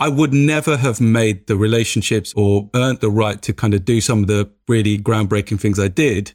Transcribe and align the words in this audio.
I 0.00 0.08
would 0.08 0.32
never 0.32 0.76
have 0.76 1.00
made 1.00 1.48
the 1.48 1.56
relationships 1.56 2.32
or 2.36 2.70
earned 2.74 3.00
the 3.00 3.10
right 3.10 3.42
to 3.42 3.52
kind 3.52 3.74
of 3.74 3.84
do 3.84 4.00
some 4.00 4.22
of 4.22 4.26
the 4.28 4.48
really 4.68 4.96
groundbreaking 4.96 5.58
things 5.58 5.80
I 5.80 5.88
did 5.88 6.34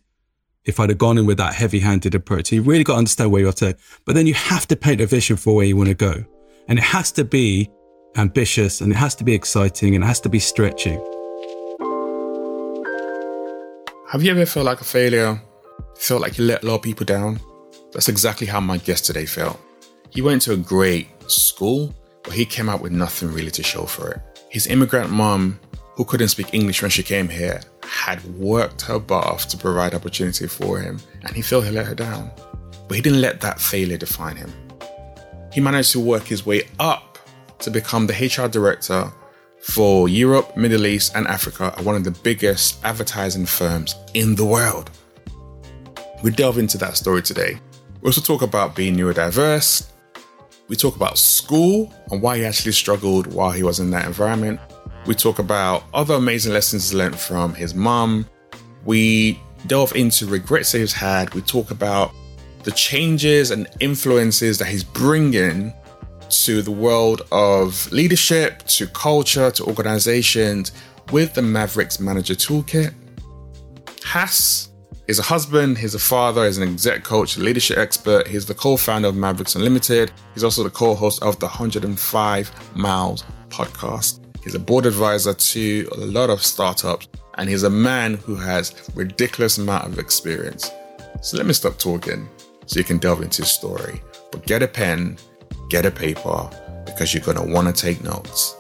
if 0.65 0.81
I'd 0.81 0.89
have 0.89 0.97
gone 0.97 1.17
in 1.17 1.25
with 1.25 1.37
that 1.37 1.53
heavy 1.53 1.79
handed 1.79 2.13
approach. 2.13 2.49
So 2.49 2.55
you 2.57 2.61
really 2.61 2.83
got 2.83 2.93
to 2.93 2.97
understand 2.97 3.31
where 3.31 3.41
you're 3.41 3.49
at. 3.49 3.79
But 4.05 4.15
then 4.15 4.27
you 4.27 4.33
have 4.33 4.67
to 4.67 4.75
paint 4.75 4.99
a 4.99 5.05
vision 5.05 5.37
for 5.37 5.55
where 5.55 5.65
you 5.65 5.77
want 5.77 5.87
to 5.87 5.95
go. 5.95 6.25
And 6.67 6.77
it 6.77 6.83
has 6.83 7.13
to 7.13 7.23
be 7.23 7.69
ambitious 8.17 8.81
and 8.81 8.91
it 8.91 8.95
has 8.95 9.15
to 9.15 9.23
be 9.23 9.33
exciting 9.33 9.95
and 9.95 10.03
it 10.03 10.07
has 10.07 10.19
to 10.21 10.29
be 10.29 10.39
stretching. 10.39 10.99
Have 14.09 14.23
you 14.23 14.31
ever 14.31 14.45
felt 14.45 14.65
like 14.65 14.81
a 14.81 14.85
failure? 14.85 15.41
Felt 15.97 16.21
like 16.21 16.37
you 16.37 16.43
let 16.43 16.63
a 16.63 16.67
lot 16.67 16.75
of 16.75 16.81
people 16.81 17.05
down? 17.05 17.39
That's 17.93 18.09
exactly 18.09 18.45
how 18.45 18.59
my 18.59 18.77
guest 18.77 19.05
today 19.05 19.25
felt. 19.25 19.57
He 20.09 20.21
went 20.21 20.41
to 20.43 20.51
a 20.51 20.57
great 20.57 21.07
school, 21.31 21.95
but 22.23 22.33
he 22.33 22.45
came 22.45 22.69
out 22.69 22.81
with 22.81 22.91
nothing 22.91 23.31
really 23.31 23.51
to 23.51 23.63
show 23.63 23.85
for 23.85 24.11
it. 24.11 24.21
His 24.49 24.67
immigrant 24.67 25.09
mom, 25.09 25.59
who 25.95 26.05
couldn't 26.05 26.29
speak 26.29 26.53
English 26.53 26.81
when 26.81 26.91
she 26.91 27.03
came 27.03 27.29
here, 27.29 27.61
had 27.83 28.23
worked 28.35 28.81
her 28.81 28.99
butt 28.99 29.25
off 29.25 29.47
to 29.47 29.57
provide 29.57 29.93
opportunity 29.93 30.47
for 30.47 30.79
him, 30.79 30.99
and 31.23 31.35
he 31.35 31.41
felt 31.41 31.65
he 31.65 31.71
let 31.71 31.85
her 31.85 31.95
down. 31.95 32.31
But 32.87 32.95
he 32.95 33.01
didn't 33.01 33.21
let 33.21 33.41
that 33.41 33.59
failure 33.59 33.97
define 33.97 34.35
him. 34.35 34.51
He 35.51 35.61
managed 35.61 35.91
to 35.91 35.99
work 35.99 36.23
his 36.23 36.45
way 36.45 36.63
up 36.79 37.17
to 37.59 37.69
become 37.69 38.07
the 38.07 38.13
HR 38.13 38.47
director 38.47 39.11
for 39.61 40.09
Europe, 40.09 40.57
Middle 40.57 40.85
East, 40.85 41.15
and 41.15 41.25
Africa 41.27 41.73
at 41.77 41.85
one 41.85 41.95
of 41.95 42.03
the 42.03 42.11
biggest 42.11 42.83
advertising 42.83 43.45
firms 43.45 43.95
in 44.13 44.35
the 44.35 44.45
world. 44.45 44.91
We 46.21 46.31
delve 46.31 46.57
into 46.57 46.77
that 46.79 46.97
story 46.97 47.21
today. 47.21 47.59
We 48.01 48.07
also 48.07 48.21
talk 48.21 48.41
about 48.41 48.75
being 48.75 48.95
neurodiverse. 48.95 49.89
We 50.67 50.75
talk 50.75 50.95
about 50.95 51.17
school 51.17 51.93
and 52.11 52.21
why 52.21 52.37
he 52.37 52.45
actually 52.45 52.71
struggled 52.71 53.27
while 53.27 53.51
he 53.51 53.63
was 53.63 53.79
in 53.79 53.89
that 53.91 54.05
environment. 54.05 54.59
We 55.05 55.15
talk 55.15 55.39
about 55.39 55.83
other 55.93 56.15
amazing 56.15 56.53
lessons 56.53 56.93
learned 56.93 57.19
from 57.19 57.53
his 57.53 57.75
mum. 57.75 58.25
We 58.85 59.39
delve 59.67 59.95
into 59.95 60.25
regrets 60.25 60.71
that 60.71 60.79
he's 60.79 60.93
had. 60.93 61.33
We 61.33 61.41
talk 61.41 61.71
about 61.71 62.13
the 62.63 62.71
changes 62.71 63.51
and 63.51 63.67
influences 63.81 64.57
that 64.59 64.65
he's 64.65 64.83
bringing 64.83 65.73
to 66.29 66.61
the 66.61 66.71
world 66.71 67.23
of 67.31 67.91
leadership, 67.91 68.63
to 68.63 68.87
culture, 68.87 69.51
to 69.51 69.65
organizations 69.65 70.71
with 71.11 71.33
the 71.33 71.41
Mavericks 71.41 71.99
Manager 71.99 72.33
Toolkit. 72.33 72.93
Hass 74.03 74.69
is 75.07 75.19
a 75.19 75.23
husband, 75.23 75.77
he's 75.77 75.95
a 75.95 75.99
father, 75.99 76.45
he's 76.45 76.57
an 76.57 76.67
exec 76.67 77.03
coach, 77.03 77.35
a 77.37 77.41
leadership 77.41 77.77
expert. 77.77 78.27
He's 78.27 78.45
the 78.45 78.53
co 78.53 78.77
founder 78.77 79.09
of 79.09 79.15
Mavericks 79.15 79.55
Unlimited. 79.55 80.11
He's 80.33 80.43
also 80.43 80.63
the 80.63 80.69
co 80.69 80.95
host 80.95 81.21
of 81.21 81.39
the 81.39 81.47
105 81.47 82.75
Miles 82.75 83.23
podcast. 83.49 84.19
He's 84.43 84.55
a 84.55 84.59
board 84.59 84.85
advisor 84.85 85.33
to 85.33 85.89
a 85.93 86.05
lot 86.05 86.29
of 86.29 86.43
startups, 86.43 87.07
and 87.37 87.49
he's 87.49 87.63
a 87.63 87.69
man 87.69 88.15
who 88.15 88.35
has 88.35 88.89
ridiculous 88.95 89.57
amount 89.57 89.85
of 89.85 89.99
experience. 89.99 90.71
So 91.21 91.37
let 91.37 91.45
me 91.45 91.53
stop 91.53 91.77
talking 91.77 92.29
so 92.65 92.79
you 92.79 92.83
can 92.83 92.97
delve 92.97 93.21
into 93.21 93.41
his 93.41 93.51
story. 93.51 94.01
But 94.31 94.45
get 94.45 94.63
a 94.63 94.67
pen, 94.67 95.17
get 95.69 95.85
a 95.85 95.91
paper, 95.91 96.49
because 96.85 97.13
you're 97.13 97.23
gonna 97.23 97.45
want 97.45 97.73
to 97.73 97.81
take 97.81 98.03
notes. 98.03 98.55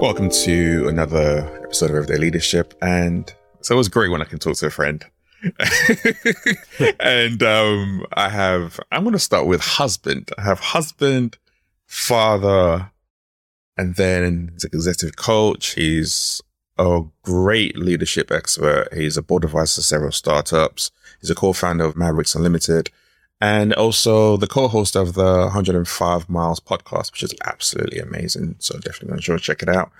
Welcome 0.00 0.28
to 0.30 0.88
another 0.88 1.60
episode 1.62 1.90
of 1.90 1.96
Everyday 1.96 2.18
Leadership, 2.18 2.74
and 2.82 3.32
it's 3.58 3.70
always 3.70 3.88
great 3.88 4.10
when 4.10 4.20
I 4.20 4.24
can 4.24 4.38
talk 4.38 4.56
to 4.56 4.66
a 4.66 4.70
friend. 4.70 5.04
and 7.00 7.42
um, 7.42 8.04
I 8.12 8.28
have, 8.28 8.80
I'm 8.92 9.04
going 9.04 9.12
to 9.12 9.18
start 9.18 9.46
with 9.46 9.60
husband. 9.60 10.30
I 10.36 10.42
have 10.42 10.60
husband, 10.60 11.38
father, 11.86 12.90
and 13.76 13.94
then 13.94 14.50
he's 14.52 14.64
executive 14.64 15.16
coach. 15.16 15.74
He's 15.74 16.42
a 16.76 17.02
great 17.22 17.78
leadership 17.78 18.30
expert. 18.30 18.88
He's 18.92 19.16
a 19.16 19.22
board 19.22 19.44
advisor 19.44 19.80
to 19.80 19.86
several 19.86 20.12
startups. 20.12 20.90
He's 21.20 21.30
a 21.30 21.34
co-founder 21.34 21.84
of 21.84 21.96
Mavericks 21.96 22.34
Unlimited 22.34 22.90
and 23.40 23.72
also 23.74 24.36
the 24.36 24.46
co-host 24.46 24.96
of 24.96 25.14
the 25.14 25.40
105 25.40 26.28
Miles 26.28 26.60
podcast, 26.60 27.12
which 27.12 27.22
is 27.22 27.34
absolutely 27.44 27.98
amazing. 27.98 28.56
So 28.58 28.78
definitely 28.78 29.14
make 29.14 29.24
sure 29.24 29.36
to 29.36 29.42
check 29.42 29.62
it 29.62 29.68
out, 29.68 29.90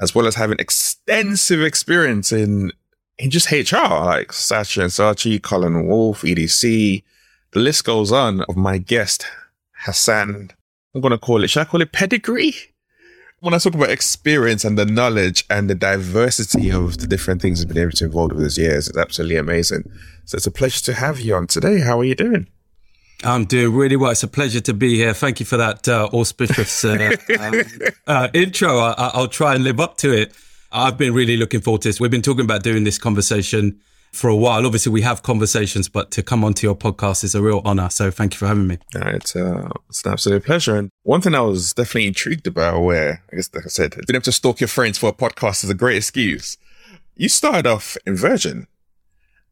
as 0.00 0.14
well 0.14 0.26
as 0.26 0.34
having 0.34 0.58
extensive 0.58 1.62
experience 1.62 2.32
in 2.32 2.72
in 3.18 3.30
just 3.30 3.50
HR, 3.50 3.76
like 4.04 4.32
Saatchi 4.32 4.82
and 4.82 4.90
Saatchi, 4.90 5.40
Cohn 5.40 5.64
and 5.64 5.88
Wolfe, 5.88 6.22
EDC. 6.22 7.02
The 7.52 7.60
list 7.60 7.84
goes 7.84 8.10
on 8.10 8.40
of 8.42 8.56
my 8.56 8.78
guest, 8.78 9.26
Hasan. 9.84 10.50
I'm 10.94 11.00
going 11.00 11.12
to 11.12 11.18
call 11.18 11.44
it, 11.44 11.48
should 11.48 11.60
I 11.60 11.64
call 11.66 11.82
it 11.82 11.92
pedigree? 11.92 12.54
When 13.40 13.54
I 13.54 13.58
talk 13.58 13.74
about 13.74 13.90
experience 13.90 14.64
and 14.64 14.78
the 14.78 14.86
knowledge 14.86 15.44
and 15.50 15.68
the 15.68 15.74
diversity 15.74 16.70
of 16.70 16.98
the 16.98 17.06
different 17.06 17.42
things 17.42 17.58
he's 17.58 17.66
been 17.66 17.78
able 17.78 17.92
to 17.92 18.04
involve 18.04 18.32
with 18.32 18.44
his 18.44 18.58
years, 18.58 18.88
it's 18.88 18.98
absolutely 18.98 19.36
amazing. 19.36 19.90
So 20.24 20.36
it's 20.36 20.46
a 20.46 20.50
pleasure 20.50 20.82
to 20.84 20.94
have 20.94 21.20
you 21.20 21.34
on 21.34 21.46
today. 21.48 21.80
How 21.80 21.98
are 21.98 22.04
you 22.04 22.14
doing? 22.14 22.46
I'm 23.24 23.44
doing 23.44 23.74
really 23.74 23.96
well. 23.96 24.10
It's 24.10 24.22
a 24.22 24.28
pleasure 24.28 24.60
to 24.60 24.74
be 24.74 24.96
here. 24.96 25.14
Thank 25.14 25.40
you 25.40 25.46
for 25.46 25.56
that 25.56 25.88
uh, 25.88 26.08
auspicious 26.12 26.84
uh, 26.84 27.16
um, 27.40 27.62
uh, 28.06 28.28
intro. 28.34 28.78
I, 28.78 29.12
will 29.16 29.28
try 29.28 29.54
and 29.54 29.64
live 29.64 29.80
up 29.80 29.96
to 29.98 30.12
it. 30.12 30.34
I've 30.72 30.96
been 30.96 31.14
really 31.14 31.36
looking 31.36 31.60
forward 31.60 31.82
to 31.82 31.88
this. 31.88 32.00
We've 32.00 32.10
been 32.10 32.22
talking 32.22 32.44
about 32.44 32.62
doing 32.62 32.84
this 32.84 32.98
conversation 32.98 33.80
for 34.12 34.28
a 34.28 34.36
while. 34.36 34.64
Obviously, 34.66 34.92
we 34.92 35.02
have 35.02 35.22
conversations, 35.22 35.88
but 35.88 36.10
to 36.12 36.22
come 36.22 36.44
onto 36.44 36.66
your 36.66 36.74
podcast 36.74 37.24
is 37.24 37.34
a 37.34 37.42
real 37.42 37.62
honor. 37.64 37.90
So 37.90 38.10
thank 38.10 38.34
you 38.34 38.38
for 38.38 38.46
having 38.46 38.66
me. 38.66 38.78
it's, 38.94 39.36
uh, 39.36 39.68
it's 39.88 40.04
an 40.04 40.12
absolute 40.12 40.44
pleasure. 40.44 40.76
And 40.76 40.90
one 41.02 41.20
thing 41.20 41.34
I 41.34 41.40
was 41.40 41.72
definitely 41.72 42.08
intrigued 42.08 42.46
about, 42.46 42.82
where 42.82 43.22
I 43.32 43.36
guess, 43.36 43.50
like 43.54 43.66
I 43.66 43.68
said, 43.68 43.92
being 43.92 44.16
able 44.16 44.22
to 44.22 44.32
stalk 44.32 44.60
your 44.60 44.68
friends 44.68 44.98
for 44.98 45.10
a 45.10 45.12
podcast 45.12 45.64
is 45.64 45.70
a 45.70 45.74
great 45.74 45.96
excuse. 45.96 46.56
You 47.16 47.28
started 47.28 47.66
off 47.66 47.96
in 48.06 48.16
Virgin. 48.16 48.66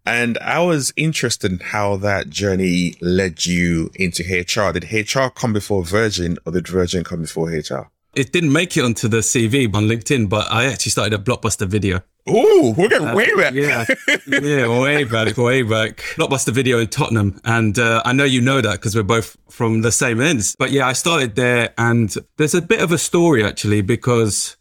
And 0.06 0.38
I 0.38 0.60
was 0.60 0.92
interested 0.96 1.52
in 1.52 1.58
how 1.58 1.96
that 1.96 2.30
journey 2.30 2.94
led 3.00 3.46
you 3.46 3.90
into 3.94 4.22
HR. 4.22 4.72
Did 4.72 4.90
HR 4.90 5.28
come 5.28 5.52
before 5.52 5.84
Virgin 5.84 6.38
or 6.44 6.52
did 6.52 6.68
Virgin 6.68 7.04
come 7.04 7.22
before 7.22 7.48
HR? 7.50 7.90
It 8.14 8.32
didn't 8.32 8.52
make 8.52 8.76
it 8.76 8.84
onto 8.84 9.06
the 9.06 9.18
CV 9.18 9.72
on 9.72 9.84
LinkedIn, 9.84 10.28
but 10.28 10.50
I 10.50 10.64
actually 10.66 10.90
started 10.90 11.14
a 11.14 11.22
Blockbuster 11.22 11.68
video. 11.68 12.00
Ooh, 12.28 12.74
we're 12.76 12.88
getting 12.88 13.08
uh, 13.08 13.14
way 13.14 13.32
back. 13.36 13.54
Yeah, 13.54 13.86
yeah, 14.26 14.80
way 14.80 15.04
back, 15.04 15.36
way 15.36 15.62
back. 15.62 15.98
Blockbuster 16.16 16.52
video 16.52 16.80
in 16.80 16.88
Tottenham. 16.88 17.40
And 17.44 17.78
uh, 17.78 18.02
I 18.04 18.12
know 18.12 18.24
you 18.24 18.40
know 18.40 18.60
that 18.60 18.72
because 18.72 18.96
we're 18.96 19.04
both 19.04 19.36
from 19.48 19.82
the 19.82 19.92
same 19.92 20.20
ends. 20.20 20.56
But 20.58 20.72
yeah, 20.72 20.88
I 20.88 20.92
started 20.92 21.36
there. 21.36 21.72
And 21.78 22.14
there's 22.36 22.54
a 22.54 22.62
bit 22.62 22.80
of 22.80 22.90
a 22.90 22.98
story 22.98 23.44
actually 23.44 23.80
because 23.80 24.56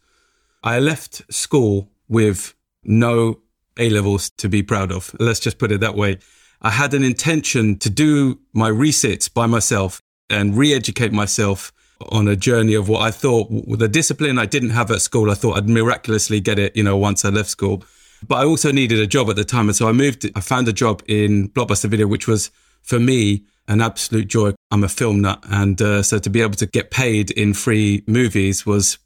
I 0.62 0.78
left 0.78 1.22
school 1.32 1.90
with 2.08 2.54
no 2.84 3.40
A 3.80 3.90
levels 3.90 4.30
to 4.38 4.48
be 4.48 4.62
proud 4.62 4.92
of. 4.92 5.14
Let's 5.18 5.40
just 5.40 5.58
put 5.58 5.72
it 5.72 5.80
that 5.80 5.96
way. 5.96 6.18
I 6.62 6.70
had 6.70 6.92
an 6.94 7.02
intention 7.02 7.78
to 7.78 7.90
do 7.90 8.38
my 8.52 8.68
resits 8.68 9.28
by 9.28 9.46
myself 9.46 10.00
and 10.28 10.56
re 10.56 10.74
educate 10.74 11.12
myself 11.12 11.72
on 12.08 12.28
a 12.28 12.36
journey 12.36 12.74
of 12.74 12.88
what 12.88 13.02
I 13.02 13.10
thought 13.10 13.48
the 13.50 13.88
discipline 13.88 14.38
I 14.38 14.46
didn't 14.46 14.70
have 14.70 14.90
at 14.90 15.00
school. 15.00 15.30
I 15.30 15.34
thought 15.34 15.56
I'd 15.56 15.68
miraculously 15.68 16.40
get 16.40 16.58
it, 16.58 16.76
you 16.76 16.82
know, 16.82 16.96
once 16.96 17.24
I 17.24 17.30
left 17.30 17.48
school. 17.48 17.84
But 18.26 18.36
I 18.36 18.44
also 18.44 18.70
needed 18.70 18.98
a 18.98 19.06
job 19.06 19.30
at 19.30 19.36
the 19.36 19.44
time. 19.44 19.68
And 19.68 19.76
so 19.76 19.88
I 19.88 19.92
moved, 19.92 20.30
I 20.34 20.40
found 20.40 20.68
a 20.68 20.72
job 20.72 21.02
in 21.08 21.48
Blockbuster 21.50 21.88
Video, 21.88 22.06
which 22.06 22.28
was 22.28 22.50
for 22.82 23.00
me 23.00 23.44
an 23.68 23.80
absolute 23.80 24.28
joy. 24.28 24.52
I'm 24.70 24.84
a 24.84 24.88
film 24.88 25.20
nut. 25.22 25.42
And 25.50 25.80
uh, 25.80 26.02
so 26.02 26.18
to 26.18 26.30
be 26.30 26.42
able 26.42 26.54
to 26.54 26.66
get 26.66 26.90
paid 26.90 27.30
in 27.30 27.54
free 27.54 28.02
movies 28.06 28.66
was 28.66 28.98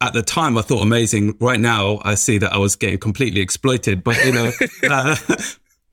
at 0.00 0.12
the 0.12 0.22
time 0.22 0.56
I 0.56 0.62
thought 0.62 0.82
amazing. 0.82 1.36
Right 1.40 1.60
now, 1.60 2.00
I 2.04 2.14
see 2.14 2.38
that 2.38 2.52
I 2.52 2.58
was 2.58 2.76
getting 2.76 2.98
completely 2.98 3.40
exploited. 3.40 4.04
But 4.04 4.24
you 4.24 4.32
know, 4.32 4.52
uh, 4.90 5.16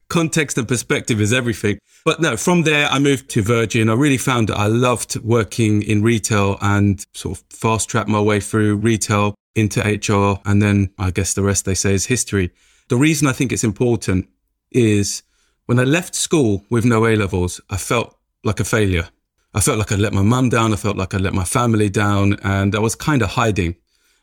context 0.10 0.58
and 0.58 0.68
perspective 0.68 1.20
is 1.20 1.34
everything. 1.34 1.80
But 2.04 2.22
no, 2.22 2.38
from 2.38 2.64
there, 2.64 2.88
I 2.88 3.00
moved 3.00 3.30
to 3.32 3.42
Virgin. 3.42 3.90
I 3.90 3.94
really 3.94 4.18
found 4.18 4.50
that 4.50 4.58
I 4.58 4.68
loved 4.68 5.20
working 5.22 5.82
in 5.82 6.04
retail 6.04 6.58
and 6.62 7.04
sort 7.14 7.40
of 7.40 7.44
fast 7.50 7.90
tracked 7.90 8.10
my 8.10 8.22
way 8.22 8.40
through 8.40 8.76
retail 8.78 9.34
into 9.56 9.82
HR. 9.82 10.40
And 10.46 10.62
then 10.62 10.92
I 11.00 11.10
guess 11.10 11.34
the 11.34 11.42
rest 11.42 11.66
they 11.66 11.74
say 11.74 11.94
is 11.94 12.06
history. 12.06 12.52
The 12.90 12.98
reason 12.98 13.28
I 13.28 13.32
think 13.32 13.52
it's 13.52 13.64
important 13.64 14.28
is 14.72 15.24
when 15.66 15.80
I 15.80 15.84
left 15.84 16.14
school 16.14 16.64
with 16.70 16.86
no 16.86 17.08
A 17.08 17.16
levels, 17.16 17.60
I 17.72 17.78
felt 17.78 18.16
like 18.44 18.60
a 18.60 18.66
failure. 18.66 19.10
I 19.56 19.62
felt 19.62 19.80
like 19.80 19.92
I 19.92 19.96
let 19.96 20.14
my 20.14 20.22
mum 20.22 20.50
down. 20.50 20.74
I 20.74 20.76
felt 20.76 20.98
like 20.98 21.16
I 21.16 21.18
let 21.18 21.34
my 21.34 21.46
family 21.46 21.90
down 21.90 22.38
and 22.44 22.76
I 22.76 22.80
was 22.80 22.94
kind 22.94 23.24
of 23.24 23.30
hiding 23.30 23.78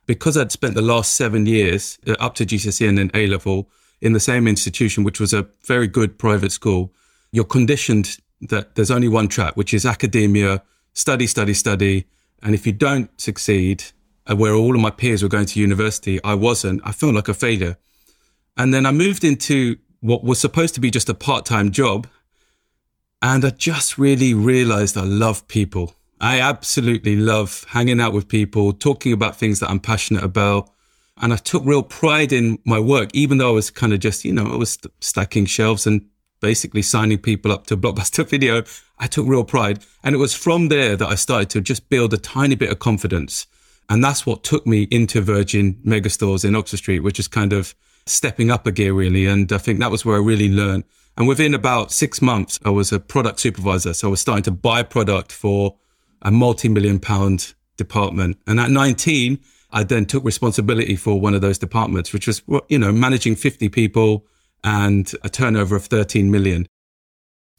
because 0.07 0.37
I'd 0.37 0.53
spent 0.53 0.75
the 0.75 0.83
last 0.83 1.17
seven 1.17 1.47
years 1.47 1.99
uh, 2.07 2.13
up 2.19 2.35
to 2.37 2.47
GCSE 2.47 2.89
and 2.89 2.99
then 2.99 3.11
A 3.15 3.27
level 3.27 3.69
in 4.01 4.13
the 4.13 4.21
same 4.21 4.49
institution, 4.49 5.05
which 5.05 5.21
was 5.21 5.33
a 5.33 5.47
very 5.65 5.87
good 5.87 6.19
private 6.19 6.53
school, 6.53 6.93
you're 7.31 7.45
conditioned 7.45 8.19
that 8.41 8.75
there's 8.75 8.91
only 8.91 9.09
one 9.09 9.29
track, 9.29 9.57
which 9.57 9.73
is 9.73 9.87
academia, 9.87 10.63
study, 10.93 11.27
study, 11.27 11.55
study. 11.55 12.07
And 12.43 12.55
if 12.55 12.67
you 12.67 12.73
don't 12.73 13.09
succeed, 13.21 13.85
uh, 14.27 14.37
where 14.37 14.55
all 14.55 14.75
of 14.75 14.81
my 14.81 14.91
peers 14.91 15.23
were 15.23 15.29
going 15.29 15.47
to 15.47 15.61
university, 15.61 16.23
I 16.25 16.35
wasn't. 16.35 16.83
I 16.85 16.93
felt 16.93 17.15
like 17.15 17.29
a 17.29 17.35
failure. 17.35 17.77
And 18.57 18.75
then 18.75 18.87
I 18.87 18.91
moved 18.91 19.25
into 19.25 19.77
what 20.01 20.25
was 20.25 20.41
supposed 20.41 20.75
to 20.75 20.81
be 20.81 20.91
just 20.91 21.09
a 21.09 21.15
part 21.15 21.47
time 21.47 21.71
job. 21.71 22.09
And 23.23 23.45
I 23.45 23.51
just 23.51 23.99
really 23.99 24.35
realized 24.35 24.97
I 24.97 25.05
love 25.05 25.47
people. 25.47 25.95
I 26.23 26.41
absolutely 26.41 27.17
love 27.17 27.67
hanging 27.69 28.01
out 28.01 28.13
with 28.13 28.29
people, 28.29 28.73
talking 28.73 29.13
about 29.13 29.37
things 29.37 29.59
that 29.59 29.69
I'm 29.69 29.81
passionate 29.81 30.23
about. 30.23 30.71
And 31.21 31.33
I 31.33 31.37
took 31.37 31.65
real 31.67 31.83
pride 31.83 32.33
in 32.33 32.61
my 32.65 32.79
work, 32.79 33.11
even 33.13 33.39
though 33.39 33.51
I 33.51 33.53
was 33.53 33.71
kind 33.71 33.93
of 33.93 33.99
just, 33.99 34.25
you 34.25 34.33
know, 34.33 34.47
I 34.47 34.57
was 34.57 34.79
stacking 35.01 35.47
shelves 35.47 35.85
and 35.85 36.07
basically 36.41 36.81
signing 36.81 37.19
people 37.19 37.51
up 37.51 37.67
to 37.67 37.77
Blockbuster 37.79 38.27
Video. 38.27 38.63
I 39.01 39.09
took 39.09 39.27
real 39.27 39.43
pride. 39.43 39.85
And 40.05 40.15
it 40.15 40.19
was 40.19 40.33
from 40.33 40.69
there 40.69 40.97
that 40.97 41.09
I 41.09 41.17
started 41.17 41.51
to 41.51 41.61
just 41.61 41.89
build 41.89 42.15
a 42.15 42.19
tiny 42.19 42.55
bit 42.55 42.71
of 42.71 42.79
confidence. 42.79 43.49
And 43.91 44.03
that's 44.03 44.25
what 44.25 44.45
took 44.45 44.65
me 44.65 44.87
into 44.93 45.21
Virgin 45.21 45.75
Megastores 45.85 46.45
in 46.45 46.55
Oxford 46.55 46.77
Street, 46.77 47.01
which 47.01 47.19
is 47.19 47.27
kind 47.27 47.53
of 47.53 47.75
stepping 48.07 48.49
up 48.49 48.65
a 48.65 48.71
gear 48.71 48.95
really. 48.95 49.27
And 49.27 49.53
I 49.53 49.59
think 49.59 49.81
that 49.81 49.91
was 49.91 50.05
where 50.05 50.17
I 50.17 50.21
really 50.21 50.49
learned. 50.49 50.85
And 51.17 51.27
within 51.27 51.53
about 51.53 51.91
six 51.91 52.23
months, 52.23 52.61
I 52.65 52.71
was 52.71 52.93
a 52.93 53.01
product 53.01 53.41
supervisor. 53.41 53.93
So 53.93 54.07
I 54.07 54.11
was 54.13 54.21
starting 54.21 54.45
to 54.45 54.53
buy 54.53 54.85
product 54.85 55.33
for 55.33 55.77
a 56.23 56.31
multi-million 56.31 56.99
pound 56.99 57.55
department. 57.77 58.39
And 58.47 58.59
at 58.59 58.71
19, 58.71 59.39
I 59.71 59.85
then 59.85 60.07
took 60.07 60.25
responsibility 60.25 60.97
for 60.97 61.21
one 61.21 61.35
of 61.35 61.41
those 61.41 61.59
departments, 61.59 62.13
which 62.13 62.27
was, 62.27 62.43
you 62.69 62.79
know, 62.79 62.93
managing 62.93 63.37
50 63.37 63.69
people 63.69 64.27
and 64.65 65.11
a 65.23 65.29
turnover 65.29 65.77
of 65.77 65.87
13 65.87 66.31
million. 66.31 66.67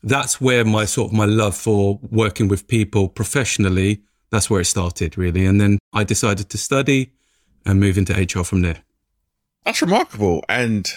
That's 0.03 0.39
where 0.39 0.65
my 0.65 0.85
sort 0.85 1.11
of 1.11 1.17
my 1.17 1.25
love 1.25 1.55
for 1.55 1.99
working 2.11 2.47
with 2.47 2.67
people 2.67 3.07
professionally, 3.07 4.01
that's 4.31 4.49
where 4.49 4.61
it 4.61 4.65
started 4.65 5.17
really. 5.17 5.45
And 5.45 5.61
then 5.61 5.79
I 5.93 6.03
decided 6.03 6.49
to 6.49 6.57
study 6.57 7.13
and 7.65 7.79
move 7.79 7.97
into 7.97 8.13
HR 8.13 8.43
from 8.43 8.61
there. 8.61 8.83
That's 9.63 9.81
remarkable. 9.81 10.43
And 10.49 10.91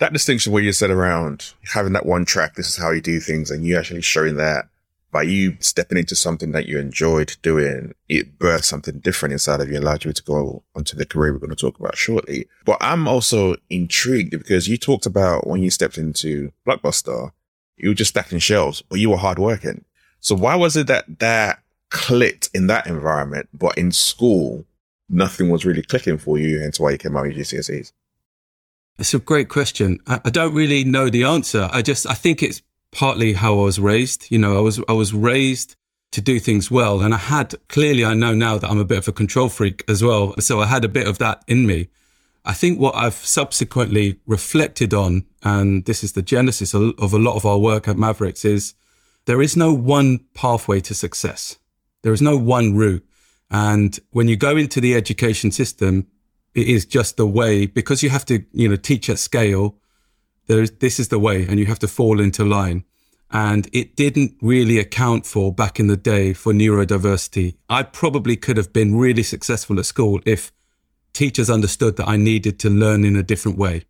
that 0.00 0.12
distinction 0.12 0.52
where 0.52 0.62
you 0.62 0.72
said 0.72 0.90
around 0.90 1.54
having 1.72 1.94
that 1.94 2.04
one 2.04 2.24
track, 2.24 2.54
this 2.54 2.68
is 2.68 2.76
how 2.76 2.90
you 2.90 3.00
do 3.00 3.20
things, 3.20 3.50
and 3.50 3.64
you 3.64 3.78
actually 3.78 4.02
showing 4.02 4.36
that 4.36 4.68
by 5.14 5.22
you 5.22 5.56
stepping 5.60 5.96
into 5.96 6.16
something 6.16 6.50
that 6.50 6.66
you 6.66 6.76
enjoyed 6.76 7.36
doing, 7.40 7.94
it 8.08 8.36
birthed 8.36 8.64
something 8.64 8.98
different 8.98 9.32
inside 9.32 9.60
of 9.60 9.68
you, 9.68 9.76
and 9.76 9.84
allowed 9.84 10.04
you 10.04 10.12
to 10.12 10.22
go 10.24 10.64
onto 10.74 10.96
the 10.96 11.06
career 11.06 11.32
we're 11.32 11.38
going 11.38 11.50
to 11.50 11.56
talk 11.56 11.78
about 11.78 11.96
shortly. 11.96 12.48
But 12.64 12.78
I'm 12.80 13.06
also 13.06 13.54
intrigued 13.70 14.32
because 14.32 14.66
you 14.66 14.76
talked 14.76 15.06
about 15.06 15.46
when 15.46 15.62
you 15.62 15.70
stepped 15.70 15.98
into 15.98 16.50
Blockbuster, 16.66 17.30
you 17.76 17.90
were 17.90 17.94
just 17.94 18.10
stacking 18.10 18.40
shelves, 18.40 18.82
but 18.82 18.98
you 18.98 19.08
were 19.08 19.16
hardworking. 19.16 19.84
So 20.18 20.34
why 20.34 20.56
was 20.56 20.76
it 20.76 20.88
that 20.88 21.20
that 21.20 21.62
clicked 21.90 22.50
in 22.52 22.66
that 22.66 22.88
environment, 22.88 23.48
but 23.54 23.78
in 23.78 23.92
school, 23.92 24.64
nothing 25.08 25.48
was 25.48 25.64
really 25.64 25.82
clicking 25.82 26.18
for 26.18 26.38
you, 26.38 26.58
hence 26.58 26.80
why 26.80 26.90
you 26.90 26.98
came 26.98 27.16
out 27.16 27.28
with 27.28 27.36
GCSEs? 27.36 27.92
It's 28.98 29.14
a 29.14 29.20
great 29.20 29.48
question. 29.48 30.00
I, 30.08 30.22
I 30.24 30.30
don't 30.30 30.54
really 30.54 30.82
know 30.82 31.08
the 31.08 31.22
answer. 31.22 31.68
I 31.72 31.82
just, 31.82 32.04
I 32.04 32.14
think 32.14 32.42
it's 32.42 32.62
partly 32.94 33.34
how 33.34 33.58
I 33.58 33.62
was 33.64 33.78
raised. 33.78 34.30
You 34.30 34.38
know, 34.38 34.56
I 34.56 34.60
was, 34.60 34.80
I 34.88 34.92
was 34.92 35.12
raised 35.12 35.76
to 36.12 36.20
do 36.20 36.38
things 36.38 36.70
well. 36.70 37.00
And 37.02 37.12
I 37.12 37.18
had 37.18 37.54
clearly, 37.68 38.04
I 38.04 38.14
know 38.14 38.34
now 38.34 38.56
that 38.56 38.70
I'm 38.70 38.78
a 38.78 38.84
bit 38.84 38.98
of 38.98 39.08
a 39.08 39.12
control 39.12 39.48
freak 39.48 39.84
as 39.88 40.02
well. 40.02 40.34
So 40.38 40.60
I 40.60 40.66
had 40.66 40.84
a 40.84 40.88
bit 40.88 41.08
of 41.08 41.18
that 41.18 41.42
in 41.48 41.66
me. 41.66 41.88
I 42.44 42.52
think 42.52 42.78
what 42.78 42.94
I've 42.94 43.14
subsequently 43.14 44.20
reflected 44.26 44.94
on, 44.94 45.24
and 45.42 45.84
this 45.86 46.04
is 46.04 46.12
the 46.12 46.22
genesis 46.22 46.74
of 46.74 47.12
a 47.12 47.18
lot 47.18 47.36
of 47.36 47.44
our 47.44 47.58
work 47.58 47.88
at 47.88 47.96
Mavericks 47.96 48.44
is 48.44 48.74
there 49.24 49.42
is 49.42 49.56
no 49.56 49.72
one 49.72 50.20
pathway 50.34 50.80
to 50.82 50.94
success. 50.94 51.58
There 52.02 52.12
is 52.12 52.22
no 52.22 52.36
one 52.36 52.76
route. 52.76 53.04
And 53.50 53.98
when 54.10 54.28
you 54.28 54.36
go 54.36 54.56
into 54.56 54.80
the 54.80 54.94
education 54.94 55.50
system, 55.50 56.06
it 56.54 56.68
is 56.68 56.84
just 56.84 57.16
the 57.16 57.26
way 57.26 57.66
because 57.66 58.02
you 58.02 58.10
have 58.10 58.26
to, 58.26 58.44
you 58.52 58.68
know, 58.68 58.76
teach 58.76 59.10
at 59.10 59.18
scale 59.18 59.78
this 60.46 61.00
is 61.00 61.08
the 61.08 61.18
way 61.18 61.46
and 61.46 61.58
you 61.58 61.66
have 61.66 61.78
to 61.80 61.88
fall 61.88 62.20
into 62.20 62.44
line. 62.44 62.84
And 63.30 63.68
it 63.72 63.96
didn't 63.96 64.36
really 64.40 64.78
account 64.78 65.26
for 65.26 65.52
back 65.52 65.80
in 65.80 65.88
the 65.88 65.96
day 65.96 66.34
for 66.34 66.52
neurodiversity. 66.52 67.56
I 67.68 67.82
probably 67.82 68.36
could 68.36 68.56
have 68.56 68.72
been 68.72 68.96
really 68.96 69.24
successful 69.24 69.78
at 69.78 69.86
school 69.86 70.20
if 70.24 70.52
teachers 71.12 71.50
understood 71.50 71.96
that 71.96 72.08
I 72.08 72.16
needed 72.16 72.58
to 72.60 72.70
learn 72.70 73.04
in 73.04 73.16
a 73.16 73.22
different 73.22 73.58
way. 73.58 73.84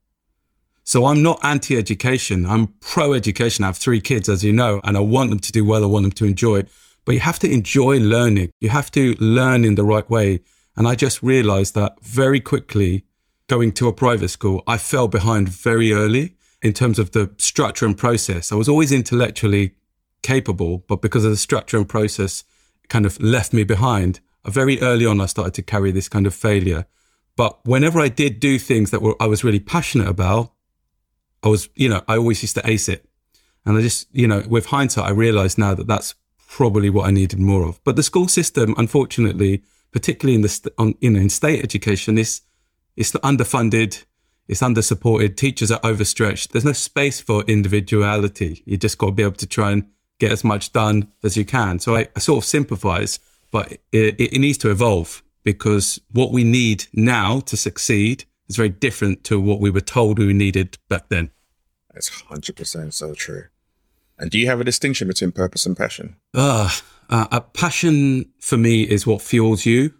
So 0.82 1.06
I'm 1.06 1.22
not 1.22 1.42
anti-education. 1.42 2.46
I'm 2.46 2.68
pro-education. 2.80 3.64
I 3.64 3.68
have 3.68 3.78
three 3.78 4.00
kids, 4.00 4.28
as 4.28 4.44
you 4.44 4.52
know, 4.52 4.80
and 4.84 4.96
I 4.96 5.00
want 5.00 5.30
them 5.30 5.40
to 5.40 5.52
do 5.52 5.64
well. 5.64 5.82
I 5.82 5.86
want 5.86 6.04
them 6.04 6.12
to 6.12 6.26
enjoy 6.26 6.58
it. 6.60 6.68
But 7.04 7.12
you 7.12 7.20
have 7.20 7.38
to 7.40 7.50
enjoy 7.50 7.98
learning. 7.98 8.50
You 8.60 8.68
have 8.70 8.90
to 8.92 9.14
learn 9.18 9.64
in 9.64 9.74
the 9.74 9.84
right 9.84 10.08
way. 10.08 10.40
And 10.76 10.86
I 10.86 10.94
just 10.94 11.22
realized 11.22 11.74
that 11.74 12.02
very 12.02 12.40
quickly 12.40 13.04
going 13.46 13.72
to 13.72 13.88
a 13.88 13.92
private 13.92 14.28
school, 14.28 14.62
I 14.66 14.78
fell 14.78 15.08
behind 15.08 15.48
very 15.48 15.92
early 15.92 16.36
in 16.64 16.72
terms 16.72 16.98
of 16.98 17.12
the 17.12 17.30
structure 17.36 17.84
and 17.84 17.96
process. 17.96 18.50
I 18.50 18.56
was 18.56 18.70
always 18.70 18.90
intellectually 18.90 19.74
capable, 20.22 20.78
but 20.88 21.02
because 21.02 21.24
of 21.24 21.30
the 21.30 21.36
structure 21.36 21.76
and 21.76 21.86
process 21.86 22.42
kind 22.88 23.04
of 23.04 23.20
left 23.20 23.52
me 23.52 23.64
behind, 23.64 24.20
very 24.46 24.80
early 24.80 25.04
on, 25.04 25.20
I 25.20 25.26
started 25.26 25.52
to 25.54 25.62
carry 25.62 25.92
this 25.92 26.08
kind 26.08 26.26
of 26.26 26.34
failure. 26.34 26.86
But 27.36 27.64
whenever 27.66 28.00
I 28.00 28.08
did 28.08 28.40
do 28.40 28.58
things 28.58 28.90
that 28.90 29.02
were, 29.02 29.14
I 29.20 29.26
was 29.26 29.44
really 29.44 29.60
passionate 29.60 30.08
about, 30.08 30.52
I 31.42 31.48
was, 31.48 31.68
you 31.74 31.88
know, 31.88 32.02
I 32.08 32.16
always 32.16 32.42
used 32.42 32.54
to 32.56 32.68
ace 32.68 32.88
it. 32.88 33.06
And 33.66 33.76
I 33.76 33.82
just, 33.82 34.08
you 34.12 34.26
know, 34.26 34.42
with 34.48 34.66
hindsight, 34.66 35.04
I 35.04 35.10
realized 35.10 35.58
now 35.58 35.74
that 35.74 35.86
that's 35.86 36.14
probably 36.48 36.88
what 36.88 37.06
I 37.06 37.10
needed 37.10 37.38
more 37.38 37.66
of. 37.68 37.82
But 37.84 37.96
the 37.96 38.02
school 38.02 38.28
system, 38.28 38.74
unfortunately, 38.78 39.62
particularly 39.92 40.36
in 40.36 40.42
the, 40.42 40.72
on, 40.78 40.94
you 41.00 41.10
know, 41.10 41.20
in 41.20 41.28
state 41.28 41.62
education, 41.62 42.16
is, 42.16 42.40
is 42.96 43.12
underfunded 43.12 44.04
it's 44.48 44.62
under 44.62 44.82
supported. 44.82 45.36
Teachers 45.36 45.70
are 45.70 45.80
overstretched. 45.82 46.52
There's 46.52 46.64
no 46.64 46.72
space 46.72 47.20
for 47.20 47.42
individuality. 47.44 48.62
You 48.66 48.76
just 48.76 48.98
got 48.98 49.06
to 49.06 49.12
be 49.12 49.22
able 49.22 49.32
to 49.36 49.46
try 49.46 49.72
and 49.72 49.86
get 50.18 50.32
as 50.32 50.44
much 50.44 50.72
done 50.72 51.10
as 51.22 51.36
you 51.36 51.44
can. 51.44 51.78
So 51.78 51.96
I, 51.96 52.08
I 52.14 52.20
sort 52.20 52.44
of 52.44 52.48
sympathize, 52.48 53.18
but 53.50 53.72
it, 53.92 54.20
it, 54.20 54.38
needs 54.38 54.58
to 54.58 54.70
evolve 54.70 55.22
because 55.42 56.00
what 56.12 56.30
we 56.30 56.44
need 56.44 56.86
now 56.92 57.40
to 57.40 57.56
succeed 57.56 58.24
is 58.48 58.56
very 58.56 58.68
different 58.68 59.24
to 59.24 59.40
what 59.40 59.60
we 59.60 59.70
were 59.70 59.80
told 59.80 60.18
we 60.18 60.32
needed 60.32 60.78
back 60.88 61.08
then. 61.08 61.30
That's 61.92 62.10
100% 62.10 62.92
so 62.92 63.14
true. 63.14 63.44
And 64.18 64.30
do 64.30 64.38
you 64.38 64.46
have 64.46 64.60
a 64.60 64.64
distinction 64.64 65.08
between 65.08 65.32
purpose 65.32 65.66
and 65.66 65.76
passion? 65.76 66.16
Uh, 66.34 66.70
uh, 67.10 67.26
a 67.32 67.40
passion 67.40 68.30
for 68.38 68.56
me 68.56 68.82
is 68.82 69.06
what 69.06 69.22
fuels 69.22 69.66
you. 69.66 69.94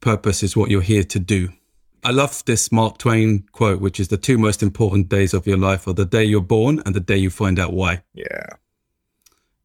Purpose 0.00 0.42
is 0.42 0.56
what 0.56 0.70
you're 0.70 0.82
here 0.82 1.04
to 1.04 1.18
do. 1.18 1.50
I 2.04 2.10
love 2.10 2.44
this 2.44 2.70
Mark 2.70 2.98
Twain 2.98 3.44
quote, 3.52 3.80
which 3.80 3.98
is 3.98 4.08
the 4.08 4.16
two 4.16 4.38
most 4.38 4.62
important 4.62 5.08
days 5.08 5.34
of 5.34 5.46
your 5.46 5.56
life 5.56 5.86
are 5.88 5.92
the 5.92 6.04
day 6.04 6.24
you're 6.24 6.40
born 6.40 6.82
and 6.86 6.94
the 6.94 7.00
day 7.00 7.16
you 7.16 7.30
find 7.30 7.58
out 7.58 7.72
why. 7.72 8.02
Yeah. 8.14 8.46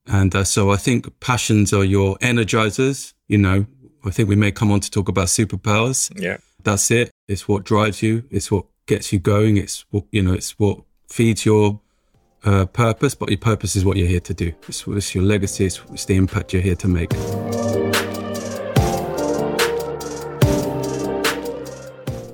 And 0.07 0.35
uh, 0.35 0.43
so 0.43 0.71
I 0.71 0.77
think 0.77 1.19
passions 1.19 1.71
are 1.73 1.83
your 1.83 2.17
energizers. 2.17 3.13
You 3.27 3.37
know, 3.37 3.65
I 4.03 4.09
think 4.09 4.27
we 4.27 4.35
may 4.35 4.51
come 4.51 4.71
on 4.71 4.79
to 4.79 4.89
talk 4.89 5.07
about 5.07 5.27
superpowers. 5.27 6.11
Yeah. 6.19 6.37
That's 6.63 6.89
it. 6.91 7.11
It's 7.27 7.47
what 7.47 7.63
drives 7.63 8.01
you. 8.01 8.23
It's 8.31 8.51
what 8.51 8.65
gets 8.87 9.13
you 9.13 9.19
going. 9.19 9.57
It's 9.57 9.85
what, 9.91 10.05
you 10.11 10.21
know, 10.21 10.33
it's 10.33 10.57
what 10.59 10.79
feeds 11.07 11.45
your 11.45 11.79
uh, 12.43 12.65
purpose, 12.65 13.13
but 13.13 13.29
your 13.29 13.37
purpose 13.37 13.75
is 13.75 13.85
what 13.85 13.97
you're 13.97 14.07
here 14.07 14.19
to 14.21 14.33
do. 14.33 14.53
It's, 14.67 14.87
it's 14.87 15.13
your 15.13 15.23
legacy. 15.23 15.65
It's, 15.65 15.79
it's 15.91 16.05
the 16.05 16.15
impact 16.15 16.53
you're 16.53 16.61
here 16.61 16.75
to 16.75 16.87
make. 16.87 17.11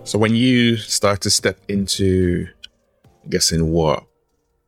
So 0.07 0.17
when 0.17 0.35
you 0.35 0.77
start 0.77 1.19
to 1.21 1.29
step 1.29 1.59
into, 1.67 2.47
I 3.03 3.27
guess, 3.27 3.51
in 3.51 3.71
what 3.71 4.03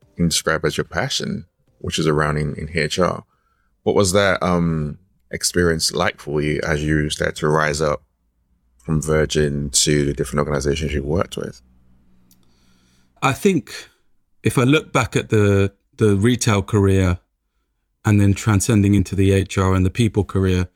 you 0.01 0.15
can 0.17 0.27
describe 0.27 0.65
as 0.65 0.75
your 0.75 0.84
passion, 0.84 1.46
which 1.77 1.98
is 1.98 2.08
around 2.08 2.36
in, 2.36 2.55
in 2.55 2.67
HR, 2.67 3.24
what 3.84 3.96
was 3.96 4.12
that 4.12 4.43
um, 4.43 5.00
experience 5.31 5.93
like 5.93 6.19
for 6.19 6.41
you 6.41 6.60
as 6.67 6.84
you 6.84 7.10
start 7.10 7.38
to 7.38 7.48
rise 7.48 7.79
up 7.79 8.03
from 8.84 9.01
Virgin 9.01 9.69
to 9.69 10.03
the 10.03 10.13
different 10.13 10.39
organizations 10.39 10.93
you 10.93 11.03
worked 11.03 11.38
with? 11.38 11.62
I 13.22 13.31
think 13.31 13.88
if 14.43 14.58
I 14.58 14.63
look 14.63 14.91
back 14.91 15.15
at 15.15 15.29
the 15.29 15.72
the 15.96 16.17
retail 16.17 16.63
career 16.63 17.17
and 18.03 18.19
then 18.19 18.34
transcending 18.34 18.93
into 18.93 19.15
the 19.15 19.43
HR 19.43 19.74
and 19.74 19.86
the 19.86 19.89
people 19.89 20.25
career, 20.25 20.67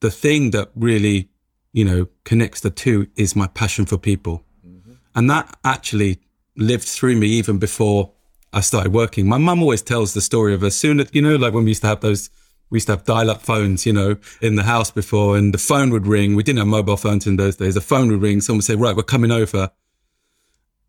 the 0.00 0.10
thing 0.10 0.52
that 0.52 0.70
really 0.74 1.28
you 1.76 1.84
know, 1.84 2.08
connects 2.24 2.60
the 2.62 2.70
two 2.70 3.06
is 3.16 3.36
my 3.36 3.46
passion 3.48 3.84
for 3.84 3.98
people. 3.98 4.42
Mm-hmm. 4.66 4.92
And 5.14 5.28
that 5.28 5.58
actually 5.62 6.20
lived 6.56 6.84
through 6.84 7.16
me 7.16 7.26
even 7.26 7.58
before 7.58 8.12
I 8.54 8.60
started 8.60 8.94
working. 8.94 9.28
My 9.28 9.36
mum 9.36 9.60
always 9.60 9.82
tells 9.82 10.14
the 10.14 10.22
story 10.22 10.54
of 10.54 10.64
as 10.64 10.74
soon 10.74 11.00
as, 11.00 11.10
you 11.12 11.20
know, 11.20 11.36
like 11.36 11.52
when 11.52 11.64
we 11.64 11.70
used 11.72 11.82
to 11.82 11.88
have 11.88 12.00
those, 12.00 12.30
we 12.70 12.76
used 12.76 12.86
to 12.86 12.94
have 12.94 13.04
dial 13.04 13.30
up 13.30 13.42
phones, 13.42 13.84
you 13.84 13.92
know, 13.92 14.16
in 14.40 14.54
the 14.54 14.62
house 14.62 14.90
before 14.90 15.36
and 15.36 15.52
the 15.52 15.58
phone 15.58 15.90
would 15.90 16.06
ring. 16.06 16.34
We 16.34 16.42
didn't 16.42 16.60
have 16.60 16.66
mobile 16.66 16.96
phones 16.96 17.26
in 17.26 17.36
those 17.36 17.56
days. 17.56 17.74
The 17.74 17.82
phone 17.82 18.10
would 18.10 18.22
ring. 18.22 18.40
Someone 18.40 18.60
would 18.60 18.64
say, 18.64 18.74
right, 18.74 18.96
we're 18.96 19.02
coming 19.02 19.30
over. 19.30 19.70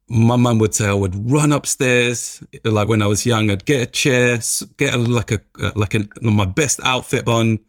My 0.07 0.37
mum 0.37 0.57
would 0.59 0.73
say 0.73 0.87
I 0.87 0.93
would 0.93 1.29
run 1.29 1.51
upstairs, 1.51 2.41
like 2.63 2.87
when 2.87 3.01
I 3.01 3.07
was 3.07 3.25
young, 3.25 3.51
I'd 3.51 3.65
get 3.65 3.81
a 3.81 3.91
chair, 3.91 4.39
get 4.77 4.93
a, 4.93 4.97
like 4.97 5.33
a, 5.33 5.41
like 5.75 5.95
a, 5.95 6.07
my 6.21 6.45
best 6.45 6.79
outfit 6.81 7.27
on, 7.27 7.59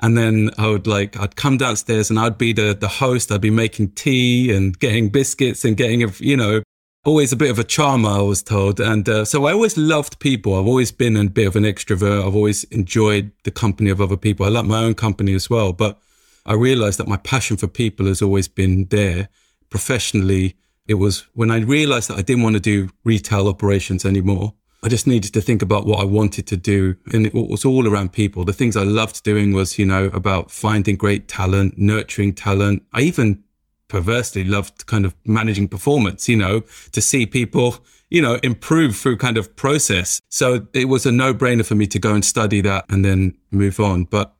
and 0.00 0.16
then 0.16 0.50
I 0.58 0.68
would 0.68 0.86
like, 0.86 1.18
I'd 1.18 1.36
come 1.36 1.56
downstairs 1.56 2.10
and 2.10 2.18
I'd 2.18 2.36
be 2.36 2.52
the, 2.52 2.76
the 2.78 2.88
host. 2.88 3.32
I'd 3.32 3.40
be 3.40 3.50
making 3.50 3.92
tea 3.92 4.54
and 4.54 4.78
getting 4.78 5.08
biscuits 5.08 5.64
and 5.64 5.76
getting, 5.76 6.12
you 6.18 6.36
know, 6.36 6.62
always 7.06 7.32
a 7.32 7.36
bit 7.36 7.50
of 7.50 7.58
a 7.58 7.64
charmer, 7.64 8.10
I 8.10 8.20
was 8.20 8.42
told. 8.42 8.78
And 8.78 9.08
uh, 9.08 9.24
so 9.24 9.46
I 9.46 9.52
always 9.52 9.78
loved 9.78 10.18
people. 10.18 10.58
I've 10.58 10.66
always 10.66 10.92
been 10.92 11.16
a 11.16 11.24
bit 11.24 11.46
of 11.46 11.56
an 11.56 11.62
extrovert. 11.62 12.26
I've 12.26 12.36
always 12.36 12.64
enjoyed 12.64 13.30
the 13.44 13.50
company 13.50 13.88
of 13.88 14.00
other 14.00 14.16
people. 14.18 14.44
I 14.44 14.50
like 14.50 14.66
my 14.66 14.82
own 14.82 14.94
company 14.94 15.32
as 15.32 15.48
well. 15.48 15.72
But 15.72 15.98
I 16.44 16.52
realized 16.52 16.98
that 16.98 17.08
my 17.08 17.16
passion 17.16 17.56
for 17.56 17.68
people 17.68 18.06
has 18.06 18.20
always 18.20 18.48
been 18.48 18.86
there. 18.86 19.28
Professionally, 19.70 20.56
it 20.86 20.94
was 20.94 21.26
when 21.32 21.50
I 21.50 21.58
realized 21.58 22.10
that 22.10 22.18
I 22.18 22.22
didn't 22.22 22.42
want 22.42 22.54
to 22.54 22.60
do 22.60 22.90
retail 23.02 23.48
operations 23.48 24.04
anymore. 24.04 24.54
I 24.86 24.88
just 24.88 25.08
needed 25.08 25.34
to 25.34 25.40
think 25.40 25.62
about 25.62 25.84
what 25.84 25.98
I 25.98 26.04
wanted 26.04 26.46
to 26.46 26.56
do. 26.56 26.94
And 27.12 27.26
it 27.26 27.34
was 27.34 27.64
all 27.64 27.88
around 27.88 28.12
people. 28.12 28.44
The 28.44 28.52
things 28.52 28.76
I 28.76 28.84
loved 28.84 29.24
doing 29.24 29.52
was, 29.52 29.80
you 29.80 29.84
know, 29.84 30.04
about 30.12 30.52
finding 30.52 30.94
great 30.94 31.26
talent, 31.26 31.76
nurturing 31.76 32.32
talent. 32.34 32.84
I 32.92 33.00
even 33.00 33.42
perversely 33.88 34.44
loved 34.44 34.86
kind 34.86 35.04
of 35.04 35.16
managing 35.24 35.66
performance, 35.66 36.28
you 36.28 36.36
know, 36.36 36.62
to 36.92 37.00
see 37.00 37.26
people, 37.26 37.84
you 38.10 38.22
know, 38.22 38.38
improve 38.44 38.94
through 38.94 39.16
kind 39.16 39.36
of 39.36 39.56
process. 39.56 40.20
So 40.28 40.68
it 40.72 40.84
was 40.84 41.04
a 41.04 41.10
no 41.10 41.34
brainer 41.34 41.66
for 41.66 41.74
me 41.74 41.88
to 41.88 41.98
go 41.98 42.14
and 42.14 42.24
study 42.24 42.60
that 42.60 42.84
and 42.88 43.04
then 43.04 43.36
move 43.50 43.80
on. 43.80 44.04
But 44.04 44.36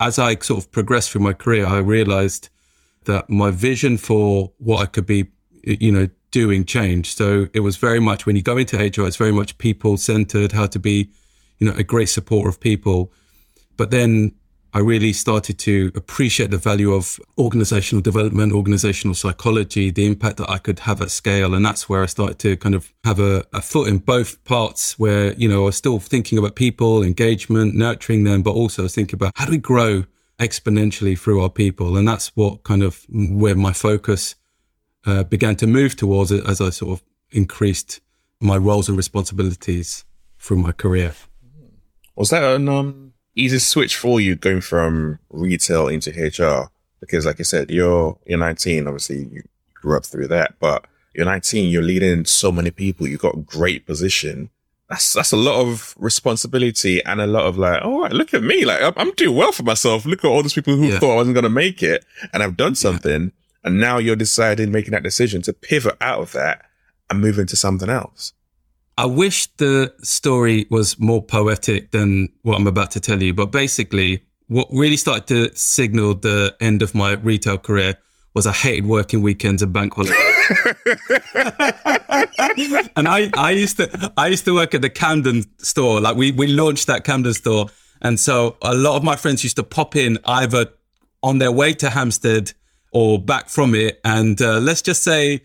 as 0.00 0.18
I 0.18 0.34
sort 0.36 0.64
of 0.64 0.72
progressed 0.72 1.10
through 1.10 1.24
my 1.24 1.34
career, 1.34 1.66
I 1.66 1.76
realized 1.76 2.48
that 3.04 3.28
my 3.28 3.50
vision 3.50 3.98
for 3.98 4.50
what 4.56 4.80
I 4.80 4.86
could 4.86 5.04
be, 5.04 5.26
you 5.62 5.92
know, 5.92 6.08
doing 6.30 6.64
change. 6.64 7.14
So 7.14 7.48
it 7.52 7.60
was 7.60 7.76
very 7.76 8.00
much 8.00 8.26
when 8.26 8.36
you 8.36 8.42
go 8.42 8.56
into 8.56 8.76
HR, 8.76 9.06
it's 9.06 9.16
very 9.16 9.32
much 9.32 9.58
people 9.58 9.96
centered, 9.96 10.52
how 10.52 10.66
to 10.66 10.78
be, 10.78 11.10
you 11.58 11.66
know, 11.68 11.76
a 11.76 11.82
great 11.82 12.08
supporter 12.08 12.48
of 12.48 12.60
people. 12.60 13.12
But 13.76 13.90
then 13.90 14.32
I 14.72 14.78
really 14.78 15.12
started 15.12 15.58
to 15.60 15.90
appreciate 15.96 16.52
the 16.52 16.58
value 16.58 16.92
of 16.92 17.18
organizational 17.36 18.02
development, 18.02 18.52
organizational 18.52 19.14
psychology, 19.14 19.90
the 19.90 20.06
impact 20.06 20.36
that 20.36 20.48
I 20.48 20.58
could 20.58 20.80
have 20.80 21.02
at 21.02 21.10
scale. 21.10 21.54
And 21.54 21.64
that's 21.64 21.88
where 21.88 22.04
I 22.04 22.06
started 22.06 22.38
to 22.40 22.56
kind 22.56 22.76
of 22.76 22.92
have 23.02 23.18
a, 23.18 23.44
a, 23.52 23.60
foot 23.60 23.88
in 23.88 23.98
both 23.98 24.42
parts 24.44 24.96
where, 24.96 25.32
you 25.34 25.48
know, 25.48 25.62
I 25.62 25.64
was 25.66 25.76
still 25.76 25.98
thinking 25.98 26.38
about 26.38 26.54
people, 26.54 27.02
engagement, 27.02 27.74
nurturing 27.74 28.22
them, 28.22 28.42
but 28.42 28.52
also 28.52 28.82
I 28.82 28.84
was 28.84 28.94
thinking 28.94 29.16
about 29.16 29.32
how 29.34 29.46
do 29.46 29.50
we 29.50 29.58
grow 29.58 30.04
exponentially 30.38 31.18
through 31.18 31.42
our 31.42 31.50
people? 31.50 31.96
And 31.96 32.06
that's 32.06 32.28
what 32.36 32.62
kind 32.62 32.84
of 32.84 33.04
where 33.10 33.56
my 33.56 33.72
focus 33.72 34.36
uh, 35.06 35.24
began 35.24 35.56
to 35.56 35.66
move 35.66 35.96
towards 35.96 36.30
it 36.30 36.46
as 36.46 36.60
I 36.60 36.70
sort 36.70 36.98
of 36.98 37.04
increased 37.30 38.00
my 38.40 38.56
roles 38.56 38.88
and 38.88 38.96
responsibilities 38.96 40.04
through 40.38 40.58
my 40.58 40.72
career. 40.72 41.14
Was 42.16 42.30
that 42.30 42.42
an 42.42 42.68
um, 42.68 43.12
easy 43.34 43.58
switch 43.58 43.96
for 43.96 44.20
you 44.20 44.36
going 44.36 44.60
from 44.60 45.18
retail 45.30 45.88
into 45.88 46.10
HR? 46.10 46.70
Because, 47.00 47.24
like 47.24 47.40
I 47.40 47.44
said, 47.44 47.70
you're 47.70 48.18
you're 48.26 48.38
19. 48.38 48.86
Obviously, 48.86 49.24
you 49.24 49.42
grew 49.74 49.96
up 49.96 50.04
through 50.04 50.28
that, 50.28 50.54
but 50.60 50.86
you're 51.14 51.24
19. 51.24 51.70
You're 51.70 51.82
leading 51.82 52.24
so 52.24 52.52
many 52.52 52.70
people. 52.70 53.06
You've 53.06 53.20
got 53.20 53.36
a 53.36 53.40
great 53.40 53.86
position. 53.86 54.50
That's 54.88 55.12
that's 55.12 55.32
a 55.32 55.36
lot 55.36 55.60
of 55.60 55.94
responsibility 55.98 57.02
and 57.04 57.20
a 57.20 57.26
lot 57.26 57.44
of 57.44 57.56
like, 57.56 57.80
oh, 57.82 58.08
look 58.10 58.34
at 58.34 58.42
me, 58.42 58.64
like 58.64 58.82
I'm, 58.82 58.92
I'm 58.96 59.12
doing 59.12 59.36
well 59.36 59.52
for 59.52 59.62
myself. 59.62 60.04
Look 60.04 60.24
at 60.24 60.28
all 60.28 60.42
those 60.42 60.52
people 60.52 60.74
who 60.76 60.86
yeah. 60.86 60.98
thought 60.98 61.12
I 61.12 61.16
wasn't 61.16 61.34
going 61.34 61.44
to 61.44 61.48
make 61.50 61.82
it, 61.82 62.04
and 62.32 62.42
I've 62.42 62.56
done 62.56 62.74
something. 62.74 63.22
Yeah. 63.22 63.39
And 63.62 63.80
now 63.80 63.98
you're 63.98 64.16
deciding, 64.16 64.72
making 64.72 64.92
that 64.92 65.02
decision 65.02 65.42
to 65.42 65.52
pivot 65.52 65.96
out 66.00 66.20
of 66.20 66.32
that 66.32 66.64
and 67.10 67.20
move 67.20 67.38
into 67.38 67.56
something 67.56 67.90
else. 67.90 68.32
I 68.96 69.06
wish 69.06 69.46
the 69.56 69.92
story 70.02 70.66
was 70.70 70.98
more 70.98 71.22
poetic 71.22 71.90
than 71.90 72.28
what 72.42 72.56
I'm 72.56 72.66
about 72.66 72.90
to 72.92 73.00
tell 73.00 73.22
you, 73.22 73.32
but 73.32 73.46
basically, 73.46 74.24
what 74.48 74.68
really 74.70 74.96
started 74.96 75.26
to 75.28 75.56
signal 75.56 76.14
the 76.14 76.54
end 76.60 76.82
of 76.82 76.94
my 76.94 77.12
retail 77.12 77.56
career 77.56 77.96
was 78.34 78.46
I 78.46 78.52
hated 78.52 78.86
working 78.86 79.22
weekends 79.22 79.62
and 79.62 79.72
bank 79.72 79.94
holidays. 79.94 80.16
and 82.96 83.08
I, 83.08 83.30
I 83.36 83.52
used 83.52 83.76
to 83.78 84.12
I 84.16 84.28
used 84.28 84.44
to 84.44 84.54
work 84.54 84.74
at 84.74 84.82
the 84.82 84.90
Camden 84.90 85.44
store. 85.58 86.00
Like 86.00 86.16
we 86.16 86.32
we 86.32 86.48
launched 86.48 86.86
that 86.86 87.04
Camden 87.04 87.34
store. 87.34 87.66
And 88.02 88.18
so 88.18 88.56
a 88.62 88.74
lot 88.74 88.96
of 88.96 89.04
my 89.04 89.16
friends 89.16 89.44
used 89.44 89.56
to 89.56 89.62
pop 89.62 89.96
in 89.96 90.18
either 90.24 90.66
on 91.22 91.38
their 91.38 91.52
way 91.52 91.74
to 91.74 91.90
Hampstead 91.90 92.52
or 92.92 93.18
back 93.18 93.48
from 93.48 93.74
it. 93.74 94.00
And 94.04 94.40
uh, 94.40 94.58
let's 94.58 94.82
just 94.82 95.02
say 95.02 95.42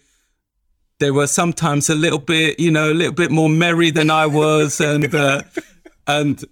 they 0.99 1.11
were 1.11 1.27
sometimes 1.27 1.89
a 1.89 1.95
little 1.95 2.19
bit, 2.19 2.59
you 2.59 2.71
know, 2.71 2.91
a 2.91 2.93
little 2.93 3.13
bit 3.13 3.31
more 3.31 3.49
merry 3.49 3.91
than 3.91 4.09
I 4.09 4.25
was. 4.25 4.79
And, 4.85 5.13
uh, 5.13 5.41
and, 6.07 6.43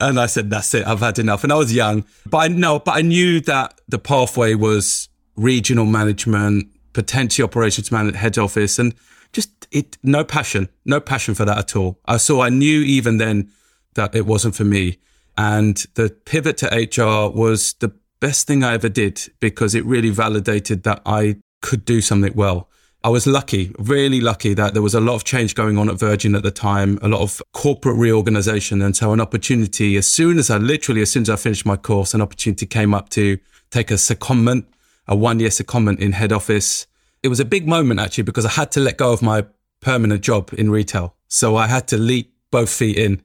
and 0.00 0.20
I 0.20 0.26
said, 0.26 0.50
that's 0.50 0.74
it. 0.74 0.86
I've 0.86 1.00
had 1.00 1.18
enough. 1.18 1.44
And 1.44 1.52
I 1.52 1.56
was 1.56 1.72
young, 1.72 2.04
but 2.26 2.38
I 2.38 2.48
know, 2.48 2.78
but 2.78 2.96
I 2.96 3.02
knew 3.02 3.40
that 3.42 3.80
the 3.88 3.98
pathway 3.98 4.54
was 4.54 5.08
regional 5.36 5.86
management, 5.86 6.68
potentially 6.92 7.44
operations 7.44 7.92
management, 7.92 8.16
head 8.16 8.38
office, 8.38 8.78
and 8.78 8.94
just 9.32 9.68
it, 9.70 9.96
no 10.02 10.24
passion, 10.24 10.68
no 10.84 11.00
passion 11.00 11.34
for 11.34 11.44
that 11.44 11.58
at 11.58 11.76
all. 11.76 11.98
I 12.06 12.16
saw, 12.16 12.42
I 12.42 12.48
knew 12.48 12.80
even 12.80 13.18
then 13.18 13.50
that 13.94 14.14
it 14.14 14.26
wasn't 14.26 14.54
for 14.54 14.64
me. 14.64 14.98
And 15.38 15.76
the 15.94 16.10
pivot 16.24 16.56
to 16.58 16.66
HR 16.66 17.30
was 17.30 17.74
the 17.74 17.92
best 18.20 18.46
thing 18.46 18.64
I 18.64 18.74
ever 18.74 18.88
did 18.88 19.20
because 19.40 19.74
it 19.74 19.84
really 19.84 20.10
validated 20.10 20.82
that 20.84 21.02
I 21.06 21.36
could 21.62 21.84
do 21.84 22.00
something 22.00 22.34
well. 22.34 22.68
I 23.04 23.08
was 23.08 23.26
lucky, 23.26 23.72
really 23.78 24.20
lucky 24.20 24.52
that 24.54 24.72
there 24.72 24.82
was 24.82 24.94
a 24.94 25.00
lot 25.00 25.14
of 25.14 25.24
change 25.24 25.54
going 25.54 25.78
on 25.78 25.88
at 25.88 25.96
Virgin 25.96 26.34
at 26.34 26.42
the 26.42 26.50
time, 26.50 26.98
a 27.02 27.08
lot 27.08 27.20
of 27.20 27.40
corporate 27.52 27.96
reorganization. 27.96 28.82
And 28.82 28.96
so 28.96 29.12
an 29.12 29.20
opportunity, 29.20 29.96
as 29.96 30.08
soon 30.08 30.38
as 30.38 30.50
I 30.50 30.58
literally, 30.58 31.02
as 31.02 31.10
soon 31.10 31.22
as 31.22 31.30
I 31.30 31.36
finished 31.36 31.64
my 31.64 31.76
course, 31.76 32.14
an 32.14 32.20
opportunity 32.20 32.66
came 32.66 32.94
up 32.94 33.08
to 33.10 33.38
take 33.70 33.92
a 33.92 33.94
secondment, 33.94 34.64
a 35.06 35.14
one 35.14 35.38
year 35.38 35.50
secondment 35.50 36.00
in 36.00 36.12
head 36.12 36.32
office. 36.32 36.86
It 37.22 37.28
was 37.28 37.38
a 37.38 37.44
big 37.44 37.68
moment 37.68 38.00
actually 38.00 38.24
because 38.24 38.44
I 38.44 38.50
had 38.50 38.72
to 38.72 38.80
let 38.80 38.96
go 38.96 39.12
of 39.12 39.22
my 39.22 39.46
permanent 39.80 40.22
job 40.22 40.50
in 40.54 40.70
retail. 40.70 41.14
So 41.28 41.54
I 41.54 41.68
had 41.68 41.86
to 41.88 41.96
leap 41.96 42.34
both 42.50 42.70
feet 42.70 42.96
in 42.96 43.22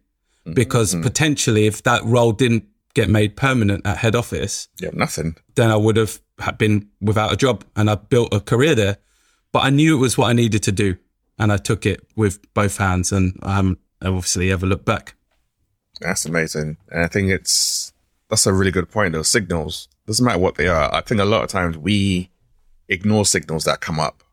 because 0.53 0.93
mm-hmm. 0.93 1.03
potentially 1.03 1.65
if 1.65 1.83
that 1.83 2.03
role 2.03 2.33
didn't 2.33 2.65
get 2.93 3.10
made 3.10 3.36
permanent 3.36 3.86
at 3.86 3.98
head 3.98 4.15
office, 4.15 4.67
yeah, 4.79 4.89
nothing, 4.93 5.36
then 5.55 5.71
I 5.71 5.75
would 5.75 5.98
have 5.98 6.19
been 6.57 6.89
without 7.00 7.33
a 7.33 7.38
job 7.38 7.63
and 7.75 7.89
I 7.89 7.95
built 7.95 8.33
a 8.33 8.39
career 8.39 8.75
there. 8.75 8.98
But 9.51 9.65
I 9.65 9.69
knew 9.69 9.95
it 9.98 10.00
was 10.00 10.17
what 10.17 10.29
I 10.29 10.33
needed 10.33 10.63
to 10.63 10.71
do, 10.71 10.95
and 11.38 11.51
I 11.51 11.57
took 11.57 11.86
it 11.86 12.01
with 12.15 12.39
both 12.53 12.77
hands, 12.77 13.12
and 13.12 13.38
I 13.43 13.55
haven't 13.55 13.79
obviously 14.01 14.51
ever 14.51 14.65
looked 14.65 14.86
back. 14.86 15.15
That's 16.00 16.25
amazing, 16.25 16.77
and 16.89 17.03
I 17.03 17.07
think 17.07 17.29
it's 17.29 17.91
that's 18.29 18.45
a 18.45 18.53
really 18.53 18.71
good 18.71 18.89
point. 18.89 19.13
Those 19.13 19.27
signals 19.27 19.89
doesn't 20.07 20.25
matter 20.25 20.39
what 20.39 20.55
they 20.55 20.67
are. 20.67 20.93
I 20.93 21.01
think 21.01 21.19
a 21.19 21.25
lot 21.25 21.43
of 21.43 21.50
times 21.50 21.77
we 21.77 22.31
ignore 22.88 23.25
signals 23.25 23.65
that 23.65 23.81
come 23.81 24.00
up, 24.00 24.24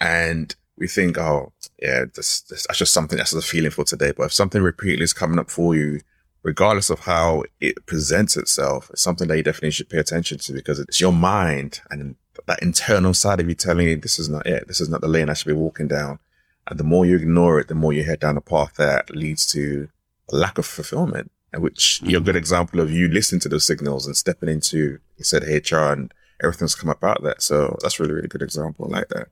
and 0.00 0.54
we 0.76 0.86
think, 0.86 1.18
oh, 1.18 1.52
yeah, 1.80 2.04
this, 2.14 2.40
this 2.42 2.66
that's 2.66 2.78
just 2.78 2.92
something 2.92 3.18
that's 3.18 3.32
a 3.32 3.42
feeling 3.42 3.70
for 3.70 3.84
today. 3.84 4.12
But 4.16 4.26
if 4.26 4.32
something 4.32 4.62
repeatedly 4.62 5.04
is 5.04 5.12
coming 5.12 5.38
up 5.38 5.50
for 5.50 5.74
you 5.74 6.00
regardless 6.44 6.90
of 6.90 7.00
how 7.00 7.42
it 7.60 7.74
presents 7.86 8.36
itself, 8.36 8.90
it's 8.90 9.02
something 9.02 9.26
that 9.28 9.36
you 9.36 9.42
definitely 9.42 9.70
should 9.70 9.88
pay 9.88 9.98
attention 9.98 10.38
to 10.38 10.52
because 10.52 10.78
it's 10.78 11.00
your 11.00 11.12
mind 11.12 11.80
and 11.90 12.14
that 12.46 12.62
internal 12.62 13.14
side 13.14 13.40
of 13.40 13.48
you 13.48 13.54
telling 13.54 13.88
you 13.88 13.96
this 13.96 14.18
is 14.18 14.28
not 14.28 14.46
it. 14.46 14.68
This 14.68 14.80
is 14.80 14.88
not 14.88 15.00
the 15.00 15.08
lane 15.08 15.30
I 15.30 15.34
should 15.34 15.48
be 15.48 15.54
walking 15.54 15.88
down. 15.88 16.18
And 16.66 16.78
the 16.78 16.84
more 16.84 17.06
you 17.06 17.16
ignore 17.16 17.58
it, 17.58 17.68
the 17.68 17.74
more 17.74 17.92
you 17.92 18.04
head 18.04 18.20
down 18.20 18.36
a 18.36 18.42
path 18.42 18.74
that 18.76 19.10
leads 19.14 19.46
to 19.52 19.88
a 20.30 20.36
lack 20.36 20.58
of 20.58 20.66
fulfillment. 20.66 21.30
And 21.52 21.62
which 21.62 22.00
mm-hmm. 22.00 22.10
you're 22.10 22.20
a 22.20 22.24
good 22.24 22.36
example 22.36 22.80
of 22.80 22.90
you 22.90 23.08
listening 23.08 23.40
to 23.40 23.48
those 23.48 23.64
signals 23.64 24.06
and 24.06 24.16
stepping 24.16 24.48
into, 24.50 24.98
you 25.16 25.24
said 25.24 25.42
HR 25.42 25.92
and 25.92 26.12
everything's 26.42 26.74
come 26.74 26.90
about 26.90 27.22
that. 27.22 27.42
So 27.42 27.78
that's 27.80 27.98
really, 27.98 28.12
really 28.12 28.28
good 28.28 28.42
example. 28.42 28.86
Like 28.88 29.08
that. 29.08 29.28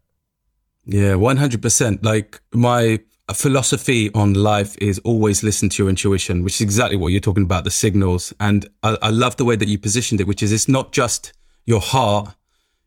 Yeah, 0.86 1.12
100%. 1.12 2.04
Like 2.04 2.40
my 2.52 3.00
a 3.32 3.34
philosophy 3.34 4.10
on 4.12 4.34
life 4.34 4.76
is 4.76 4.98
always 5.04 5.42
listen 5.42 5.70
to 5.70 5.82
your 5.82 5.88
intuition, 5.88 6.44
which 6.44 6.56
is 6.56 6.60
exactly 6.60 6.98
what 6.98 7.12
you're 7.12 7.28
talking 7.28 7.44
about, 7.44 7.64
the 7.64 7.70
signals. 7.70 8.34
And 8.38 8.68
I, 8.82 8.98
I, 9.00 9.08
love 9.08 9.36
the 9.36 9.46
way 9.46 9.56
that 9.56 9.68
you 9.68 9.78
positioned 9.78 10.20
it, 10.20 10.26
which 10.26 10.42
is 10.42 10.52
it's 10.52 10.68
not 10.68 10.92
just 10.92 11.32
your 11.64 11.80
heart, 11.80 12.34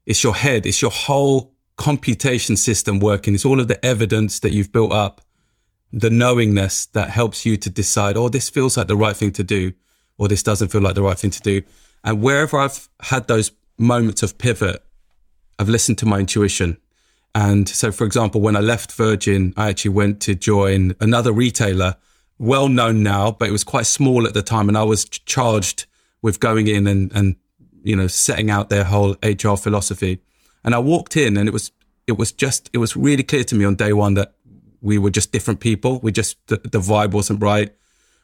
it's 0.05 0.23
your 0.23 0.35
head, 0.35 0.67
it's 0.67 0.83
your 0.83 0.91
whole 0.91 1.55
computation 1.77 2.57
system 2.57 2.99
working. 2.99 3.33
It's 3.33 3.43
all 3.43 3.59
of 3.59 3.67
the 3.67 3.83
evidence 3.83 4.39
that 4.41 4.51
you've 4.51 4.71
built 4.71 4.91
up, 4.91 5.21
the 5.91 6.11
knowingness 6.11 6.85
that 6.93 7.09
helps 7.09 7.43
you 7.43 7.57
to 7.57 7.69
decide, 7.71 8.15
oh, 8.15 8.29
this 8.29 8.47
feels 8.47 8.77
like 8.77 8.85
the 8.85 8.95
right 8.95 9.17
thing 9.17 9.31
to 9.31 9.43
do, 9.43 9.73
or 10.19 10.27
this 10.27 10.43
doesn't 10.43 10.67
feel 10.67 10.81
like 10.81 10.93
the 10.93 11.01
right 11.01 11.17
thing 11.17 11.31
to 11.31 11.41
do. 11.41 11.63
And 12.03 12.21
wherever 12.21 12.59
I've 12.59 12.87
had 12.99 13.27
those 13.27 13.51
moments 13.79 14.21
of 14.21 14.37
pivot, 14.37 14.85
I've 15.57 15.69
listened 15.69 15.97
to 15.99 16.05
my 16.05 16.19
intuition 16.19 16.77
and 17.35 17.67
so, 17.67 17.91
for 17.91 18.05
example, 18.05 18.39
when 18.39 18.55
I 18.55 18.61
left 18.61 18.93
Virgin, 18.93 19.53
I 19.57 19.67
actually 19.67 19.91
went 19.91 20.21
to 20.21 20.35
join 20.35 20.95
another 21.01 21.33
retailer, 21.33 21.97
well 22.39 22.69
known 22.69 23.03
now, 23.03 23.31
but 23.31 23.49
it 23.49 23.51
was 23.51 23.65
quite 23.65 23.87
small 23.87 24.25
at 24.25 24.33
the 24.33 24.41
time. 24.41 24.69
And 24.69 24.77
I 24.77 24.83
was 24.83 25.03
charged 25.03 25.85
with 26.21 26.39
going 26.39 26.69
in 26.69 26.87
and, 26.87 27.11
and, 27.13 27.35
you 27.83 27.93
know, 27.93 28.07
setting 28.07 28.49
out 28.49 28.69
their 28.69 28.85
whole 28.85 29.17
HR 29.21 29.57
philosophy. 29.57 30.21
And 30.63 30.73
I 30.73 30.79
walked 30.79 31.17
in 31.17 31.35
and 31.35 31.49
it 31.49 31.51
was, 31.51 31.73
it 32.07 32.13
was 32.13 32.31
just, 32.31 32.69
it 32.71 32.77
was 32.77 32.95
really 32.95 33.23
clear 33.23 33.43
to 33.43 33.55
me 33.55 33.65
on 33.65 33.75
day 33.75 33.91
one 33.91 34.13
that 34.13 34.35
we 34.79 34.97
were 34.97 35.11
just 35.11 35.33
different 35.33 35.59
people. 35.59 35.99
We 35.99 36.13
just, 36.13 36.37
the, 36.47 36.55
the 36.55 36.79
vibe 36.79 37.11
wasn't 37.11 37.43
right. 37.43 37.75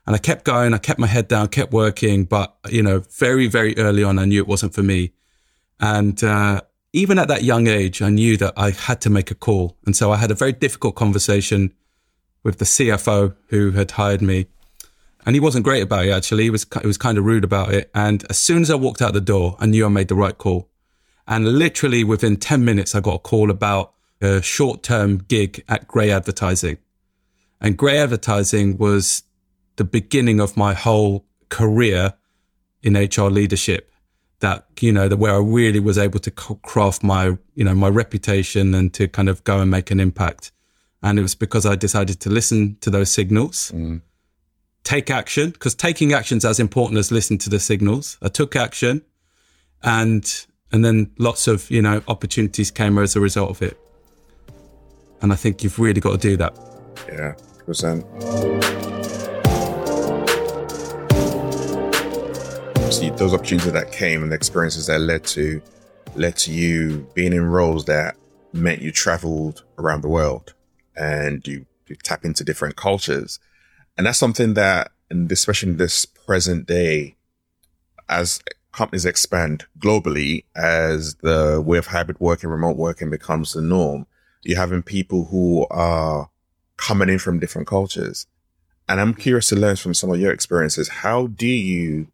And 0.07 0.15
I 0.15 0.19
kept 0.19 0.45
going. 0.45 0.73
I 0.73 0.77
kept 0.77 0.99
my 0.99 1.07
head 1.07 1.27
down, 1.27 1.49
kept 1.49 1.73
working. 1.73 2.23
But, 2.23 2.55
you 2.69 2.81
know, 2.81 2.99
very, 2.99 3.47
very 3.47 3.77
early 3.77 4.05
on, 4.05 4.19
I 4.19 4.23
knew 4.23 4.39
it 4.39 4.47
wasn't 4.47 4.73
for 4.73 4.83
me. 4.83 5.11
And, 5.81 6.23
uh, 6.23 6.61
even 6.93 7.17
at 7.17 7.27
that 7.29 7.43
young 7.43 7.67
age, 7.67 8.01
I 8.01 8.09
knew 8.09 8.37
that 8.37 8.53
I 8.57 8.71
had 8.71 8.99
to 9.01 9.09
make 9.09 9.31
a 9.31 9.35
call. 9.35 9.77
And 9.85 9.95
so 9.95 10.11
I 10.11 10.17
had 10.17 10.31
a 10.31 10.35
very 10.35 10.51
difficult 10.51 10.95
conversation 10.95 11.73
with 12.43 12.57
the 12.57 12.65
CFO 12.65 13.35
who 13.47 13.71
had 13.71 13.91
hired 13.91 14.21
me. 14.21 14.47
And 15.25 15.35
he 15.35 15.39
wasn't 15.39 15.63
great 15.63 15.83
about 15.83 16.05
it, 16.05 16.11
actually. 16.11 16.43
He 16.43 16.49
was, 16.49 16.65
he 16.81 16.87
was 16.87 16.97
kind 16.97 17.17
of 17.17 17.23
rude 17.23 17.43
about 17.43 17.73
it. 17.73 17.89
And 17.93 18.25
as 18.29 18.39
soon 18.39 18.61
as 18.61 18.71
I 18.71 18.75
walked 18.75 19.01
out 19.01 19.13
the 19.13 19.21
door, 19.21 19.55
I 19.59 19.67
knew 19.67 19.85
I 19.85 19.89
made 19.89 20.07
the 20.07 20.15
right 20.15 20.37
call. 20.37 20.69
And 21.27 21.59
literally 21.59 22.03
within 22.03 22.35
10 22.35 22.65
minutes, 22.65 22.95
I 22.95 22.99
got 22.99 23.15
a 23.15 23.19
call 23.19 23.51
about 23.51 23.93
a 24.19 24.41
short 24.41 24.83
term 24.83 25.17
gig 25.17 25.63
at 25.69 25.87
Grey 25.87 26.11
Advertising. 26.11 26.77
And 27.61 27.77
Grey 27.77 27.99
Advertising 27.99 28.77
was 28.77 29.23
the 29.75 29.83
beginning 29.83 30.39
of 30.39 30.57
my 30.57 30.73
whole 30.73 31.25
career 31.49 32.15
in 32.81 32.95
HR 32.95 33.29
leadership 33.29 33.90
that 34.41 34.65
you 34.79 34.91
know 34.91 35.07
that 35.07 35.17
where 35.17 35.33
I 35.33 35.39
really 35.39 35.79
was 35.79 35.97
able 35.97 36.19
to 36.19 36.31
craft 36.31 37.03
my 37.03 37.37
you 37.55 37.63
know 37.63 37.73
my 37.73 37.87
reputation 37.87 38.75
and 38.75 38.93
to 38.93 39.07
kind 39.07 39.29
of 39.29 39.43
go 39.43 39.59
and 39.59 39.71
make 39.71 39.91
an 39.91 39.99
impact. 39.99 40.51
And 41.01 41.17
it 41.17 41.23
was 41.23 41.33
because 41.33 41.65
I 41.65 41.75
decided 41.75 42.19
to 42.21 42.29
listen 42.29 42.77
to 42.81 42.91
those 42.91 43.09
signals. 43.09 43.71
Mm. 43.73 44.01
take 44.83 45.09
action 45.09 45.51
because 45.51 45.73
taking 45.75 46.13
action 46.13 46.37
is 46.37 46.45
as 46.45 46.59
important 46.59 46.99
as 46.99 47.11
listening 47.11 47.39
to 47.39 47.49
the 47.49 47.59
signals. 47.59 48.17
I 48.21 48.27
took 48.27 48.55
action 48.55 49.03
and 49.83 50.45
and 50.71 50.83
then 50.85 51.11
lots 51.17 51.47
of 51.47 51.69
you 51.71 51.81
know 51.81 52.01
opportunities 52.07 52.69
came 52.71 52.97
as 52.97 53.15
a 53.15 53.19
result 53.19 53.49
of 53.49 53.61
it. 53.61 53.77
And 55.21 55.31
I 55.31 55.35
think 55.35 55.63
you've 55.63 55.79
really 55.79 56.01
got 56.01 56.11
to 56.11 56.17
do 56.17 56.35
that. 56.37 56.53
Yeah 57.07 57.35
percent 57.65 58.05
obviously 62.91 63.17
those 63.17 63.33
opportunities 63.33 63.71
that 63.71 63.89
came 63.89 64.21
and 64.21 64.33
the 64.33 64.35
experiences 64.35 64.87
that 64.87 64.99
led 64.99 65.23
to 65.23 65.61
led 66.15 66.35
to 66.35 66.51
you 66.51 67.07
being 67.13 67.31
in 67.31 67.45
roles 67.45 67.85
that 67.85 68.17
meant 68.51 68.81
you 68.81 68.91
traveled 68.91 69.63
around 69.77 70.01
the 70.01 70.09
world 70.09 70.53
and 70.97 71.47
you, 71.47 71.65
you 71.87 71.95
tap 72.03 72.25
into 72.25 72.43
different 72.43 72.75
cultures. 72.75 73.39
And 73.97 74.05
that's 74.05 74.17
something 74.17 74.55
that, 74.55 74.91
and 75.09 75.31
especially 75.31 75.69
in 75.69 75.77
this 75.77 76.03
present 76.03 76.67
day, 76.67 77.15
as 78.09 78.41
companies 78.73 79.05
expand 79.05 79.63
globally, 79.79 80.43
as 80.53 81.15
the 81.21 81.63
way 81.65 81.77
of 81.77 81.87
hybrid 81.87 82.19
working, 82.19 82.49
remote 82.49 82.75
working 82.75 83.09
becomes 83.09 83.53
the 83.53 83.61
norm, 83.61 84.05
you're 84.41 84.59
having 84.59 84.83
people 84.83 85.27
who 85.27 85.65
are 85.71 86.29
coming 86.75 87.07
in 87.07 87.19
from 87.19 87.39
different 87.39 87.69
cultures. 87.69 88.27
And 88.89 88.99
I'm 88.99 89.13
curious 89.13 89.47
to 89.47 89.55
learn 89.55 89.77
from 89.77 89.93
some 89.93 90.11
of 90.11 90.19
your 90.19 90.33
experiences. 90.33 90.89
How 90.89 91.27
do 91.27 91.47
you 91.47 92.07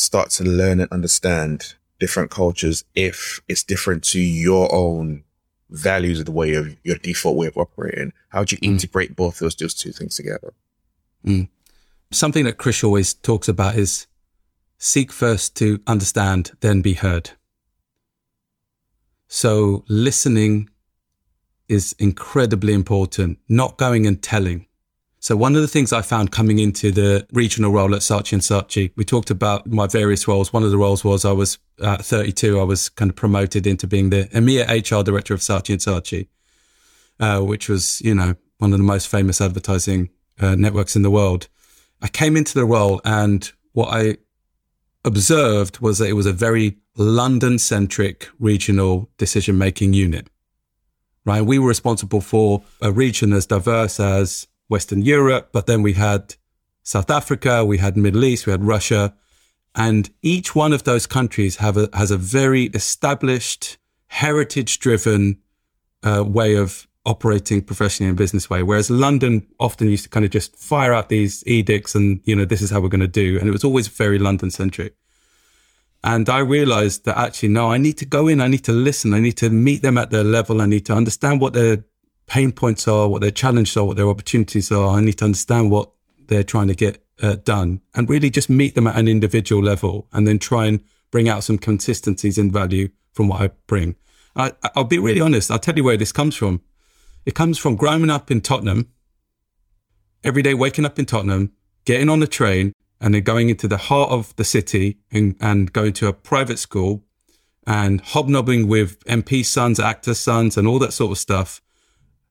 start 0.00 0.30
to 0.30 0.44
learn 0.44 0.80
and 0.80 0.90
understand 0.90 1.74
different 1.98 2.30
cultures 2.30 2.84
if 2.94 3.40
it's 3.48 3.62
different 3.62 4.02
to 4.02 4.18
your 4.20 4.74
own 4.74 5.22
values 5.68 6.18
of 6.18 6.26
the 6.26 6.32
way 6.32 6.54
of 6.54 6.74
your 6.82 6.96
default 6.96 7.36
way 7.36 7.46
of 7.46 7.56
operating? 7.56 8.12
How 8.30 8.44
do 8.44 8.56
you 8.56 8.68
mm. 8.68 8.72
integrate 8.72 9.14
both 9.14 9.38
those 9.38 9.54
those 9.54 9.74
two 9.74 9.92
things 9.92 10.16
together? 10.16 10.54
Mm. 11.24 11.48
Something 12.10 12.44
that 12.44 12.58
Chris 12.58 12.82
always 12.82 13.14
talks 13.14 13.48
about 13.48 13.76
is 13.76 14.06
seek 14.78 15.12
first 15.12 15.54
to 15.56 15.80
understand, 15.86 16.52
then 16.60 16.80
be 16.80 16.94
heard. 16.94 17.30
So 19.28 19.84
listening 19.88 20.70
is 21.68 21.94
incredibly 21.98 22.72
important, 22.72 23.38
not 23.48 23.76
going 23.76 24.06
and 24.06 24.20
telling. 24.20 24.66
So 25.22 25.36
one 25.36 25.54
of 25.54 25.60
the 25.60 25.68
things 25.68 25.92
I 25.92 26.00
found 26.00 26.32
coming 26.32 26.58
into 26.58 26.90
the 26.90 27.26
regional 27.30 27.70
role 27.70 27.94
at 27.94 28.00
Saatchi 28.00 28.32
and 28.32 28.42
Saatchi, 28.42 28.90
we 28.96 29.04
talked 29.04 29.30
about 29.30 29.66
my 29.66 29.86
various 29.86 30.26
roles. 30.26 30.50
One 30.50 30.62
of 30.62 30.70
the 30.70 30.78
roles 30.78 31.04
was 31.04 31.26
I 31.26 31.32
was 31.32 31.58
at 31.82 32.02
32, 32.02 32.58
I 32.58 32.64
was 32.64 32.88
kind 32.88 33.10
of 33.10 33.16
promoted 33.16 33.66
into 33.66 33.86
being 33.86 34.08
the 34.08 34.24
EMEA 34.32 34.66
HR 34.66 35.04
director 35.04 35.34
of 35.34 35.40
Saatchi 35.40 35.74
and 35.74 35.80
Saatchi, 35.80 36.28
uh, 37.20 37.44
which 37.44 37.68
was, 37.68 38.00
you 38.00 38.14
know, 38.14 38.34
one 38.58 38.72
of 38.72 38.78
the 38.78 38.84
most 38.84 39.08
famous 39.08 39.42
advertising 39.42 40.08
uh, 40.40 40.54
networks 40.54 40.96
in 40.96 41.02
the 41.02 41.10
world. 41.10 41.48
I 42.00 42.08
came 42.08 42.34
into 42.34 42.54
the 42.54 42.64
role 42.64 43.02
and 43.04 43.52
what 43.72 43.88
I 43.92 44.16
observed 45.04 45.80
was 45.80 45.98
that 45.98 46.08
it 46.08 46.14
was 46.14 46.26
a 46.26 46.32
very 46.32 46.78
London 46.96 47.58
centric 47.58 48.26
regional 48.38 49.10
decision 49.18 49.58
making 49.58 49.92
unit, 49.92 50.28
right? 51.26 51.42
We 51.42 51.58
were 51.58 51.68
responsible 51.68 52.22
for 52.22 52.62
a 52.80 52.90
region 52.90 53.34
as 53.34 53.44
diverse 53.44 54.00
as 54.00 54.46
Western 54.70 55.02
Europe, 55.02 55.50
but 55.52 55.66
then 55.66 55.82
we 55.82 55.94
had 55.94 56.36
South 56.82 57.10
Africa, 57.10 57.64
we 57.64 57.78
had 57.78 57.96
Middle 57.96 58.24
East, 58.24 58.46
we 58.46 58.52
had 58.52 58.64
Russia, 58.64 59.14
and 59.74 60.10
each 60.22 60.54
one 60.54 60.72
of 60.72 60.84
those 60.84 61.06
countries 61.06 61.56
have 61.56 61.76
a, 61.76 61.88
has 61.92 62.10
a 62.10 62.16
very 62.16 62.64
established, 62.74 63.78
heritage-driven 64.06 65.38
uh, 66.02 66.24
way 66.26 66.56
of 66.56 66.88
operating 67.04 67.62
professionally 67.62 68.10
in 68.10 68.16
business 68.16 68.48
way. 68.48 68.62
Whereas 68.62 68.90
London 68.90 69.46
often 69.58 69.88
used 69.88 70.04
to 70.04 70.10
kind 70.10 70.24
of 70.24 70.30
just 70.30 70.56
fire 70.56 70.92
out 70.92 71.08
these 71.08 71.42
edicts 71.46 71.94
and, 71.94 72.20
you 72.24 72.36
know, 72.36 72.44
this 72.44 72.62
is 72.62 72.70
how 72.70 72.80
we're 72.80 72.88
going 72.88 73.00
to 73.00 73.08
do. 73.08 73.38
And 73.38 73.48
it 73.48 73.52
was 73.52 73.64
always 73.64 73.88
very 73.88 74.18
London 74.18 74.50
centric. 74.50 74.94
And 76.02 76.28
I 76.28 76.38
realized 76.38 77.04
that 77.04 77.18
actually, 77.18 77.50
no, 77.50 77.70
I 77.70 77.78
need 77.78 77.98
to 77.98 78.06
go 78.06 78.28
in. 78.28 78.40
I 78.40 78.48
need 78.48 78.64
to 78.64 78.72
listen. 78.72 79.12
I 79.12 79.20
need 79.20 79.36
to 79.38 79.50
meet 79.50 79.82
them 79.82 79.98
at 79.98 80.10
their 80.10 80.24
level. 80.24 80.62
I 80.62 80.66
need 80.66 80.86
to 80.86 80.94
understand 80.94 81.40
what 81.40 81.52
their 81.52 81.84
pain 82.30 82.52
points 82.52 82.86
are, 82.86 83.08
what 83.08 83.20
their 83.20 83.32
challenges 83.32 83.76
are, 83.76 83.84
what 83.84 83.96
their 83.96 84.08
opportunities 84.08 84.70
are. 84.70 84.96
I 84.96 85.00
need 85.00 85.18
to 85.18 85.24
understand 85.24 85.72
what 85.72 85.90
they're 86.28 86.44
trying 86.44 86.68
to 86.68 86.76
get 86.76 87.04
uh, 87.20 87.34
done 87.44 87.80
and 87.94 88.08
really 88.08 88.30
just 88.30 88.48
meet 88.48 88.76
them 88.76 88.86
at 88.86 88.96
an 88.96 89.08
individual 89.08 89.60
level 89.60 90.06
and 90.12 90.28
then 90.28 90.38
try 90.38 90.66
and 90.66 90.80
bring 91.10 91.28
out 91.28 91.42
some 91.42 91.58
consistencies 91.58 92.38
in 92.38 92.52
value 92.52 92.88
from 93.12 93.26
what 93.26 93.42
I 93.42 93.50
bring. 93.66 93.96
I, 94.36 94.52
I'll 94.76 94.84
be 94.84 95.00
really 95.00 95.20
honest. 95.20 95.50
I'll 95.50 95.58
tell 95.58 95.76
you 95.76 95.82
where 95.82 95.96
this 95.96 96.12
comes 96.12 96.36
from. 96.36 96.62
It 97.26 97.34
comes 97.34 97.58
from 97.58 97.74
growing 97.74 98.10
up 98.10 98.30
in 98.30 98.40
Tottenham, 98.40 98.92
every 100.22 100.42
day 100.42 100.54
waking 100.54 100.86
up 100.86 101.00
in 101.00 101.06
Tottenham, 101.06 101.52
getting 101.84 102.08
on 102.08 102.20
the 102.20 102.28
train 102.28 102.72
and 103.00 103.12
then 103.12 103.22
going 103.22 103.48
into 103.48 103.66
the 103.66 103.76
heart 103.76 104.12
of 104.12 104.36
the 104.36 104.44
city 104.44 104.98
and, 105.10 105.34
and 105.40 105.72
going 105.72 105.94
to 105.94 106.06
a 106.06 106.12
private 106.12 106.60
school 106.60 107.02
and 107.66 108.00
hobnobbing 108.00 108.68
with 108.68 109.04
MP 109.06 109.44
sons, 109.44 109.80
actor 109.80 110.14
sons, 110.14 110.56
and 110.56 110.68
all 110.68 110.78
that 110.78 110.92
sort 110.92 111.10
of 111.10 111.18
stuff 111.18 111.60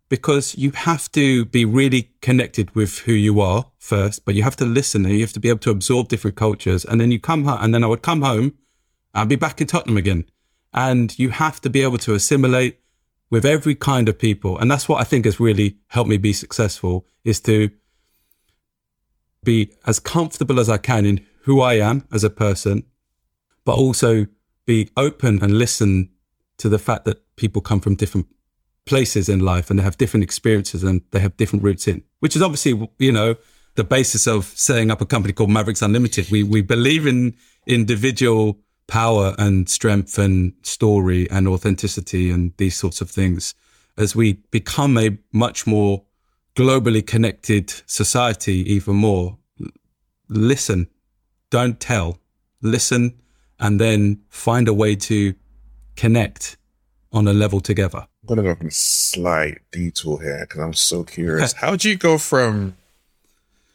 because 0.10 0.58
you 0.58 0.72
have 0.72 1.12
to 1.12 1.45
be 1.45 1.63
really 1.63 2.10
connected 2.22 2.76
with 2.76 3.00
who 3.00 3.13
you 3.13 3.39
are 3.39 3.67
first, 3.78 4.26
but 4.26 4.34
you 4.36 4.43
have 4.43 4.56
to 4.58 4.65
listen 4.65 5.06
and 5.06 5.13
you 5.13 5.22
have 5.22 5.34
to 5.34 5.39
be 5.39 5.50
able 5.50 5.60
to 5.60 5.69
absorb 5.69 6.08
different 6.08 6.36
cultures. 6.36 6.84
And 6.84 7.00
then 7.00 7.12
you 7.12 7.19
come 7.19 7.45
home, 7.45 7.60
and 7.62 7.74
then 7.74 7.84
I 7.84 7.88
would 7.88 8.02
come 8.02 8.24
home 8.24 8.56
and 9.13 9.30
be 9.30 9.36
back 9.36 9.62
in 9.62 9.67
Tottenham 9.67 9.98
again. 9.98 10.26
And 10.74 11.17
you 11.17 11.30
have 11.30 11.62
to 11.62 11.69
be 11.69 11.82
able 11.84 12.00
to 12.00 12.15
assimilate 12.15 12.80
with 13.30 13.45
every 13.45 13.76
kind 13.76 14.10
of 14.10 14.17
people. 14.17 14.58
And 14.58 14.69
that's 14.69 14.89
what 14.89 15.00
I 15.00 15.04
think 15.04 15.26
has 15.26 15.39
really 15.39 15.78
helped 15.88 16.10
me 16.10 16.17
be 16.17 16.34
successful 16.34 17.06
is 17.24 17.39
to 17.41 17.69
be 19.43 19.72
as 19.86 20.00
comfortable 20.00 20.60
as 20.60 20.69
I 20.69 20.78
can 20.78 21.06
in 21.06 21.26
who 21.43 21.62
I 21.62 21.76
am 21.76 22.08
as 22.12 22.24
a 22.24 22.30
person, 22.30 22.84
but 23.63 23.78
also 23.78 24.26
be 24.65 24.89
open 24.98 25.41
and 25.41 25.58
listen 25.58 26.10
to 26.58 26.69
the 26.69 26.80
fact 26.80 27.06
that 27.06 27.36
people 27.36 27.62
come 27.62 27.80
from 27.80 27.95
different 27.95 28.28
places 28.86 29.30
in 29.30 29.39
life 29.39 29.70
and 29.70 29.80
they 29.80 29.84
have 29.84 29.98
different 29.98 30.24
experiences 30.24 30.84
and 30.84 31.02
they 31.12 31.20
have 31.20 31.38
different 31.38 31.63
roots 31.63 31.88
in, 31.88 32.04
which 32.20 32.36
is 32.36 32.42
obviously, 32.42 32.89
you 32.98 33.12
know, 33.12 33.36
the 33.76 33.84
basis 33.84 34.28
of 34.28 34.46
setting 34.46 34.92
up 34.92 35.02
a 35.02 35.06
company 35.06 35.34
called 35.34 35.50
Mavericks 35.50 35.82
Unlimited. 35.82 36.30
We, 36.30 36.44
we 36.44 36.62
believe 36.62 37.06
in 37.06 37.36
individual 37.65 38.60
power 38.88 39.36
and 39.38 39.70
strength 39.70 40.18
and 40.18 40.54
story 40.63 41.30
and 41.30 41.48
authenticity 41.48 42.32
and 42.32 42.54
these 42.58 42.76
sorts 42.76 43.02
of 43.02 43.10
things 43.10 43.54
as 43.98 44.15
we 44.15 44.34
become 44.52 44.98
a 44.98 45.18
much 45.32 45.68
more 45.68 46.04
globally 46.56 47.06
connected 47.06 47.70
society, 47.86 48.74
even 48.74 48.96
more. 48.96 49.38
Listen, 50.28 50.88
don't 51.50 51.80
tell, 51.80 52.18
listen, 52.62 53.20
and 53.60 53.80
then 53.80 54.22
find 54.30 54.68
a 54.68 54.74
way 54.74 54.96
to 54.96 55.36
connect 55.96 56.58
on 57.12 57.28
a 57.28 57.34
level 57.34 57.60
together. 57.60 58.08
I'm 58.30 58.36
going 58.36 58.46
to 58.46 58.54
go 58.56 58.60
on 58.62 58.68
a 58.68 58.72
slight 58.72 59.62
detour 59.72 60.22
here 60.22 60.42
because 60.42 60.62
I'm 60.62 60.74
so 60.74 61.04
curious. 61.04 61.54
How 61.62 61.72
did 61.72 61.84
you 61.86 61.98
go 61.98 62.20
from 62.20 62.78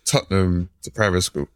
Tottenham 0.04 0.70
to 0.82 0.92
private 0.92 1.22
school? 1.22 1.48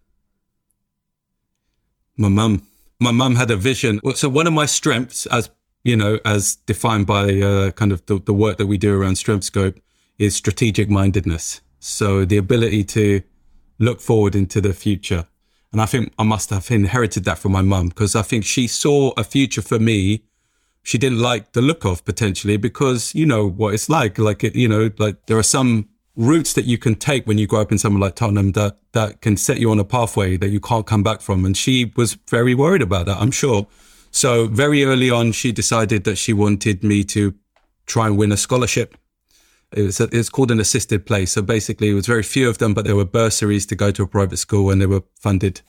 My 2.16 2.28
mum. 2.28 2.66
My 2.98 3.12
mum 3.12 3.36
had 3.36 3.52
a 3.52 3.56
vision. 3.56 4.00
So 4.16 4.28
one 4.28 4.48
of 4.48 4.52
my 4.52 4.66
strengths, 4.66 5.26
as 5.26 5.48
you 5.84 5.96
know, 5.96 6.18
as 6.24 6.56
defined 6.56 7.06
by 7.06 7.40
uh, 7.40 7.70
kind 7.70 7.92
of 7.92 8.04
the, 8.06 8.18
the 8.18 8.34
work 8.34 8.58
that 8.58 8.66
we 8.66 8.76
do 8.76 9.00
around 9.00 9.14
Strengthscope, 9.14 9.80
is 10.18 10.34
strategic 10.34 10.90
mindedness. 10.90 11.60
So 11.78 12.24
the 12.24 12.36
ability 12.36 12.82
to 12.84 13.22
look 13.78 14.00
forward 14.00 14.34
into 14.34 14.60
the 14.60 14.72
future. 14.72 15.26
And 15.70 15.80
I 15.80 15.86
think 15.86 16.12
I 16.18 16.24
must 16.24 16.50
have 16.50 16.68
inherited 16.72 17.24
that 17.26 17.38
from 17.38 17.52
my 17.52 17.62
mum 17.62 17.90
because 17.90 18.16
I 18.16 18.22
think 18.22 18.44
she 18.44 18.66
saw 18.66 19.12
a 19.16 19.22
future 19.22 19.62
for 19.62 19.78
me 19.78 20.24
she 20.88 20.96
didn't 20.96 21.18
like 21.18 21.52
the 21.52 21.60
look 21.60 21.84
of 21.84 22.02
potentially 22.06 22.56
because 22.56 23.14
you 23.14 23.26
know 23.26 23.46
what 23.46 23.74
it's 23.74 23.90
like. 23.90 24.16
Like 24.16 24.42
it, 24.42 24.56
you 24.56 24.66
know, 24.66 24.88
like 24.96 25.26
there 25.26 25.36
are 25.36 25.42
some 25.42 25.86
routes 26.16 26.54
that 26.54 26.64
you 26.64 26.78
can 26.78 26.94
take 26.94 27.26
when 27.26 27.36
you 27.36 27.46
grow 27.46 27.60
up 27.60 27.70
in 27.70 27.76
somewhere 27.76 28.00
like 28.00 28.14
Tottenham 28.14 28.52
that 28.52 28.78
that 28.92 29.20
can 29.20 29.36
set 29.36 29.58
you 29.60 29.70
on 29.70 29.78
a 29.78 29.84
pathway 29.84 30.38
that 30.38 30.48
you 30.48 30.60
can't 30.60 30.86
come 30.86 31.02
back 31.02 31.20
from. 31.20 31.44
And 31.44 31.54
she 31.54 31.92
was 31.94 32.14
very 32.30 32.54
worried 32.54 32.80
about 32.80 33.04
that, 33.04 33.18
I'm 33.18 33.30
sure. 33.30 33.66
So 34.12 34.46
very 34.46 34.82
early 34.82 35.10
on, 35.10 35.32
she 35.32 35.52
decided 35.52 36.04
that 36.04 36.16
she 36.16 36.32
wanted 36.32 36.82
me 36.82 37.04
to 37.04 37.34
try 37.84 38.06
and 38.06 38.16
win 38.16 38.32
a 38.32 38.38
scholarship. 38.38 38.96
It 39.72 39.82
was, 39.82 40.00
it 40.00 40.14
was 40.14 40.30
called 40.30 40.50
an 40.50 40.58
assisted 40.58 41.04
place. 41.04 41.32
So 41.32 41.42
basically, 41.42 41.90
it 41.90 41.94
was 41.94 42.06
very 42.06 42.22
few 42.22 42.48
of 42.48 42.56
them, 42.56 42.72
but 42.72 42.86
there 42.86 42.96
were 42.96 43.04
bursaries 43.04 43.66
to 43.66 43.76
go 43.76 43.90
to 43.90 44.04
a 44.04 44.06
private 44.06 44.38
school 44.38 44.70
and 44.70 44.80
they 44.80 44.86
were 44.86 45.02
funded. 45.20 45.60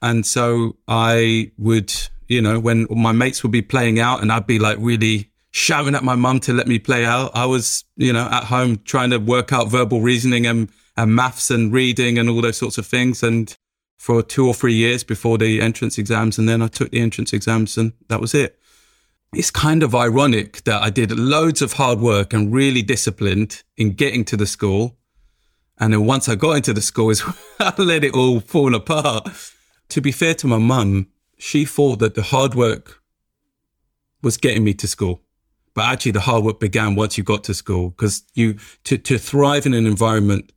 And 0.00 0.24
so 0.24 0.76
I 0.86 1.50
would, 1.58 1.92
you 2.32 2.42
know, 2.42 2.58
when 2.58 2.86
my 2.90 3.12
mates 3.12 3.42
would 3.42 3.52
be 3.52 3.62
playing 3.62 4.00
out 4.00 4.22
and 4.22 4.32
I'd 4.32 4.46
be 4.46 4.58
like 4.58 4.78
really 4.80 5.30
shouting 5.50 5.94
at 5.94 6.02
my 6.02 6.14
mum 6.14 6.40
to 6.40 6.52
let 6.52 6.66
me 6.66 6.78
play 6.78 7.04
out, 7.04 7.30
I 7.34 7.46
was, 7.46 7.84
you 7.96 8.12
know, 8.12 8.28
at 8.30 8.44
home 8.44 8.80
trying 8.84 9.10
to 9.10 9.18
work 9.18 9.52
out 9.52 9.68
verbal 9.68 10.00
reasoning 10.00 10.46
and, 10.46 10.70
and 10.96 11.14
maths 11.14 11.50
and 11.50 11.72
reading 11.72 12.18
and 12.18 12.28
all 12.28 12.40
those 12.40 12.56
sorts 12.56 12.78
of 12.78 12.86
things. 12.86 13.22
And 13.22 13.56
for 13.98 14.22
two 14.22 14.46
or 14.46 14.54
three 14.54 14.74
years 14.74 15.04
before 15.04 15.38
the 15.38 15.60
entrance 15.60 15.98
exams. 15.98 16.38
And 16.38 16.48
then 16.48 16.60
I 16.60 16.66
took 16.68 16.90
the 16.90 17.00
entrance 17.00 17.32
exams 17.32 17.78
and 17.78 17.92
that 18.08 18.20
was 18.20 18.34
it 18.34 18.58
it's 19.34 19.50
kind 19.50 19.82
of 19.82 19.94
ironic 19.94 20.62
that 20.64 20.82
I 20.82 20.90
did 20.90 21.10
loads 21.10 21.62
of 21.62 21.74
hard 21.74 22.00
work 22.00 22.34
and 22.34 22.52
really 22.52 22.82
disciplined 22.82 23.62
in 23.76 23.92
getting 23.92 24.24
to 24.26 24.36
the 24.36 24.46
school. 24.46 24.98
And 25.78 25.92
then 25.92 26.04
once 26.04 26.28
I 26.28 26.34
got 26.34 26.52
into 26.52 26.74
the 26.74 26.82
school 26.82 27.10
is 27.10 27.24
I 27.60 27.72
let 27.78 28.04
it 28.04 28.14
all 28.14 28.40
fall 28.40 28.74
apart. 28.74 29.28
To 29.88 30.00
be 30.00 30.12
fair 30.12 30.34
to 30.34 30.46
my 30.46 30.58
mum, 30.58 31.08
she 31.42 31.64
thought 31.64 31.98
that 31.98 32.14
the 32.14 32.22
hard 32.22 32.54
work 32.54 33.02
was 34.22 34.36
getting 34.36 34.62
me 34.62 34.72
to 34.72 34.86
school. 34.86 35.20
But 35.74 35.86
actually 35.86 36.12
the 36.12 36.20
hard 36.20 36.44
work 36.44 36.60
began 36.60 36.94
once 36.94 37.18
you 37.18 37.24
got 37.24 37.42
to 37.44 37.52
school 37.52 37.90
because 37.90 38.22
you, 38.34 38.58
to, 38.84 38.96
to 38.96 39.18
thrive 39.18 39.66
in 39.66 39.74
an 39.74 39.84
environment 39.84 40.52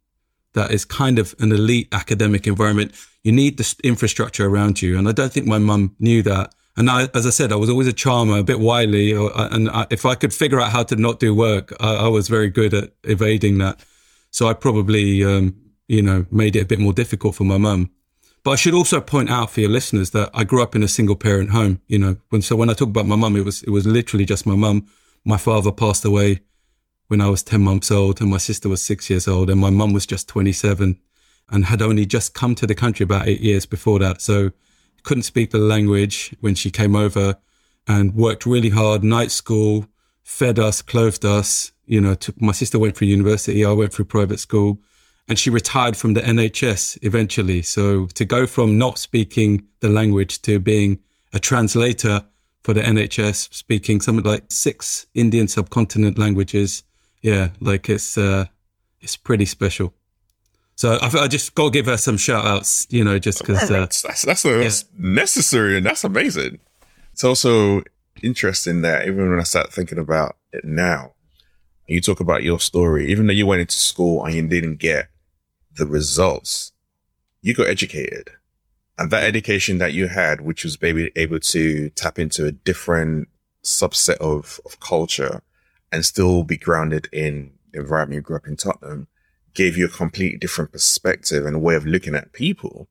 that 0.54 0.70
is 0.70 0.86
kind 0.86 1.18
of 1.18 1.34
an 1.40 1.52
elite 1.52 1.88
academic 1.92 2.46
environment, 2.46 2.92
you 3.24 3.32
need 3.32 3.58
the 3.58 3.76
infrastructure 3.84 4.46
around 4.46 4.80
you. 4.80 4.96
And 4.96 5.10
I 5.10 5.12
don't 5.12 5.34
think 5.34 5.48
my 5.48 5.58
mum 5.58 5.96
knew 5.98 6.22
that. 6.22 6.54
And 6.78 6.88
I, 6.88 7.08
as 7.16 7.26
I 7.26 7.32
said, 7.32 7.52
I 7.52 7.56
was 7.56 7.70
always 7.70 7.88
a 7.88 7.94
charmer, 7.94 8.38
a 8.38 8.44
bit 8.44 8.60
wily. 8.60 9.14
And 9.14 9.70
I, 9.72 9.88
if 9.90 10.06
I 10.06 10.14
could 10.14 10.36
figure 10.36 10.62
out 10.62 10.72
how 10.72 10.84
to 10.84 10.96
not 10.96 11.20
do 11.20 11.34
work, 11.34 11.74
I, 11.80 11.96
I 11.96 12.08
was 12.10 12.28
very 12.28 12.52
good 12.52 12.76
at 12.76 12.92
evading 13.06 13.58
that. 13.58 13.84
So 14.30 14.48
I 14.48 14.54
probably, 14.54 15.24
um, 15.24 15.56
you 15.88 16.04
know, 16.04 16.28
made 16.30 16.56
it 16.56 16.62
a 16.62 16.66
bit 16.66 16.78
more 16.78 16.94
difficult 16.94 17.34
for 17.34 17.44
my 17.44 17.58
mum. 17.58 17.90
But 18.46 18.52
I 18.52 18.56
should 18.58 18.76
also 18.76 19.02
point 19.02 19.32
out 19.32 19.50
for 19.50 19.62
your 19.62 19.72
listeners 19.72 20.12
that 20.12 20.30
I 20.32 20.44
grew 20.44 20.62
up 20.62 20.76
in 20.76 20.84
a 20.84 20.88
single 20.88 21.16
parent 21.16 21.50
home. 21.50 21.82
You 21.88 21.98
know, 21.98 22.18
when 22.30 22.44
so 22.44 22.56
when 22.56 22.70
I 22.70 22.74
talk 22.74 22.90
about 22.90 23.08
my 23.08 23.16
mum, 23.16 23.36
it 23.36 23.44
was 23.44 23.64
it 23.64 23.72
was 23.72 23.88
literally 23.88 24.24
just 24.24 24.46
my 24.46 24.54
mum. 24.54 24.86
My 25.26 25.38
father 25.38 25.72
passed 25.72 26.06
away 26.06 26.42
when 27.08 27.22
I 27.22 27.30
was 27.30 27.42
ten 27.42 27.62
months 27.62 27.90
old, 27.90 28.22
and 28.22 28.30
my 28.30 28.38
sister 28.38 28.70
was 28.70 28.84
six 28.84 29.10
years 29.10 29.28
old, 29.28 29.50
and 29.50 29.60
my 29.60 29.72
mum 29.72 29.94
was 29.94 30.06
just 30.06 30.30
twenty 30.30 30.52
seven, 30.52 31.00
and 31.50 31.66
had 31.66 31.82
only 31.82 32.06
just 32.06 32.36
come 32.36 32.54
to 32.54 32.68
the 32.68 32.76
country 32.76 33.04
about 33.04 33.28
eight 33.28 33.42
years 33.42 33.66
before 33.66 33.98
that. 33.98 34.22
So 34.22 34.52
couldn't 35.02 35.24
speak 35.24 35.50
the 35.50 35.58
language 35.58 36.36
when 36.40 36.54
she 36.54 36.70
came 36.70 36.96
over 36.96 37.38
and 37.88 38.14
worked 38.14 38.46
really 38.46 38.70
hard, 38.70 39.04
night 39.04 39.32
school, 39.32 39.88
fed 40.22 40.60
us, 40.60 40.84
clothed 40.84 41.26
us. 41.26 41.72
You 41.88 42.00
know, 42.00 42.14
took, 42.14 42.40
my 42.40 42.52
sister 42.52 42.78
went 42.78 42.96
through 42.96 43.08
university. 43.08 43.66
I 43.66 43.72
went 43.72 43.92
through 43.92 44.06
private 44.06 44.40
school 44.40 44.82
and 45.28 45.40
she 45.40 45.50
retired 45.50 45.98
from 45.98 46.14
the 46.14 46.22
NHS 46.22 47.00
eventually. 47.02 47.62
So 47.62 48.06
to 48.08 48.26
go 48.26 48.46
from 48.46 48.78
not 48.78 48.98
speaking 48.98 49.68
the 49.80 49.90
language 49.90 50.42
to 50.44 50.60
being 50.60 51.00
a 51.34 51.40
translator 51.40 52.24
for 52.66 52.74
the 52.74 52.82
NHS, 52.82 53.54
speaking 53.54 54.02
something 54.02 54.26
like 54.26 54.46
six 54.50 55.06
Indian 55.14 55.48
subcontinent 55.48 56.18
languages. 56.18 56.84
Yeah, 57.22 57.50
like 57.60 57.90
it's, 57.90 58.18
uh, 58.18 58.46
it's 59.02 59.16
pretty 59.16 59.46
special. 59.46 59.94
So 60.76 60.98
I, 61.02 61.24
I 61.24 61.28
just 61.28 61.56
got 61.56 61.66
to 61.66 61.72
give 61.72 61.86
her 61.86 61.98
some 61.98 62.18
shout 62.18 62.44
outs, 62.46 62.88
you 62.90 63.04
know, 63.04 63.20
just 63.20 63.40
because. 63.40 63.70
Uh, 63.70 63.82
that's, 63.82 64.02
that's, 64.02 64.24
that's, 64.24 64.44
that's 64.44 64.84
yeah. 64.84 65.00
necessary 65.00 65.78
and 65.78 65.86
that's 65.86 66.04
amazing. 66.04 66.60
It's 67.14 67.24
also 67.24 67.84
interesting 68.22 68.82
that 68.82 69.08
even 69.08 69.30
when 69.30 69.40
I 69.40 69.44
start 69.44 69.72
thinking 69.72 70.00
about 70.00 70.36
it 70.52 70.66
now, 70.66 71.14
you 71.88 72.02
talk 72.02 72.20
about 72.20 72.44
your 72.44 72.60
story, 72.60 73.12
even 73.12 73.28
though 73.28 73.34
you 73.34 73.46
went 73.46 73.62
into 73.62 73.78
school 73.78 74.26
and 74.26 74.34
you 74.34 74.48
didn't 74.48 74.78
get 74.78 75.08
the 75.76 75.86
results, 75.86 76.72
you 77.42 77.54
got 77.54 77.68
educated. 77.68 78.32
And 78.98 79.12
that 79.12 79.24
education 79.24 79.78
that 79.80 79.94
you 79.94 80.08
had, 80.08 80.42
which 80.42 80.64
was 80.64 80.82
maybe 80.82 81.12
able 81.16 81.40
to 81.40 81.90
tap 81.92 82.18
into 82.18 82.46
a 82.46 82.52
different 82.52 83.28
subset 83.64 84.18
of, 84.18 84.62
of 84.66 84.80
culture 84.80 85.42
and 85.92 86.06
still 86.06 86.44
be 86.44 86.58
grounded 86.58 87.10
in 87.12 87.52
the 87.72 87.80
environment 87.80 88.16
you 88.16 88.22
grew 88.22 88.38
up 88.38 88.48
in 88.48 88.56
Tottenham, 88.56 89.08
gave 89.54 89.78
you 89.78 89.86
a 89.86 89.90
completely 89.90 90.38
different 90.38 90.72
perspective 90.72 91.46
and 91.46 91.56
a 91.56 91.60
way 91.60 91.76
of 91.76 91.86
looking 91.86 92.16
at 92.16 92.34
people 92.34 92.88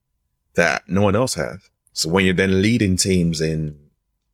that 0.54 0.88
no 0.88 1.02
one 1.02 1.16
else 1.16 1.34
has. 1.34 1.70
So 1.92 2.08
when 2.08 2.24
you're 2.24 2.34
then 2.34 2.60
leading 2.60 2.96
teams 2.96 3.40
in, 3.40 3.78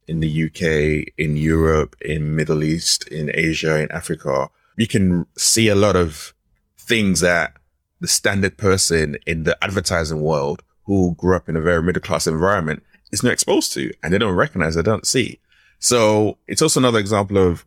in 0.08 0.20
the 0.20 0.44
UK, 0.44 1.12
in 1.18 1.36
Europe, 1.36 1.94
in 2.00 2.34
Middle 2.34 2.64
East, 2.64 3.06
in 3.08 3.30
Asia, 3.34 3.78
in 3.80 3.90
Africa, 3.92 4.50
you 4.76 4.86
can 4.86 5.26
see 5.36 5.68
a 5.68 5.74
lot 5.74 5.94
of 5.94 6.34
things 6.78 7.20
that 7.20 7.54
the 8.00 8.08
standard 8.08 8.56
person 8.56 9.16
in 9.26 9.44
the 9.44 9.62
advertising 9.62 10.20
world 10.20 10.62
who 10.84 11.14
grew 11.16 11.36
up 11.36 11.48
in 11.48 11.56
a 11.56 11.60
very 11.60 11.82
middle 11.82 12.02
class 12.02 12.26
environment 12.26 12.82
is 13.12 13.22
not 13.22 13.32
exposed 13.32 13.72
to 13.72 13.92
and 14.02 14.12
they 14.12 14.18
don't 14.18 14.34
recognize, 14.34 14.74
they 14.74 14.82
don't 14.82 15.06
see. 15.06 15.38
So 15.78 16.38
it's 16.46 16.62
also 16.62 16.80
another 16.80 16.98
example 16.98 17.38
of 17.38 17.64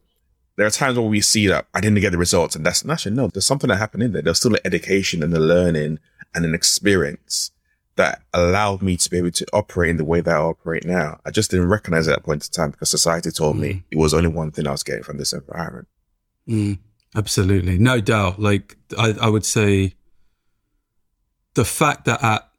there 0.56 0.68
are 0.68 0.72
times 0.72 0.98
when 0.98 1.10
we 1.10 1.22
see 1.22 1.48
that 1.48 1.68
I 1.74 1.82
didn't 1.82 2.00
get 2.00 2.12
the 2.12 2.18
results 2.18 2.56
and 2.56 2.66
that's 2.66 2.88
actually 2.88 3.16
no, 3.16 3.28
there's 3.28 3.46
something 3.46 3.70
that 3.70 3.78
happened 3.78 4.04
in 4.04 4.12
there. 4.12 4.22
There's 4.22 4.40
still 4.40 4.54
an 4.54 4.62
education 4.66 5.24
and 5.24 5.34
a 5.34 5.40
learning 5.40 6.00
and 6.36 6.46
an 6.46 6.54
experience 6.54 7.52
that 7.96 8.22
allowed 8.34 8.82
me 8.82 8.98
to 8.98 9.10
be 9.10 9.18
able 9.18 9.32
to 9.32 9.46
operate 9.54 9.92
in 9.92 9.98
the 9.98 10.06
way 10.06 10.20
that 10.20 10.36
I 10.36 10.40
operate 10.40 10.86
now. 10.86 11.20
I 11.26 11.32
just 11.32 11.52
didn't 11.52 11.70
recognize 11.70 12.08
at 12.08 12.16
that 12.16 12.26
point 12.26 12.46
in 12.46 12.52
time 12.52 12.72
because 12.72 12.90
society 12.90 13.32
told 13.32 13.56
mm. 13.56 13.60
me 13.60 13.84
it 13.92 13.98
was 13.98 14.14
only 14.14 14.30
one 14.30 14.52
thing 14.52 14.68
I 14.68 14.72
was 14.72 14.84
getting 14.84 15.04
from 15.04 15.18
this 15.18 15.34
environment. 15.34 15.88
Mm, 16.48 16.80
absolutely. 17.16 17.78
No 17.78 18.02
doubt. 18.02 18.40
Like 18.40 18.78
I, 18.98 19.16
I 19.22 19.30
would 19.30 19.46
say 19.46 19.94
the 21.56 21.66
fact 21.66 22.06
that 22.06 22.24
at 22.24 22.50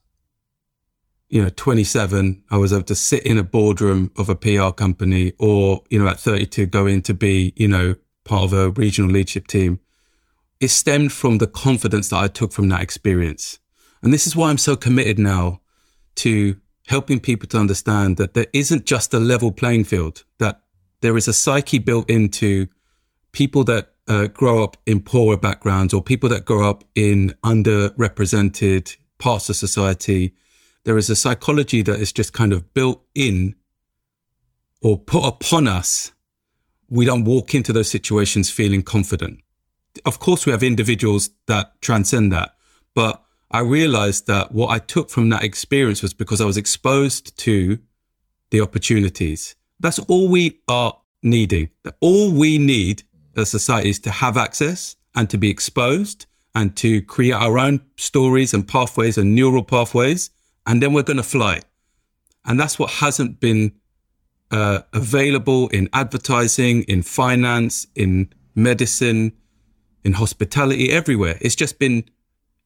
you 1.28 1.42
know, 1.42 1.50
27, 1.50 2.44
I 2.48 2.56
was 2.58 2.72
able 2.72 2.84
to 2.84 2.94
sit 2.94 3.24
in 3.24 3.38
a 3.38 3.42
boardroom 3.42 4.12
of 4.16 4.28
a 4.28 4.36
PR 4.36 4.70
company 4.70 5.32
or, 5.38 5.82
you 5.90 5.98
know, 5.98 6.06
at 6.06 6.20
32, 6.20 6.66
go 6.66 6.86
in 6.86 7.02
to 7.02 7.12
be, 7.14 7.52
you 7.56 7.66
know, 7.66 7.96
part 8.24 8.44
of 8.44 8.52
a 8.52 8.70
regional 8.70 9.10
leadership 9.10 9.48
team. 9.48 9.80
It 10.60 10.68
stemmed 10.68 11.12
from 11.12 11.38
the 11.38 11.48
confidence 11.48 12.10
that 12.10 12.18
I 12.18 12.28
took 12.28 12.52
from 12.52 12.68
that 12.68 12.82
experience. 12.82 13.58
And 14.00 14.12
this 14.12 14.28
is 14.28 14.36
why 14.36 14.50
I'm 14.50 14.58
so 14.58 14.76
committed 14.76 15.18
now 15.18 15.60
to 16.16 16.56
helping 16.86 17.18
people 17.18 17.48
to 17.48 17.58
understand 17.58 18.16
that 18.18 18.34
there 18.34 18.46
isn't 18.52 18.86
just 18.86 19.12
a 19.12 19.18
level 19.18 19.50
playing 19.50 19.84
field, 19.84 20.24
that 20.38 20.60
there 21.00 21.16
is 21.16 21.26
a 21.26 21.32
psyche 21.32 21.78
built 21.78 22.08
into 22.08 22.68
people 23.32 23.64
that 23.64 23.93
uh, 24.08 24.26
grow 24.26 24.62
up 24.62 24.76
in 24.86 25.00
poorer 25.00 25.36
backgrounds 25.36 25.94
or 25.94 26.02
people 26.02 26.28
that 26.28 26.44
grow 26.44 26.68
up 26.68 26.84
in 26.94 27.34
underrepresented 27.42 28.96
parts 29.18 29.48
of 29.48 29.56
society 29.56 30.34
there 30.84 30.98
is 30.98 31.10
a 31.10 31.16
psychology 31.16 31.82
that 31.82 31.98
is 31.98 32.12
just 32.12 32.32
kind 32.32 32.52
of 32.52 32.72
built 32.74 33.02
in 33.14 33.54
or 34.82 34.98
put 34.98 35.24
upon 35.24 35.66
us. 35.66 36.12
We 36.90 37.06
don't 37.06 37.24
walk 37.24 37.54
into 37.54 37.72
those 37.72 37.90
situations 37.90 38.50
feeling 38.50 38.82
confident. 38.82 39.40
Of 40.04 40.18
course, 40.18 40.44
we 40.44 40.52
have 40.52 40.62
individuals 40.62 41.30
that 41.46 41.80
transcend 41.80 42.32
that, 42.32 42.54
but 42.94 43.22
I 43.50 43.60
realized 43.60 44.26
that 44.26 44.52
what 44.52 44.70
I 44.70 44.78
took 44.78 45.08
from 45.08 45.30
that 45.30 45.44
experience 45.44 46.02
was 46.02 46.12
because 46.12 46.40
I 46.40 46.44
was 46.44 46.56
exposed 46.56 47.36
to 47.38 47.78
the 48.50 48.60
opportunities. 48.60 49.54
That's 49.80 49.98
all 50.00 50.28
we 50.28 50.60
are 50.68 50.98
needing. 51.22 51.70
All 52.00 52.30
we 52.32 52.58
need 52.58 53.04
as 53.36 53.50
society 53.50 53.90
is 53.90 53.98
to 54.00 54.10
have 54.10 54.36
access 54.36 54.96
and 55.14 55.28
to 55.30 55.38
be 55.38 55.50
exposed 55.50 56.26
and 56.54 56.76
to 56.76 57.02
create 57.02 57.32
our 57.32 57.58
own 57.58 57.80
stories 57.96 58.54
and 58.54 58.66
pathways 58.66 59.18
and 59.18 59.34
neural 59.34 59.64
pathways 59.64 60.30
and 60.66 60.82
then 60.82 60.92
we're 60.92 61.02
going 61.02 61.16
to 61.18 61.22
fly. 61.22 61.60
And 62.44 62.58
that's 62.58 62.78
what 62.78 62.90
hasn't 62.90 63.40
been 63.40 63.72
uh, 64.50 64.80
available 64.92 65.68
in 65.68 65.88
advertising, 65.92 66.82
in 66.84 67.02
finance, 67.02 67.86
in 67.94 68.32
medicine, 68.54 69.32
in 70.04 70.12
hospitality, 70.12 70.92
everywhere. 70.92 71.38
It's 71.40 71.54
just 71.54 71.78
been, 71.78 72.04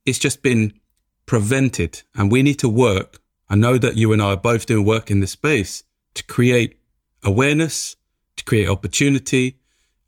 it's 0.05 0.19
just 0.19 0.43
been 0.43 0.73
prevented. 1.27 2.03
And 2.15 2.31
we 2.31 2.43
need 2.43 2.59
to 2.61 2.69
work. 2.69 3.21
I 3.49 3.55
know 3.55 3.79
that 3.79 3.97
you 3.97 4.13
and 4.13 4.21
I 4.21 4.33
are 4.33 4.37
both 4.37 4.67
doing 4.67 4.85
work 4.85 5.11
in 5.11 5.21
this 5.21 5.33
space 5.33 5.85
to 6.15 6.25
create 6.25 6.79
awareness, 7.23 7.97
to 8.37 8.45
create 8.45 8.69
opportunity. 8.69 9.58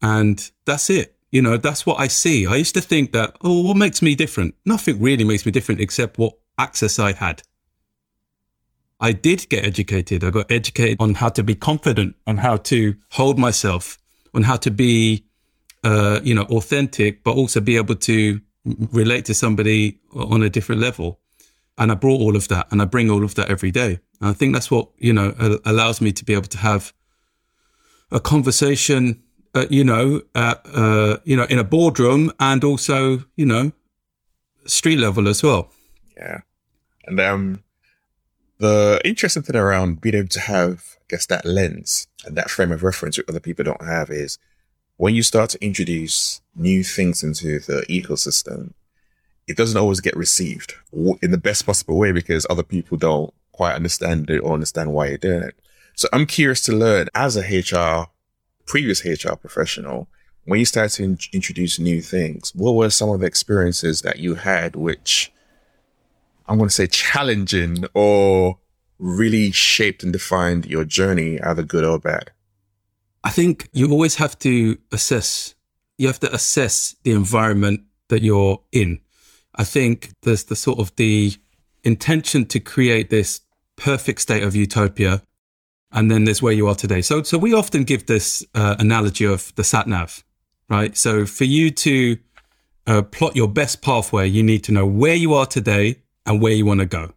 And 0.02 0.50
that's 0.64 0.90
it. 0.90 1.16
You 1.30 1.42
know, 1.42 1.56
that's 1.56 1.86
what 1.86 2.00
I 2.00 2.08
see. 2.08 2.46
I 2.46 2.56
used 2.56 2.74
to 2.74 2.80
think 2.80 3.12
that, 3.12 3.36
oh, 3.42 3.62
what 3.62 3.76
makes 3.76 4.02
me 4.02 4.14
different? 4.14 4.54
Nothing 4.64 5.00
really 5.00 5.24
makes 5.24 5.46
me 5.46 5.52
different 5.52 5.80
except 5.80 6.18
what 6.18 6.34
access 6.58 6.98
I 6.98 7.12
had. 7.12 7.42
I 8.98 9.12
did 9.12 9.48
get 9.48 9.64
educated. 9.64 10.24
I 10.24 10.30
got 10.30 10.50
educated 10.50 10.96
on 11.00 11.14
how 11.14 11.28
to 11.30 11.42
be 11.42 11.54
confident, 11.54 12.16
on 12.26 12.38
how 12.38 12.56
to 12.56 12.96
hold 13.12 13.38
myself, 13.38 13.98
on 14.34 14.42
how 14.42 14.56
to 14.56 14.70
be, 14.70 15.24
uh, 15.84 16.20
you 16.22 16.34
know, 16.34 16.42
authentic, 16.44 17.22
but 17.24 17.36
also 17.36 17.60
be 17.60 17.76
able 17.76 17.94
to 17.94 18.40
relate 18.92 19.24
to 19.26 19.34
somebody 19.34 20.00
on 20.14 20.42
a 20.42 20.50
different 20.50 20.80
level. 20.80 21.20
And 21.78 21.90
I 21.90 21.94
brought 21.94 22.20
all 22.20 22.36
of 22.36 22.48
that 22.48 22.66
and 22.70 22.82
I 22.82 22.84
bring 22.84 23.08
all 23.10 23.24
of 23.24 23.36
that 23.36 23.48
every 23.48 23.70
day. 23.70 24.00
And 24.20 24.30
I 24.30 24.32
think 24.34 24.52
that's 24.52 24.70
what, 24.70 24.90
you 24.98 25.14
know, 25.14 25.58
allows 25.64 26.00
me 26.00 26.12
to 26.12 26.24
be 26.24 26.34
able 26.34 26.48
to 26.48 26.58
have 26.58 26.92
a 28.10 28.20
conversation, 28.20 29.22
uh, 29.54 29.66
you 29.70 29.84
know, 29.84 30.22
uh, 30.34 31.16
you 31.24 31.36
know, 31.36 31.44
in 31.44 31.58
a 31.58 31.64
boardroom 31.64 32.32
and 32.38 32.62
also, 32.64 33.24
you 33.36 33.46
know, 33.46 33.72
street 34.66 34.98
level 34.98 35.28
as 35.28 35.42
well. 35.42 35.70
Yeah. 36.16 36.40
And 37.06 37.18
um, 37.20 37.64
the 38.58 39.00
interesting 39.04 39.42
thing 39.42 39.56
around 39.56 40.00
being 40.00 40.14
able 40.14 40.28
to 40.28 40.40
have, 40.40 40.96
I 41.00 41.04
guess, 41.08 41.26
that 41.26 41.44
lens 41.44 42.06
and 42.24 42.36
that 42.36 42.50
frame 42.50 42.72
of 42.72 42.82
reference 42.82 43.16
which 43.16 43.28
other 43.28 43.40
people 43.40 43.64
don't 43.64 43.84
have 43.84 44.10
is 44.10 44.38
when 44.96 45.14
you 45.14 45.22
start 45.22 45.50
to 45.50 45.64
introduce 45.64 46.42
new 46.54 46.84
things 46.84 47.22
into 47.22 47.58
the 47.58 47.84
ecosystem, 47.88 48.74
it 49.48 49.56
doesn't 49.56 49.80
always 49.80 50.00
get 50.00 50.14
received 50.14 50.74
in 51.22 51.30
the 51.30 51.38
best 51.38 51.64
possible 51.64 51.96
way 51.96 52.12
because 52.12 52.46
other 52.50 52.62
people 52.62 52.98
don't 52.98 53.32
quite 53.52 53.74
understand 53.74 54.28
it 54.30 54.40
or 54.40 54.52
understand 54.52 54.92
why 54.92 55.06
you're 55.08 55.18
doing 55.18 55.42
it. 55.42 55.58
So 55.96 56.06
I'm 56.12 56.26
curious 56.26 56.60
to 56.62 56.72
learn 56.72 57.08
as 57.14 57.36
a 57.36 57.40
HR, 57.40 58.08
previous 58.70 59.04
HR 59.04 59.34
professional, 59.34 60.08
when 60.44 60.60
you 60.60 60.64
started 60.64 60.94
to 60.94 61.02
in- 61.02 61.18
introduce 61.32 61.80
new 61.80 62.00
things, 62.00 62.54
what 62.54 62.76
were 62.76 62.88
some 62.88 63.10
of 63.10 63.18
the 63.18 63.26
experiences 63.26 64.02
that 64.02 64.20
you 64.20 64.36
had 64.36 64.76
which 64.76 65.32
I'm 66.46 66.56
going 66.56 66.68
to 66.68 66.74
say 66.74 66.86
challenging 66.86 67.84
or 67.94 68.60
really 69.00 69.50
shaped 69.50 70.04
and 70.04 70.12
defined 70.12 70.66
your 70.66 70.84
journey, 70.84 71.40
either 71.40 71.64
good 71.64 71.84
or 71.84 71.98
bad? 71.98 72.30
I 73.24 73.30
think 73.30 73.68
you 73.72 73.90
always 73.90 74.14
have 74.16 74.38
to 74.38 74.78
assess, 74.92 75.56
you 75.98 76.06
have 76.06 76.20
to 76.20 76.32
assess 76.32 76.94
the 77.02 77.10
environment 77.10 77.80
that 78.08 78.22
you're 78.22 78.62
in. 78.70 79.00
I 79.56 79.64
think 79.64 80.12
there's 80.22 80.44
the 80.44 80.54
sort 80.54 80.78
of 80.78 80.94
the 80.94 81.32
intention 81.82 82.46
to 82.46 82.60
create 82.60 83.10
this 83.10 83.40
perfect 83.74 84.20
state 84.20 84.44
of 84.44 84.54
utopia. 84.54 85.22
And 85.92 86.10
then 86.10 86.24
there's 86.24 86.40
where 86.40 86.52
you 86.52 86.68
are 86.68 86.74
today. 86.74 87.02
So, 87.02 87.22
so 87.22 87.36
we 87.36 87.52
often 87.52 87.84
give 87.84 88.06
this 88.06 88.44
uh, 88.54 88.76
analogy 88.78 89.24
of 89.24 89.52
the 89.56 89.64
sat 89.64 89.88
nav, 89.88 90.24
right? 90.68 90.96
So 90.96 91.26
for 91.26 91.44
you 91.44 91.70
to 91.70 92.16
uh, 92.86 93.02
plot 93.02 93.34
your 93.34 93.48
best 93.48 93.82
pathway, 93.82 94.28
you 94.28 94.42
need 94.42 94.62
to 94.64 94.72
know 94.72 94.86
where 94.86 95.14
you 95.14 95.34
are 95.34 95.46
today 95.46 95.96
and 96.26 96.40
where 96.40 96.52
you 96.52 96.64
want 96.64 96.80
to 96.80 96.86
go. 96.86 97.12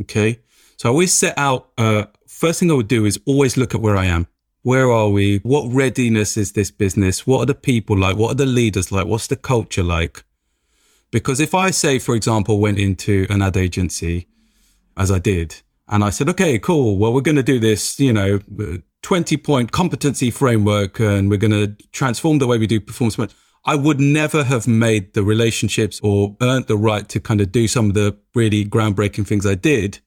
Okay. 0.00 0.40
So 0.76 0.88
I 0.88 0.90
always 0.90 1.12
set 1.12 1.38
out, 1.38 1.68
uh, 1.78 2.06
first 2.26 2.58
thing 2.58 2.70
I 2.70 2.74
would 2.74 2.88
do 2.88 3.04
is 3.04 3.20
always 3.24 3.56
look 3.56 3.74
at 3.74 3.80
where 3.80 3.96
I 3.96 4.06
am. 4.06 4.26
Where 4.62 4.90
are 4.90 5.08
we? 5.08 5.38
What 5.38 5.72
readiness 5.72 6.36
is 6.36 6.52
this 6.52 6.70
business? 6.70 7.26
What 7.26 7.40
are 7.40 7.46
the 7.46 7.54
people 7.54 7.96
like? 7.96 8.16
What 8.16 8.32
are 8.32 8.36
the 8.36 8.46
leaders 8.46 8.90
like? 8.90 9.06
What's 9.06 9.26
the 9.26 9.36
culture 9.36 9.82
like? 9.82 10.24
Because 11.10 11.40
if 11.40 11.54
I 11.54 11.70
say, 11.70 11.98
for 11.98 12.14
example, 12.14 12.58
went 12.58 12.78
into 12.78 13.26
an 13.28 13.42
ad 13.42 13.56
agency 13.56 14.26
as 14.96 15.10
I 15.10 15.18
did, 15.18 15.62
and 15.92 16.02
I 16.02 16.08
said, 16.08 16.30
okay, 16.30 16.58
cool. 16.58 16.96
Well, 16.96 17.12
we're 17.12 17.20
going 17.20 17.36
to 17.36 17.42
do 17.42 17.58
this, 17.58 18.00
you 18.00 18.14
know, 18.14 18.40
20 19.02 19.36
point 19.36 19.72
competency 19.72 20.30
framework 20.30 20.98
and 20.98 21.28
we're 21.28 21.36
going 21.36 21.50
to 21.50 21.76
transform 21.92 22.38
the 22.38 22.46
way 22.46 22.56
we 22.56 22.66
do 22.66 22.80
performance. 22.80 23.34
I 23.66 23.74
would 23.74 24.00
never 24.00 24.42
have 24.42 24.66
made 24.66 25.12
the 25.12 25.22
relationships 25.22 26.00
or 26.02 26.34
earned 26.40 26.66
the 26.66 26.78
right 26.78 27.06
to 27.10 27.20
kind 27.20 27.42
of 27.42 27.52
do 27.52 27.68
some 27.68 27.88
of 27.88 27.94
the 27.94 28.16
really 28.34 28.64
groundbreaking 28.64 29.26
things 29.26 29.44
I 29.44 29.54
did 29.54 30.00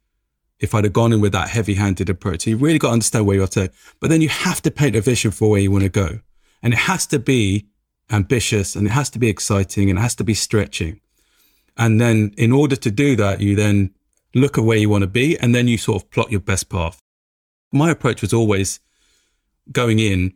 if 0.59 0.73
I'd 0.73 0.85
have 0.85 0.93
gone 0.93 1.13
in 1.13 1.21
with 1.21 1.33
that 1.33 1.49
heavy 1.49 1.75
handed 1.75 2.09
approach. 2.09 2.45
So 2.45 2.49
you 2.49 2.57
really 2.57 2.79
got 2.79 2.87
to 2.87 2.93
understand 2.93 3.27
where 3.27 3.35
you're 3.35 3.47
to, 3.49 3.71
but 3.99 4.09
then 4.09 4.21
you 4.21 4.29
have 4.29 4.63
to 4.63 4.71
paint 4.71 4.95
a 4.95 5.01
vision 5.01 5.29
for 5.29 5.51
where 5.51 5.61
you 5.61 5.69
want 5.69 5.83
to 5.83 5.89
go. 5.89 6.19
And 6.63 6.73
it 6.73 6.79
has 6.79 7.05
to 7.07 7.19
be 7.19 7.67
ambitious 8.09 8.75
and 8.75 8.87
it 8.87 8.91
has 8.91 9.11
to 9.11 9.19
be 9.19 9.29
exciting 9.29 9.91
and 9.91 9.99
it 9.99 10.01
has 10.01 10.15
to 10.15 10.23
be 10.23 10.33
stretching. 10.33 10.99
And 11.77 12.01
then 12.01 12.33
in 12.37 12.51
order 12.51 12.75
to 12.75 12.89
do 12.89 13.15
that, 13.17 13.41
you 13.41 13.55
then 13.55 13.93
look 14.35 14.57
at 14.57 14.63
where 14.63 14.77
you 14.77 14.89
want 14.89 15.01
to 15.01 15.07
be 15.07 15.39
and 15.39 15.55
then 15.55 15.67
you 15.67 15.77
sort 15.77 16.03
of 16.03 16.11
plot 16.11 16.29
your 16.29 16.41
best 16.41 16.69
path. 16.69 16.99
My 17.71 17.89
approach 17.89 18.21
was 18.21 18.33
always 18.33 18.79
going 19.71 19.97
in 19.97 20.33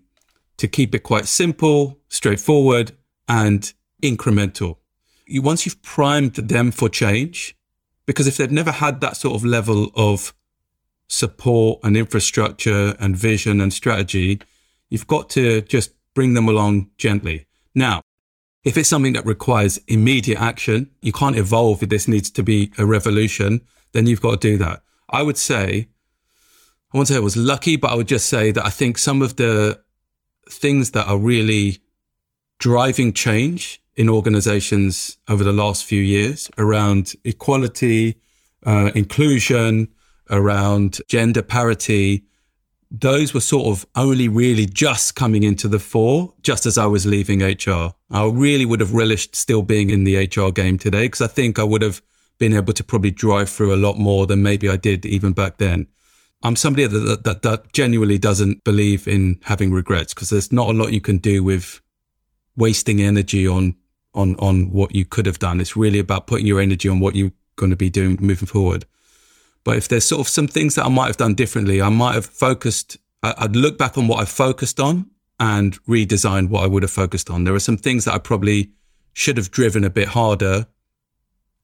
to 0.57 0.67
keep 0.67 0.95
it 0.95 1.03
quite 1.03 1.27
simple, 1.27 1.99
straightforward 2.07 2.93
and 3.27 3.71
incremental. 4.01 4.77
You, 5.27 5.41
once 5.41 5.65
you've 5.65 5.81
primed 5.83 6.35
them 6.35 6.71
for 6.71 6.89
change, 6.89 7.55
because 8.05 8.25
if 8.25 8.37
they've 8.37 8.51
never 8.51 8.71
had 8.71 9.01
that 9.01 9.17
sort 9.17 9.35
of 9.35 9.45
level 9.45 9.91
of 9.95 10.33
support 11.07 11.79
and 11.83 11.95
infrastructure 11.95 12.95
and 12.99 13.15
vision 13.15 13.61
and 13.61 13.71
strategy, 13.71 14.41
you've 14.89 15.07
got 15.07 15.29
to 15.31 15.61
just 15.61 15.91
bring 16.15 16.33
them 16.33 16.47
along 16.47 16.89
gently. 16.97 17.45
Now, 17.75 18.01
if 18.63 18.77
it's 18.77 18.89
something 18.89 19.13
that 19.13 19.25
requires 19.25 19.79
immediate 19.87 20.39
action, 20.39 20.89
you 21.01 21.11
can't 21.11 21.37
evolve 21.37 21.83
if 21.83 21.89
this 21.89 22.07
needs 22.07 22.29
to 22.31 22.43
be 22.43 22.71
a 22.77 22.85
revolution, 22.85 23.61
then 23.91 24.07
you've 24.07 24.21
got 24.21 24.41
to 24.41 24.51
do 24.51 24.57
that. 24.57 24.81
I 25.09 25.23
would 25.23 25.37
say, 25.37 25.89
I 26.93 26.97
won't 26.97 27.07
say 27.07 27.15
I 27.15 27.19
was 27.19 27.37
lucky, 27.37 27.75
but 27.75 27.91
I 27.91 27.95
would 27.95 28.07
just 28.07 28.27
say 28.27 28.51
that 28.51 28.65
I 28.65 28.69
think 28.69 28.97
some 28.97 29.21
of 29.21 29.35
the 29.35 29.79
things 30.49 30.91
that 30.91 31.07
are 31.07 31.17
really 31.17 31.79
driving 32.59 33.13
change 33.13 33.81
in 33.95 34.09
organizations 34.09 35.17
over 35.27 35.43
the 35.43 35.53
last 35.53 35.85
few 35.85 36.01
years 36.01 36.49
around 36.57 37.13
equality, 37.23 38.19
uh, 38.65 38.91
inclusion, 38.95 39.89
around 40.29 40.99
gender 41.07 41.41
parity, 41.41 42.23
those 42.91 43.33
were 43.33 43.41
sort 43.41 43.67
of 43.67 43.85
only 43.95 44.27
really 44.27 44.65
just 44.65 45.15
coming 45.15 45.43
into 45.43 45.67
the 45.67 45.79
fore 45.79 46.33
just 46.41 46.65
as 46.65 46.77
I 46.77 46.87
was 46.87 47.05
leaving 47.05 47.41
HR. 47.41 47.93
I 48.09 48.25
really 48.25 48.65
would 48.65 48.79
have 48.79 48.93
relished 48.93 49.35
still 49.35 49.61
being 49.61 49.89
in 49.89 50.05
the 50.05 50.25
HR 50.25 50.51
game 50.51 50.77
today 50.77 51.03
because 51.05 51.21
I 51.21 51.27
think 51.27 51.59
I 51.59 51.63
would 51.63 51.83
have 51.83 52.01
been 52.39 52.53
able 52.53 52.73
to 52.73 52.83
probably 52.83 53.11
drive 53.11 53.49
through 53.49 53.73
a 53.73 53.77
lot 53.77 53.97
more 53.97 54.25
than 54.25 54.41
maybe 54.41 54.67
I 54.69 54.77
did 54.77 55.05
even 55.05 55.33
back 55.33 55.57
then. 55.57 55.87
I'm 56.41 56.55
somebody 56.55 56.87
that, 56.87 57.23
that, 57.25 57.41
that 57.41 57.73
genuinely 57.73 58.17
doesn't 58.17 58.63
believe 58.63 59.07
in 59.07 59.39
having 59.43 59.71
regrets 59.71 60.13
because 60.13 60.29
there's 60.29 60.51
not 60.51 60.69
a 60.69 60.73
lot 60.73 60.93
you 60.93 61.01
can 61.01 61.17
do 61.17 61.43
with 61.43 61.81
wasting 62.55 63.01
energy 63.01 63.45
on, 63.47 63.75
on, 64.13 64.35
on 64.37 64.71
what 64.71 64.95
you 64.95 65.03
could 65.05 65.25
have 65.25 65.39
done. 65.39 65.59
It's 65.59 65.75
really 65.75 65.99
about 65.99 66.27
putting 66.27 66.47
your 66.47 66.61
energy 66.61 66.87
on 66.87 67.01
what 67.01 67.15
you're 67.15 67.33
going 67.57 67.71
to 67.71 67.75
be 67.75 67.89
doing 67.89 68.17
moving 68.21 68.47
forward. 68.47 68.85
But 69.65 69.77
if 69.77 69.89
there's 69.89 70.05
sort 70.05 70.21
of 70.21 70.29
some 70.29 70.47
things 70.47 70.75
that 70.75 70.85
I 70.85 70.89
might 70.89 71.07
have 71.07 71.17
done 71.17 71.35
differently, 71.35 71.81
I 71.81 71.89
might 71.89 72.15
have 72.15 72.25
focused, 72.25 72.97
I'd 73.21 73.55
look 73.55 73.77
back 73.77 73.97
on 73.97 74.07
what 74.07 74.21
I 74.21 74.25
focused 74.25 74.79
on 74.79 75.11
and 75.39 75.81
redesign 75.83 76.49
what 76.49 76.63
I 76.63 76.67
would 76.67 76.83
have 76.83 76.91
focused 76.91 77.29
on. 77.29 77.43
There 77.43 77.53
are 77.53 77.59
some 77.59 77.77
things 77.77 78.05
that 78.05 78.13
I 78.13 78.17
probably 78.17 78.71
should 79.13 79.37
have 79.37 79.51
driven 79.51 79.83
a 79.83 79.89
bit 79.89 80.07
harder. 80.09 80.67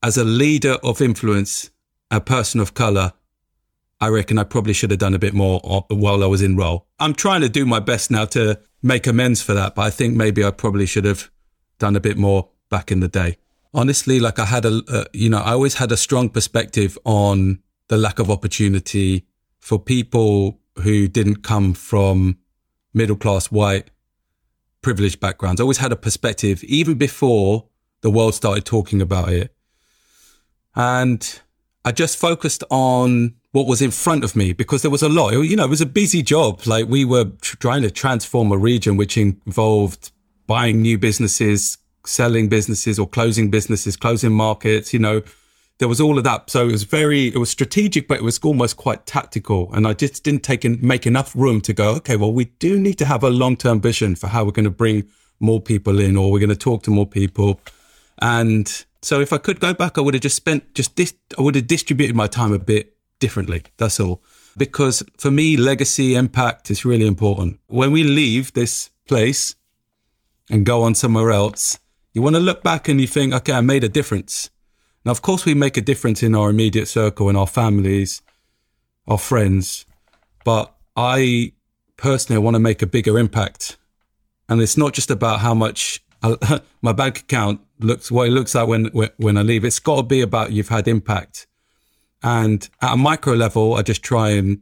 As 0.05 0.17
a 0.17 0.23
leader 0.23 0.73
of 0.83 1.01
influence, 1.01 1.71
a 2.11 2.21
person 2.21 2.59
of 2.59 2.75
color, 2.75 3.13
I 3.99 4.09
reckon 4.09 4.37
I 4.37 4.43
probably 4.43 4.73
should 4.73 4.91
have 4.91 4.99
done 4.99 5.15
a 5.15 5.17
bit 5.19 5.33
more 5.33 5.59
while 5.89 6.23
I 6.23 6.27
was 6.27 6.43
in 6.43 6.55
role. 6.55 6.85
I'm 6.99 7.15
trying 7.15 7.41
to 7.41 7.49
do 7.49 7.65
my 7.65 7.79
best 7.79 8.11
now 8.11 8.25
to 8.25 8.59
make 8.83 9.07
amends 9.07 9.41
for 9.41 9.55
that, 9.55 9.73
but 9.73 9.81
I 9.81 9.89
think 9.89 10.15
maybe 10.15 10.43
I 10.43 10.51
probably 10.51 10.85
should 10.85 11.05
have 11.05 11.31
done 11.79 11.95
a 11.95 11.99
bit 11.99 12.17
more 12.17 12.49
back 12.69 12.91
in 12.91 12.99
the 12.99 13.07
day. 13.07 13.37
Honestly, 13.73 14.19
like 14.19 14.37
I 14.37 14.45
had 14.45 14.63
a, 14.63 14.83
uh, 14.87 15.05
you 15.11 15.27
know, 15.27 15.39
I 15.39 15.53
always 15.53 15.73
had 15.73 15.91
a 15.91 15.97
strong 15.97 16.29
perspective 16.29 16.99
on 17.03 17.63
the 17.87 17.97
lack 17.97 18.19
of 18.19 18.29
opportunity 18.29 19.25
for 19.57 19.79
people 19.79 20.59
who 20.83 21.07
didn't 21.07 21.41
come 21.41 21.73
from 21.73 22.37
middle 22.93 23.15
class 23.15 23.47
white 23.47 23.89
privileged 24.83 25.19
backgrounds. 25.19 25.59
I 25.59 25.63
always 25.63 25.79
had 25.79 25.91
a 25.91 25.95
perspective 25.95 26.63
even 26.65 26.93
before 26.93 27.65
the 28.01 28.11
world 28.11 28.35
started 28.35 28.65
talking 28.65 29.01
about 29.01 29.29
it. 29.29 29.54
And 30.75 31.39
I 31.83 31.91
just 31.91 32.17
focused 32.17 32.63
on 32.69 33.35
what 33.51 33.67
was 33.67 33.81
in 33.81 33.91
front 33.91 34.23
of 34.23 34.35
me 34.35 34.51
because 34.51 34.81
there 34.81 34.91
was 34.91 35.01
a 35.01 35.09
lot, 35.09 35.31
you 35.31 35.55
know, 35.55 35.63
it 35.63 35.69
was 35.69 35.81
a 35.81 35.85
busy 35.85 36.21
job. 36.21 36.65
Like 36.65 36.87
we 36.87 37.05
were 37.05 37.25
trying 37.41 37.83
to 37.83 37.91
transform 37.91 38.51
a 38.51 38.57
region 38.57 38.97
which 38.97 39.17
involved 39.17 40.11
buying 40.47 40.81
new 40.81 40.97
businesses, 40.97 41.77
selling 42.05 42.49
businesses 42.49 42.99
or 42.99 43.07
closing 43.07 43.49
businesses, 43.49 43.95
closing 43.95 44.33
markets, 44.33 44.93
you 44.93 44.99
know, 44.99 45.21
there 45.77 45.87
was 45.87 45.99
all 45.99 46.17
of 46.17 46.23
that. 46.23 46.49
So 46.49 46.67
it 46.67 46.71
was 46.71 46.83
very, 46.83 47.27
it 47.27 47.37
was 47.37 47.49
strategic, 47.49 48.07
but 48.07 48.17
it 48.17 48.23
was 48.23 48.39
almost 48.39 48.77
quite 48.77 49.05
tactical. 49.05 49.69
And 49.73 49.85
I 49.87 49.93
just 49.93 50.23
didn't 50.23 50.43
take 50.43 50.63
in, 50.63 50.79
make 50.81 51.05
enough 51.05 51.35
room 51.35 51.61
to 51.61 51.73
go, 51.73 51.95
okay, 51.95 52.15
well, 52.15 52.31
we 52.31 52.45
do 52.45 52.79
need 52.79 52.97
to 52.99 53.05
have 53.05 53.23
a 53.23 53.29
long 53.29 53.57
term 53.57 53.81
vision 53.81 54.15
for 54.15 54.27
how 54.27 54.45
we're 54.45 54.51
going 54.51 54.65
to 54.65 54.69
bring 54.69 55.07
more 55.39 55.59
people 55.59 55.99
in 55.99 56.15
or 56.15 56.31
we're 56.31 56.39
going 56.39 56.49
to 56.49 56.55
talk 56.55 56.83
to 56.83 56.91
more 56.91 57.07
people. 57.07 57.59
And 58.19 58.85
so 59.05 59.21
if 59.21 59.31
I 59.31 59.37
could 59.37 59.59
go 59.59 59.73
back, 59.73 59.97
I 59.97 60.01
would 60.01 60.15
have 60.15 60.23
just 60.23 60.35
spent 60.35 60.73
just 60.73 60.95
this, 60.95 61.13
I 61.37 61.43
would 61.43 61.53
have 61.53 61.67
distributed 61.67 62.15
my 62.15 62.25
time 62.25 62.53
a 62.53 62.59
bit 62.59 62.97
differently. 63.19 63.61
That's 63.77 63.99
all. 63.99 64.23
Because 64.57 65.03
for 65.17 65.29
me, 65.29 65.57
legacy 65.57 66.15
impact 66.15 66.71
is 66.71 66.85
really 66.85 67.05
important. 67.05 67.59
When 67.67 67.91
we 67.91 68.03
leave 68.03 68.53
this 68.53 68.89
place 69.07 69.55
and 70.49 70.65
go 70.65 70.81
on 70.81 70.95
somewhere 70.95 71.31
else, 71.31 71.77
you 72.13 72.23
want 72.23 72.35
to 72.35 72.39
look 72.39 72.63
back 72.63 72.87
and 72.87 72.99
you 72.99 73.05
think, 73.05 73.31
okay, 73.33 73.53
I 73.53 73.61
made 73.61 73.83
a 73.83 73.89
difference. 73.89 74.49
Now, 75.03 75.11
of 75.11 75.21
course, 75.21 75.45
we 75.45 75.53
make 75.53 75.77
a 75.77 75.81
difference 75.81 76.23
in 76.23 76.33
our 76.33 76.49
immediate 76.49 76.87
circle, 76.87 77.29
in 77.29 77.35
our 77.35 77.45
families, 77.45 78.23
our 79.07 79.19
friends, 79.19 79.85
but 80.43 80.75
I 80.95 81.53
personally 81.95 82.41
want 82.41 82.55
to 82.55 82.59
make 82.59 82.81
a 82.81 82.87
bigger 82.87 83.19
impact. 83.19 83.77
And 84.49 84.61
it's 84.61 84.77
not 84.77 84.93
just 84.93 85.11
about 85.11 85.41
how 85.41 85.53
much 85.53 86.03
My 86.81 86.91
bank 86.91 87.19
account 87.19 87.61
looks, 87.79 88.11
what 88.11 88.27
it 88.27 88.31
looks 88.31 88.55
like 88.55 88.67
when, 88.67 88.85
when 89.17 89.37
I 89.37 89.41
leave. 89.41 89.65
It's 89.65 89.79
got 89.79 89.97
to 89.97 90.03
be 90.03 90.21
about 90.21 90.51
you've 90.51 90.69
had 90.69 90.87
impact. 90.87 91.47
And 92.23 92.67
at 92.81 92.93
a 92.93 92.97
micro 92.97 93.33
level, 93.33 93.75
I 93.75 93.81
just 93.81 94.01
try 94.03 94.29
and 94.29 94.61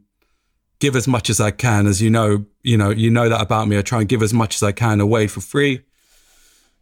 give 0.79 0.95
as 0.95 1.07
much 1.07 1.29
as 1.29 1.39
I 1.39 1.51
can. 1.51 1.87
As 1.87 2.01
you 2.01 2.09
know, 2.09 2.45
you 2.61 2.77
know, 2.77 2.89
you 2.89 3.09
know 3.09 3.29
that 3.29 3.41
about 3.41 3.67
me. 3.67 3.77
I 3.77 3.81
try 3.81 3.99
and 3.99 4.09
give 4.09 4.21
as 4.21 4.33
much 4.33 4.55
as 4.55 4.63
I 4.63 4.71
can 4.71 4.99
away 4.99 5.27
for 5.27 5.39
free 5.39 5.81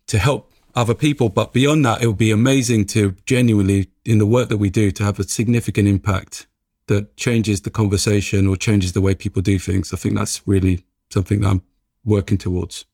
to 0.08 0.18
help 0.18 0.52
other 0.74 0.96
people. 0.96 1.30
But 1.30 1.54
beyond 1.54 1.86
that, 1.86 2.02
it 2.02 2.08
would 2.08 2.18
be 2.18 2.32
amazing 2.32 2.86
to 2.88 3.16
genuinely, 3.26 3.90
in 4.06 4.18
the 4.18 4.26
work 4.26 4.50
that 4.50 4.58
we 4.58 4.70
do, 4.70 4.92
to 4.92 5.04
have 5.04 5.20
a 5.20 5.24
significant 5.24 5.88
impact 5.88 6.48
that 6.88 7.16
changes 7.16 7.62
the 7.62 7.70
conversation 7.70 8.48
or 8.48 8.56
changes 8.56 8.94
the 8.94 9.02
way 9.02 9.14
people 9.14 9.42
do 9.42 9.60
things. 9.60 9.94
I 9.94 9.98
think 9.98 10.16
that's 10.16 10.42
really 10.48 10.84
something 11.10 11.42
that 11.42 11.50
I'm 11.50 11.62
working 12.04 12.38
towards. 12.38 12.86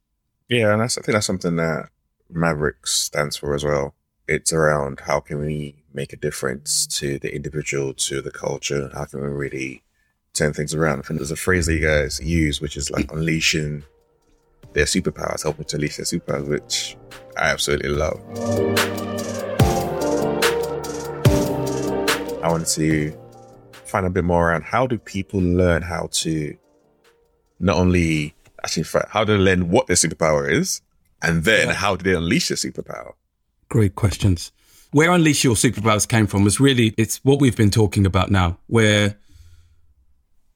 Yeah, 0.49 0.71
and 0.71 0.81
that's, 0.81 0.97
I 0.97 1.01
think 1.01 1.13
that's 1.13 1.25
something 1.25 1.57
that 1.57 1.89
Mavericks 2.29 2.91
stands 2.91 3.35
for 3.35 3.53
as 3.53 3.65
well. 3.65 3.95
It's 4.29 4.53
around 4.53 5.01
how 5.01 5.19
can 5.19 5.39
we 5.39 5.83
make 5.93 6.13
a 6.13 6.17
difference 6.17 6.87
to 6.99 7.19
the 7.19 7.33
individual, 7.35 7.93
to 7.93 8.21
the 8.21 8.31
culture? 8.31 8.89
How 8.93 9.05
can 9.05 9.21
we 9.21 9.27
really 9.27 9.83
turn 10.33 10.53
things 10.53 10.73
around? 10.73 10.99
I 10.99 11.01
think 11.01 11.19
there's 11.19 11.31
a 11.31 11.35
phrase 11.35 11.65
that 11.65 11.73
you 11.73 11.85
guys 11.85 12.21
use, 12.21 12.61
which 12.61 12.77
is 12.77 12.89
like 12.89 13.11
unleashing 13.11 13.83
their 14.71 14.85
superpowers, 14.85 15.43
helping 15.43 15.65
to 15.65 15.75
unleash 15.75 15.97
their 15.97 16.05
superpowers, 16.05 16.47
which 16.47 16.97
I 17.35 17.49
absolutely 17.49 17.89
love. 17.89 18.21
I 22.41 22.49
wanted 22.49 22.67
to 22.67 23.17
find 23.71 24.05
a 24.05 24.09
bit 24.09 24.23
more 24.23 24.49
around 24.49 24.63
how 24.63 24.87
do 24.87 24.97
people 24.97 25.41
learn 25.41 25.81
how 25.81 26.07
to 26.11 26.55
not 27.59 27.75
only 27.75 28.33
actually 28.67 29.01
how 29.09 29.23
do 29.23 29.37
they 29.37 29.43
learn 29.43 29.69
what 29.69 29.87
their 29.87 29.95
superpower 29.95 30.51
is, 30.51 30.81
and 31.21 31.43
then 31.43 31.67
yeah. 31.67 31.73
how 31.73 31.95
do 31.95 32.03
they 32.03 32.15
unleash 32.15 32.49
their 32.49 32.57
superpower? 32.57 33.13
Great 33.69 33.95
questions. 33.95 34.51
Where 34.91 35.11
unleash 35.11 35.43
your 35.43 35.55
superpowers 35.55 36.07
came 36.07 36.27
from 36.27 36.43
was 36.43 36.59
really 36.59 36.93
it's 36.97 37.17
what 37.23 37.39
we've 37.39 37.55
been 37.55 37.71
talking 37.71 38.05
about 38.05 38.29
now, 38.29 38.59
where 38.67 39.17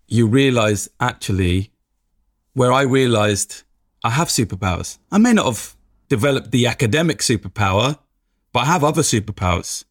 you 0.07 0.27
realize 0.27 0.89
actually 0.99 1.71
where 2.53 2.73
I 2.73 2.81
realized 2.81 3.63
I 4.03 4.09
have 4.09 4.27
superpowers. 4.27 4.97
I 5.11 5.17
may 5.17 5.33
not 5.33 5.45
have 5.45 5.75
developed 6.09 6.51
the 6.51 6.67
academic 6.67 7.19
superpower, 7.19 7.97
but 8.51 8.61
I 8.61 8.65
have 8.65 8.83
other 8.83 9.03
superpowers. 9.03 9.85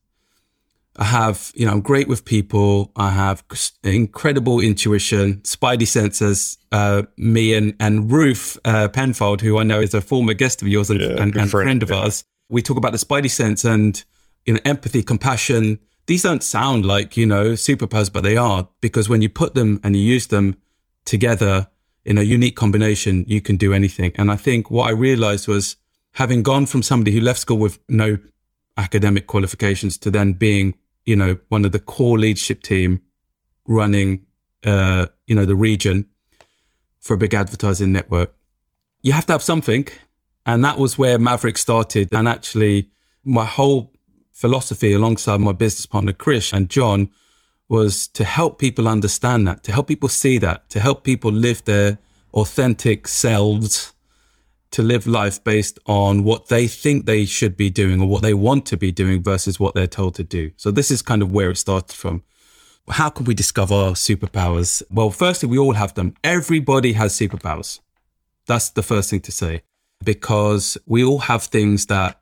I 0.96 1.04
have, 1.04 1.52
you 1.54 1.66
know, 1.66 1.72
I'm 1.72 1.80
great 1.80 2.08
with 2.08 2.24
people. 2.24 2.92
I 2.96 3.10
have 3.10 3.44
incredible 3.84 4.60
intuition, 4.60 5.36
spidey 5.42 5.86
senses. 5.86 6.58
Uh, 6.72 7.02
me 7.16 7.54
and, 7.54 7.74
and 7.80 8.10
Ruth 8.10 8.58
uh, 8.64 8.88
Penfold, 8.88 9.40
who 9.40 9.58
I 9.58 9.62
know 9.62 9.80
is 9.80 9.94
a 9.94 10.00
former 10.00 10.34
guest 10.34 10.62
of 10.62 10.68
yours 10.68 10.90
and, 10.90 11.00
yeah, 11.00 11.08
and, 11.10 11.36
and 11.36 11.50
friend, 11.50 11.50
friend 11.50 11.82
of 11.82 11.90
yeah. 11.90 11.96
ours, 11.96 12.24
we 12.48 12.60
talk 12.60 12.76
about 12.76 12.92
the 12.92 12.98
spidey 12.98 13.30
sense 13.30 13.64
and, 13.64 14.02
you 14.44 14.54
know, 14.54 14.60
empathy, 14.64 15.02
compassion. 15.02 15.78
These 16.06 16.22
don't 16.24 16.42
sound 16.42 16.84
like, 16.84 17.16
you 17.16 17.26
know, 17.26 17.52
superpowers, 17.52 18.12
but 18.12 18.22
they 18.22 18.36
are 18.36 18.68
because 18.80 19.08
when 19.08 19.22
you 19.22 19.28
put 19.28 19.54
them 19.54 19.80
and 19.84 19.94
you 19.94 20.02
use 20.02 20.26
them 20.26 20.56
together 21.04 21.68
in 22.04 22.18
a 22.18 22.22
unique 22.22 22.56
combination, 22.56 23.24
you 23.28 23.40
can 23.40 23.56
do 23.56 23.72
anything. 23.72 24.12
And 24.16 24.30
I 24.30 24.36
think 24.36 24.70
what 24.70 24.88
I 24.88 24.90
realized 24.90 25.46
was 25.46 25.76
having 26.14 26.42
gone 26.42 26.66
from 26.66 26.82
somebody 26.82 27.12
who 27.12 27.20
left 27.20 27.38
school 27.38 27.58
with 27.58 27.78
no 27.88 28.18
academic 28.76 29.26
qualifications 29.26 29.98
to 29.98 30.10
then 30.10 30.32
being 30.32 30.74
you 31.04 31.16
know, 31.16 31.38
one 31.48 31.64
of 31.64 31.72
the 31.72 31.78
core 31.78 32.18
leadership 32.18 32.62
team 32.62 33.02
running, 33.66 34.26
uh, 34.64 35.06
you 35.26 35.34
know, 35.34 35.44
the 35.44 35.56
region 35.56 36.06
for 37.00 37.14
a 37.14 37.16
big 37.16 37.34
advertising 37.34 37.92
network. 37.92 38.34
You 39.02 39.12
have 39.12 39.26
to 39.26 39.32
have 39.32 39.42
something. 39.42 39.88
And 40.46 40.64
that 40.64 40.78
was 40.78 40.98
where 40.98 41.18
Maverick 41.18 41.58
started. 41.58 42.08
And 42.12 42.28
actually, 42.28 42.90
my 43.24 43.44
whole 43.44 43.92
philosophy 44.32 44.92
alongside 44.92 45.40
my 45.40 45.52
business 45.52 45.86
partner, 45.86 46.12
Chris 46.12 46.52
and 46.52 46.68
John, 46.68 47.10
was 47.68 48.08
to 48.08 48.24
help 48.24 48.58
people 48.58 48.88
understand 48.88 49.46
that, 49.46 49.62
to 49.64 49.72
help 49.72 49.88
people 49.88 50.08
see 50.08 50.38
that, 50.38 50.68
to 50.70 50.80
help 50.80 51.04
people 51.04 51.30
live 51.30 51.64
their 51.64 51.98
authentic 52.34 53.06
selves 53.06 53.92
to 54.72 54.82
live 54.82 55.06
life 55.06 55.42
based 55.42 55.78
on 55.86 56.22
what 56.22 56.48
they 56.48 56.68
think 56.68 57.06
they 57.06 57.24
should 57.24 57.56
be 57.56 57.70
doing 57.70 58.00
or 58.00 58.08
what 58.08 58.22
they 58.22 58.34
want 58.34 58.66
to 58.66 58.76
be 58.76 58.92
doing 58.92 59.22
versus 59.22 59.58
what 59.58 59.74
they're 59.74 59.86
told 59.86 60.14
to 60.14 60.24
do. 60.24 60.52
So 60.56 60.70
this 60.70 60.90
is 60.90 61.02
kind 61.02 61.22
of 61.22 61.32
where 61.32 61.50
it 61.50 61.56
started 61.56 61.94
from. 61.94 62.22
How 62.88 63.10
can 63.10 63.24
we 63.24 63.34
discover 63.34 63.74
our 63.74 63.92
superpowers? 63.92 64.82
Well, 64.90 65.10
firstly, 65.10 65.48
we 65.48 65.58
all 65.58 65.74
have 65.74 65.94
them. 65.94 66.14
Everybody 66.24 66.92
has 66.94 67.16
superpowers. 67.16 67.80
That's 68.46 68.70
the 68.70 68.82
first 68.82 69.10
thing 69.10 69.20
to 69.20 69.32
say 69.32 69.62
because 70.04 70.78
we 70.86 71.04
all 71.04 71.18
have 71.18 71.44
things 71.44 71.86
that 71.86 72.20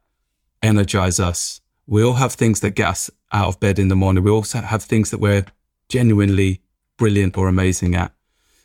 energize 0.62 1.20
us. 1.20 1.60
We 1.86 2.02
all 2.02 2.14
have 2.14 2.34
things 2.34 2.60
that 2.60 2.72
get 2.72 2.88
us 2.88 3.10
out 3.32 3.48
of 3.48 3.60
bed 3.60 3.78
in 3.78 3.88
the 3.88 3.96
morning. 3.96 4.24
We 4.24 4.30
also 4.30 4.60
have 4.60 4.82
things 4.82 5.10
that 5.10 5.20
we're 5.20 5.46
genuinely 5.88 6.60
brilliant 6.96 7.36
or 7.38 7.48
amazing 7.48 7.94
at. 7.94 8.12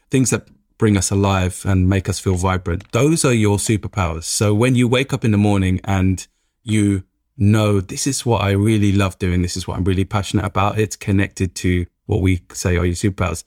Things 0.10 0.30
that 0.32 0.48
bring 0.78 0.98
us 0.98 1.12
alive 1.12 1.64
and 1.66 1.90
make 1.90 2.10
us 2.10 2.20
feel 2.20 2.36
vibrant. 2.36 2.92
Those 2.92 3.24
are 3.24 3.34
your 3.34 3.58
superpowers. 3.58 4.24
So 4.24 4.54
when 4.54 4.76
you 4.76 4.88
wake 4.88 5.14
up 5.14 5.24
in 5.24 5.32
the 5.32 5.38
morning 5.38 5.80
and 5.84 6.26
you 6.64 7.04
know, 7.38 7.82
this 7.82 8.08
is 8.08 8.26
what 8.26 8.42
I 8.42 8.52
really 8.52 8.92
love 8.92 9.20
doing. 9.20 9.42
This 9.42 9.58
is 9.58 9.68
what 9.68 9.78
I'm 9.78 9.84
really 9.84 10.06
passionate 10.06 10.46
about. 10.46 10.80
It's 10.80 10.96
connected 10.96 11.56
to 11.56 11.86
what 12.06 12.22
we 12.22 12.42
say 12.52 12.78
are 12.78 12.86
your 12.86 12.96
superpowers. 12.96 13.44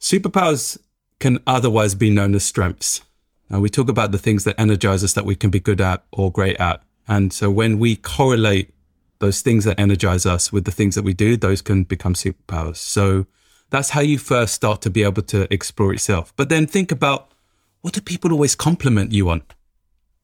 Superpowers 0.00 0.78
can 1.18 1.38
otherwise 1.46 1.94
be 1.94 2.10
known 2.10 2.34
as 2.34 2.44
strengths. 2.44 3.02
And 3.48 3.60
we 3.60 3.68
talk 3.68 3.88
about 3.88 4.12
the 4.12 4.18
things 4.18 4.44
that 4.44 4.58
energize 4.58 5.02
us 5.04 5.12
that 5.14 5.26
we 5.26 5.34
can 5.34 5.50
be 5.50 5.60
good 5.60 5.80
at 5.80 6.04
or 6.12 6.30
great 6.30 6.58
at. 6.60 6.82
And 7.08 7.32
so 7.32 7.50
when 7.50 7.78
we 7.78 7.96
correlate 7.96 8.72
those 9.18 9.42
things 9.42 9.64
that 9.64 9.78
energize 9.78 10.24
us 10.24 10.52
with 10.52 10.64
the 10.64 10.70
things 10.70 10.94
that 10.94 11.02
we 11.02 11.12
do, 11.12 11.36
those 11.36 11.60
can 11.60 11.84
become 11.84 12.14
superpowers. 12.14 12.76
So 12.76 13.26
that's 13.70 13.90
how 13.90 14.00
you 14.00 14.18
first 14.18 14.54
start 14.54 14.82
to 14.82 14.90
be 14.90 15.02
able 15.02 15.22
to 15.22 15.52
explore 15.52 15.92
itself. 15.92 16.32
But 16.36 16.48
then 16.48 16.66
think 16.66 16.92
about 16.92 17.32
what 17.80 17.94
do 17.94 18.00
people 18.00 18.32
always 18.32 18.54
compliment 18.54 19.12
you 19.12 19.30
on? 19.30 19.42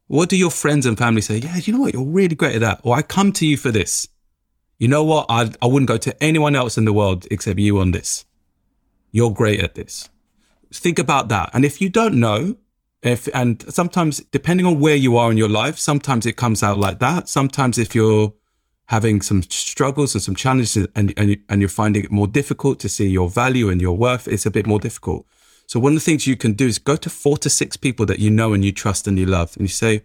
What 0.08 0.28
do 0.28 0.36
your 0.36 0.50
friends 0.50 0.86
and 0.86 0.98
family 0.98 1.20
say? 1.20 1.38
Yeah, 1.38 1.56
you 1.56 1.72
know 1.72 1.80
what? 1.80 1.94
You're 1.94 2.04
really 2.04 2.36
great 2.36 2.56
at 2.56 2.60
that. 2.60 2.80
Or 2.82 2.96
I 2.96 3.02
come 3.02 3.32
to 3.32 3.46
you 3.46 3.56
for 3.56 3.70
this. 3.70 4.08
You 4.78 4.88
know 4.88 5.02
what? 5.02 5.26
I, 5.28 5.50
I 5.62 5.66
wouldn't 5.66 5.88
go 5.88 5.96
to 5.96 6.22
anyone 6.22 6.54
else 6.54 6.76
in 6.76 6.84
the 6.84 6.92
world 6.92 7.26
except 7.30 7.58
you 7.58 7.78
on 7.78 7.92
this. 7.92 8.24
You're 9.10 9.32
great 9.32 9.60
at 9.60 9.74
this. 9.74 10.10
Think 10.72 10.98
about 10.98 11.28
that. 11.28 11.50
And 11.54 11.64
if 11.64 11.80
you 11.80 11.88
don't 11.88 12.20
know, 12.20 12.56
if, 13.02 13.28
and 13.34 13.64
sometimes 13.72 14.20
depending 14.32 14.66
on 14.66 14.80
where 14.80 14.96
you 14.96 15.16
are 15.16 15.30
in 15.30 15.36
your 15.36 15.48
life, 15.48 15.78
sometimes 15.78 16.26
it 16.26 16.36
comes 16.36 16.62
out 16.62 16.78
like 16.78 16.98
that. 16.98 17.28
Sometimes 17.28 17.78
if 17.78 17.94
you're 17.94 18.34
having 18.86 19.20
some 19.20 19.42
struggles 19.42 20.14
and 20.14 20.22
some 20.22 20.36
challenges 20.36 20.76
and, 20.94 21.12
and, 21.16 21.36
and 21.48 21.60
you're 21.60 21.68
finding 21.68 22.04
it 22.04 22.10
more 22.10 22.28
difficult 22.28 22.78
to 22.80 22.88
see 22.88 23.08
your 23.08 23.28
value 23.28 23.68
and 23.68 23.80
your 23.80 23.96
worth, 23.96 24.28
it's 24.28 24.46
a 24.46 24.50
bit 24.50 24.66
more 24.66 24.78
difficult. 24.78 25.26
So 25.66 25.80
one 25.80 25.92
of 25.92 25.96
the 25.96 26.04
things 26.04 26.26
you 26.26 26.36
can 26.36 26.52
do 26.52 26.66
is 26.66 26.78
go 26.78 26.94
to 26.96 27.10
four 27.10 27.36
to 27.38 27.50
six 27.50 27.76
people 27.76 28.06
that 28.06 28.20
you 28.20 28.30
know 28.30 28.52
and 28.52 28.64
you 28.64 28.70
trust 28.70 29.08
and 29.08 29.18
you 29.18 29.26
love 29.26 29.56
and 29.56 29.62
you 29.62 29.68
say, 29.68 30.04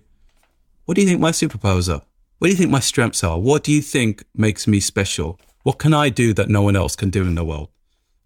what 0.85 0.95
do 0.95 1.01
you 1.01 1.07
think 1.07 1.21
my 1.21 1.31
superpowers 1.31 1.93
are? 1.93 2.01
What 2.39 2.47
do 2.47 2.51
you 2.51 2.57
think 2.57 2.71
my 2.71 2.79
strengths 2.79 3.23
are? 3.23 3.37
What 3.39 3.63
do 3.63 3.71
you 3.71 3.83
think 3.83 4.23
makes 4.33 4.67
me 4.67 4.79
special? 4.79 5.39
What 5.61 5.77
can 5.77 5.93
I 5.93 6.09
do 6.09 6.33
that 6.33 6.49
no 6.49 6.63
one 6.63 6.75
else 6.75 6.95
can 6.95 7.11
do 7.11 7.21
in 7.21 7.35
the 7.35 7.45
world? 7.45 7.69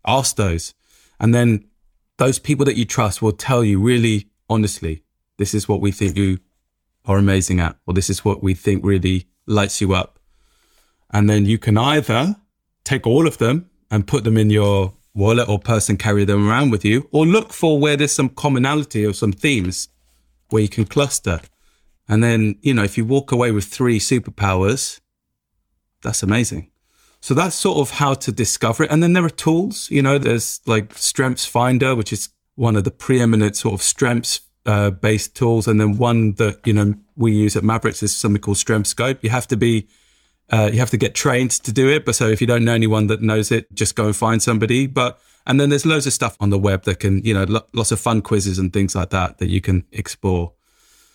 Ask 0.07 0.37
those. 0.37 0.73
And 1.19 1.35
then 1.35 1.65
those 2.17 2.39
people 2.39 2.65
that 2.65 2.77
you 2.77 2.85
trust 2.85 3.21
will 3.21 3.33
tell 3.33 3.63
you 3.63 3.81
really 3.81 4.29
honestly, 4.49 5.03
this 5.37 5.53
is 5.53 5.67
what 5.67 5.81
we 5.81 5.91
think 5.91 6.15
you 6.15 6.39
are 7.03 7.17
amazing 7.17 7.59
at, 7.59 7.75
or 7.85 7.93
this 7.93 8.09
is 8.09 8.23
what 8.23 8.41
we 8.41 8.53
think 8.53 8.85
really 8.85 9.27
lights 9.45 9.81
you 9.81 9.93
up. 9.93 10.19
And 11.15 11.29
then 11.29 11.45
you 11.45 11.57
can 11.57 11.77
either 11.77 12.35
take 12.83 13.07
all 13.07 13.25
of 13.25 13.37
them 13.37 13.69
and 13.89 14.05
put 14.05 14.25
them 14.25 14.37
in 14.37 14.49
your 14.49 14.93
wallet 15.13 15.47
or 15.47 15.57
purse 15.57 15.87
and 15.87 15.97
carry 15.97 16.25
them 16.25 16.49
around 16.49 16.71
with 16.71 16.83
you, 16.83 17.07
or 17.13 17.25
look 17.25 17.53
for 17.53 17.79
where 17.79 17.95
there's 17.95 18.11
some 18.11 18.27
commonality 18.27 19.05
or 19.05 19.13
some 19.13 19.31
themes 19.31 19.87
where 20.49 20.61
you 20.61 20.67
can 20.67 20.83
cluster. 20.83 21.39
And 22.09 22.21
then, 22.21 22.57
you 22.61 22.73
know, 22.73 22.83
if 22.83 22.97
you 22.97 23.05
walk 23.05 23.31
away 23.31 23.51
with 23.51 23.63
three 23.63 23.97
superpowers, 23.97 24.99
that's 26.01 26.21
amazing. 26.21 26.69
So 27.21 27.33
that's 27.33 27.55
sort 27.55 27.77
of 27.77 27.91
how 27.91 28.13
to 28.15 28.31
discover 28.33 28.83
it. 28.83 28.91
And 28.91 29.01
then 29.01 29.13
there 29.13 29.23
are 29.23 29.29
tools, 29.29 29.89
you 29.89 30.01
know, 30.01 30.17
there's 30.17 30.59
like 30.65 30.93
StrengthsFinder, 30.95 31.95
which 31.95 32.11
is 32.11 32.27
one 32.55 32.75
of 32.75 32.83
the 32.83 32.91
preeminent 32.91 33.55
sort 33.55 33.73
of 33.73 33.81
strengths 33.81 34.41
uh, 34.65 34.89
based 34.89 35.33
tools. 35.33 35.65
And 35.65 35.79
then 35.79 35.97
one 35.97 36.33
that, 36.33 36.59
you 36.67 36.73
know, 36.73 36.93
we 37.15 37.31
use 37.31 37.55
at 37.55 37.63
Mavericks 37.63 38.03
is 38.03 38.13
something 38.13 38.41
called 38.41 38.57
Strengthscope. 38.57 39.19
You 39.23 39.29
have 39.29 39.47
to 39.47 39.55
be 39.55 39.87
uh, 40.51 40.69
you 40.71 40.79
have 40.79 40.91
to 40.91 40.97
get 40.97 41.15
trained 41.15 41.51
to 41.51 41.71
do 41.71 41.89
it. 41.89 42.05
But 42.05 42.15
so 42.15 42.27
if 42.27 42.41
you 42.41 42.47
don't 42.47 42.63
know 42.63 42.73
anyone 42.73 43.07
that 43.07 43.21
knows 43.21 43.51
it, 43.51 43.73
just 43.73 43.95
go 43.95 44.05
and 44.05 44.15
find 44.15 44.41
somebody. 44.41 44.87
But 44.87 45.19
and 45.45 45.59
then 45.59 45.69
there's 45.69 45.85
loads 45.85 46.07
of 46.07 46.13
stuff 46.13 46.35
on 46.39 46.49
the 46.49 46.59
web 46.59 46.83
that 46.83 46.99
can, 46.99 47.23
you 47.23 47.33
know, 47.33 47.43
lo- 47.43 47.65
lots 47.73 47.91
of 47.91 47.99
fun 47.99 48.21
quizzes 48.21 48.57
and 48.57 48.73
things 48.73 48.95
like 48.95 49.11
that 49.11 49.37
that 49.37 49.49
you 49.49 49.61
can 49.61 49.85
explore. 49.91 50.53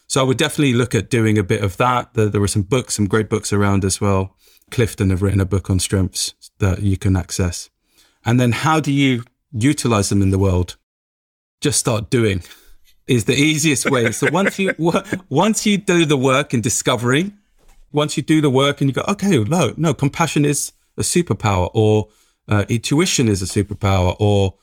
So 0.07 0.20
I 0.20 0.24
would 0.24 0.39
definitely 0.39 0.74
look 0.74 0.95
at 0.95 1.11
doing 1.11 1.39
a 1.39 1.43
bit 1.43 1.62
of 1.62 1.76
that. 1.76 2.14
There, 2.14 2.28
there 2.28 2.41
were 2.41 2.49
some 2.49 2.62
books, 2.62 2.95
some 2.95 3.07
great 3.07 3.28
books 3.28 3.53
around 3.53 3.85
as 3.85 4.01
well. 4.01 4.37
Clifton 4.70 5.11
have 5.11 5.22
written 5.22 5.41
a 5.41 5.47
book 5.47 5.70
on 5.70 5.78
strengths 5.78 6.35
that 6.59 6.81
you 6.81 6.97
can 6.97 7.16
access. 7.16 7.70
And 8.24 8.39
then 8.39 8.53
how 8.53 8.81
do 8.81 8.93
you 8.93 9.24
utilize 9.53 10.09
them 10.09 10.22
in 10.22 10.31
the 10.31 10.39
world? 10.39 10.76
Just 11.61 11.81
start 11.81 12.11
doing 12.11 12.43
is 13.07 13.24
the 13.24 13.35
easiest 13.35 13.91
way. 13.91 14.12
So 14.12 14.31
once 14.31 14.59
you 14.59 14.72
once 15.28 15.66
you 15.66 15.76
do 15.78 16.05
the 16.05 16.16
work 16.16 16.55
in 16.55 16.61
discovering 16.61 17.37
once 17.93 18.16
you 18.16 18.22
do 18.22 18.41
the 18.41 18.51
work 18.51 18.80
and 18.80 18.88
you 18.88 18.95
go, 18.95 19.05
okay, 19.09 19.43
no, 19.45 19.74
no, 19.76 19.95
compassion 19.95 20.45
is 20.45 20.72
a 20.97 21.03
superpower, 21.03 21.70
or 21.74 22.09
uh, 22.49 22.64
intuition 22.68 23.28
is 23.28 23.43
a 23.43 23.47
superpower, 23.47 24.16
or 24.18 24.55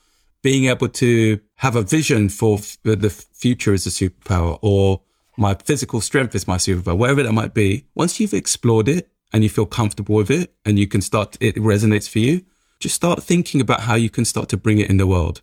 being 0.42 0.66
able 0.66 0.88
to 0.88 1.40
have 1.56 1.76
a 1.76 1.82
vision 1.82 2.28
for 2.28 2.58
f- 2.58 2.78
the 2.82 3.10
future 3.10 3.74
is 3.74 3.86
a 3.86 3.90
superpower, 3.90 4.58
or 4.62 5.02
my 5.36 5.54
physical 5.54 6.00
strength 6.00 6.34
is 6.34 6.48
my 6.48 6.56
superpower, 6.56 6.96
whatever 6.96 7.22
that 7.22 7.32
might 7.32 7.54
be. 7.54 7.86
Once 7.94 8.18
you've 8.18 8.34
explored 8.34 8.88
it 8.88 9.08
and 9.32 9.42
you 9.42 9.48
feel 9.48 9.66
comfortable 9.66 10.14
with 10.14 10.30
it 10.30 10.54
and 10.64 10.78
you 10.78 10.86
can 10.86 11.00
start, 11.00 11.36
it 11.40 11.54
resonates 11.56 12.08
for 12.08 12.18
you, 12.18 12.44
just 12.80 12.94
start 12.94 13.22
thinking 13.22 13.60
about 13.60 13.80
how 13.80 13.94
you 13.94 14.10
can 14.10 14.24
start 14.24 14.48
to 14.48 14.56
bring 14.56 14.78
it 14.78 14.90
in 14.90 14.96
the 14.96 15.06
world. 15.06 15.42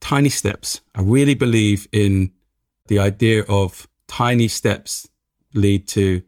Tiny 0.00 0.28
steps. 0.28 0.80
I 0.94 1.02
really 1.02 1.34
believe 1.34 1.86
in 1.92 2.32
the 2.88 2.98
idea 2.98 3.44
of 3.48 3.88
tiny 4.08 4.48
steps 4.48 5.08
lead 5.54 5.86
to 5.88 6.22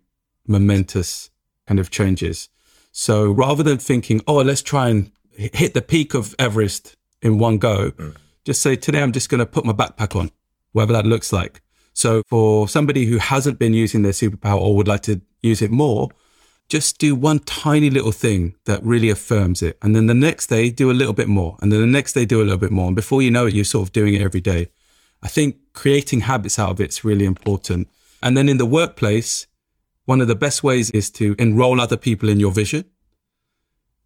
momentous 0.46 1.30
kind 1.66 1.80
of 1.80 1.90
changes. 1.90 2.48
So 2.92 3.30
rather 3.30 3.62
than 3.62 3.78
thinking, 3.78 4.20
oh, 4.26 4.36
let's 4.36 4.62
try 4.62 4.88
and 4.88 5.10
hit 5.32 5.74
the 5.74 5.82
peak 5.82 6.14
of 6.14 6.34
Everest 6.38 6.96
in 7.22 7.38
one 7.38 7.58
go, 7.58 7.90
mm. 7.90 8.16
just 8.44 8.62
say, 8.62 8.76
today 8.76 9.02
I'm 9.02 9.12
just 9.12 9.28
going 9.28 9.40
to 9.40 9.46
put 9.46 9.64
my 9.64 9.72
backpack 9.72 10.18
on, 10.18 10.30
whatever 10.72 10.92
that 10.92 11.06
looks 11.06 11.32
like. 11.32 11.60
So 11.92 12.22
for 12.28 12.68
somebody 12.68 13.06
who 13.06 13.18
hasn't 13.18 13.58
been 13.58 13.72
using 13.72 14.02
their 14.02 14.12
superpower 14.12 14.60
or 14.60 14.76
would 14.76 14.88
like 14.88 15.02
to 15.02 15.20
use 15.42 15.62
it 15.62 15.70
more, 15.70 16.10
just 16.68 16.98
do 16.98 17.14
one 17.14 17.40
tiny 17.40 17.90
little 17.90 18.12
thing 18.12 18.54
that 18.64 18.82
really 18.82 19.10
affirms 19.10 19.62
it. 19.62 19.78
And 19.82 19.94
then 19.94 20.06
the 20.06 20.14
next 20.14 20.46
day, 20.46 20.70
do 20.70 20.90
a 20.90 20.92
little 20.92 21.12
bit 21.12 21.28
more. 21.28 21.56
And 21.60 21.70
then 21.70 21.80
the 21.80 21.86
next 21.86 22.14
day, 22.14 22.24
do 22.24 22.40
a 22.40 22.44
little 22.44 22.58
bit 22.58 22.70
more. 22.70 22.86
And 22.86 22.96
before 22.96 23.22
you 23.22 23.30
know 23.30 23.46
it, 23.46 23.54
you're 23.54 23.64
sort 23.64 23.86
of 23.86 23.92
doing 23.92 24.14
it 24.14 24.22
every 24.22 24.40
day. 24.40 24.70
I 25.22 25.28
think 25.28 25.56
creating 25.72 26.20
habits 26.20 26.58
out 26.58 26.70
of 26.70 26.80
it 26.80 26.90
is 26.90 27.04
really 27.04 27.24
important. 27.24 27.88
And 28.22 28.36
then 28.36 28.48
in 28.48 28.58
the 28.58 28.66
workplace, 28.66 29.46
one 30.04 30.20
of 30.20 30.28
the 30.28 30.34
best 30.34 30.62
ways 30.62 30.90
is 30.90 31.10
to 31.12 31.34
enroll 31.38 31.80
other 31.80 31.96
people 31.96 32.28
in 32.28 32.40
your 32.40 32.52
vision 32.52 32.84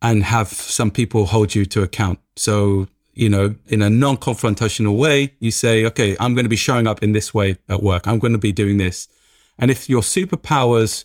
and 0.01 0.23
have 0.25 0.49
some 0.49 0.91
people 0.91 1.27
hold 1.27 1.55
you 1.55 1.65
to 1.67 1.83
account. 1.83 2.21
So, 2.37 2.87
you 3.15 3.29
know, 3.29 3.57
in 3.67 3.83
a 3.83 3.91
non 3.91 4.17
confrontational 4.17 4.97
way, 4.97 5.35
you 5.41 5.51
say, 5.51 5.85
okay, 5.87 6.17
I'm 6.21 6.35
going 6.35 6.45
to 6.45 6.51
be 6.51 6.57
showing 6.57 6.87
up 6.87 7.03
in 7.03 7.13
this 7.13 7.35
way 7.35 7.59
at 7.69 7.83
work. 7.83 8.07
I'm 8.07 8.19
going 8.19 8.33
to 8.33 8.39
be 8.39 8.53
doing 8.53 8.79
this. 8.79 9.09
And 9.59 9.71
if 9.71 9.89
your 9.89 10.03
superpowers 10.03 11.05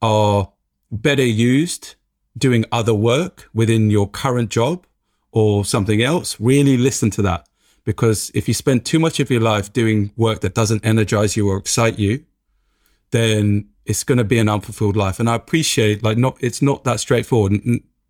are 0.00 0.50
better 0.90 1.24
used 1.24 1.96
doing 2.38 2.64
other 2.72 2.94
work 2.94 3.48
within 3.52 3.90
your 3.90 4.08
current 4.08 4.50
job 4.50 4.86
or 5.30 5.64
something 5.64 6.02
else, 6.02 6.40
really 6.40 6.78
listen 6.78 7.10
to 7.10 7.22
that. 7.22 7.46
Because 7.84 8.30
if 8.34 8.48
you 8.48 8.54
spend 8.54 8.84
too 8.84 8.98
much 8.98 9.20
of 9.20 9.30
your 9.30 9.40
life 9.40 9.72
doing 9.72 10.12
work 10.16 10.40
that 10.40 10.54
doesn't 10.54 10.84
energize 10.84 11.36
you 11.36 11.48
or 11.48 11.58
excite 11.58 11.98
you, 11.98 12.24
then 13.10 13.68
it's 13.86 14.04
going 14.04 14.18
to 14.18 14.24
be 14.24 14.38
an 14.38 14.48
unfulfilled 14.48 14.96
life. 14.96 15.18
And 15.20 15.30
I 15.30 15.34
appreciate 15.34 16.02
like 16.02 16.18
not, 16.18 16.36
it's 16.40 16.60
not 16.60 16.84
that 16.84 17.00
straightforward. 17.00 17.52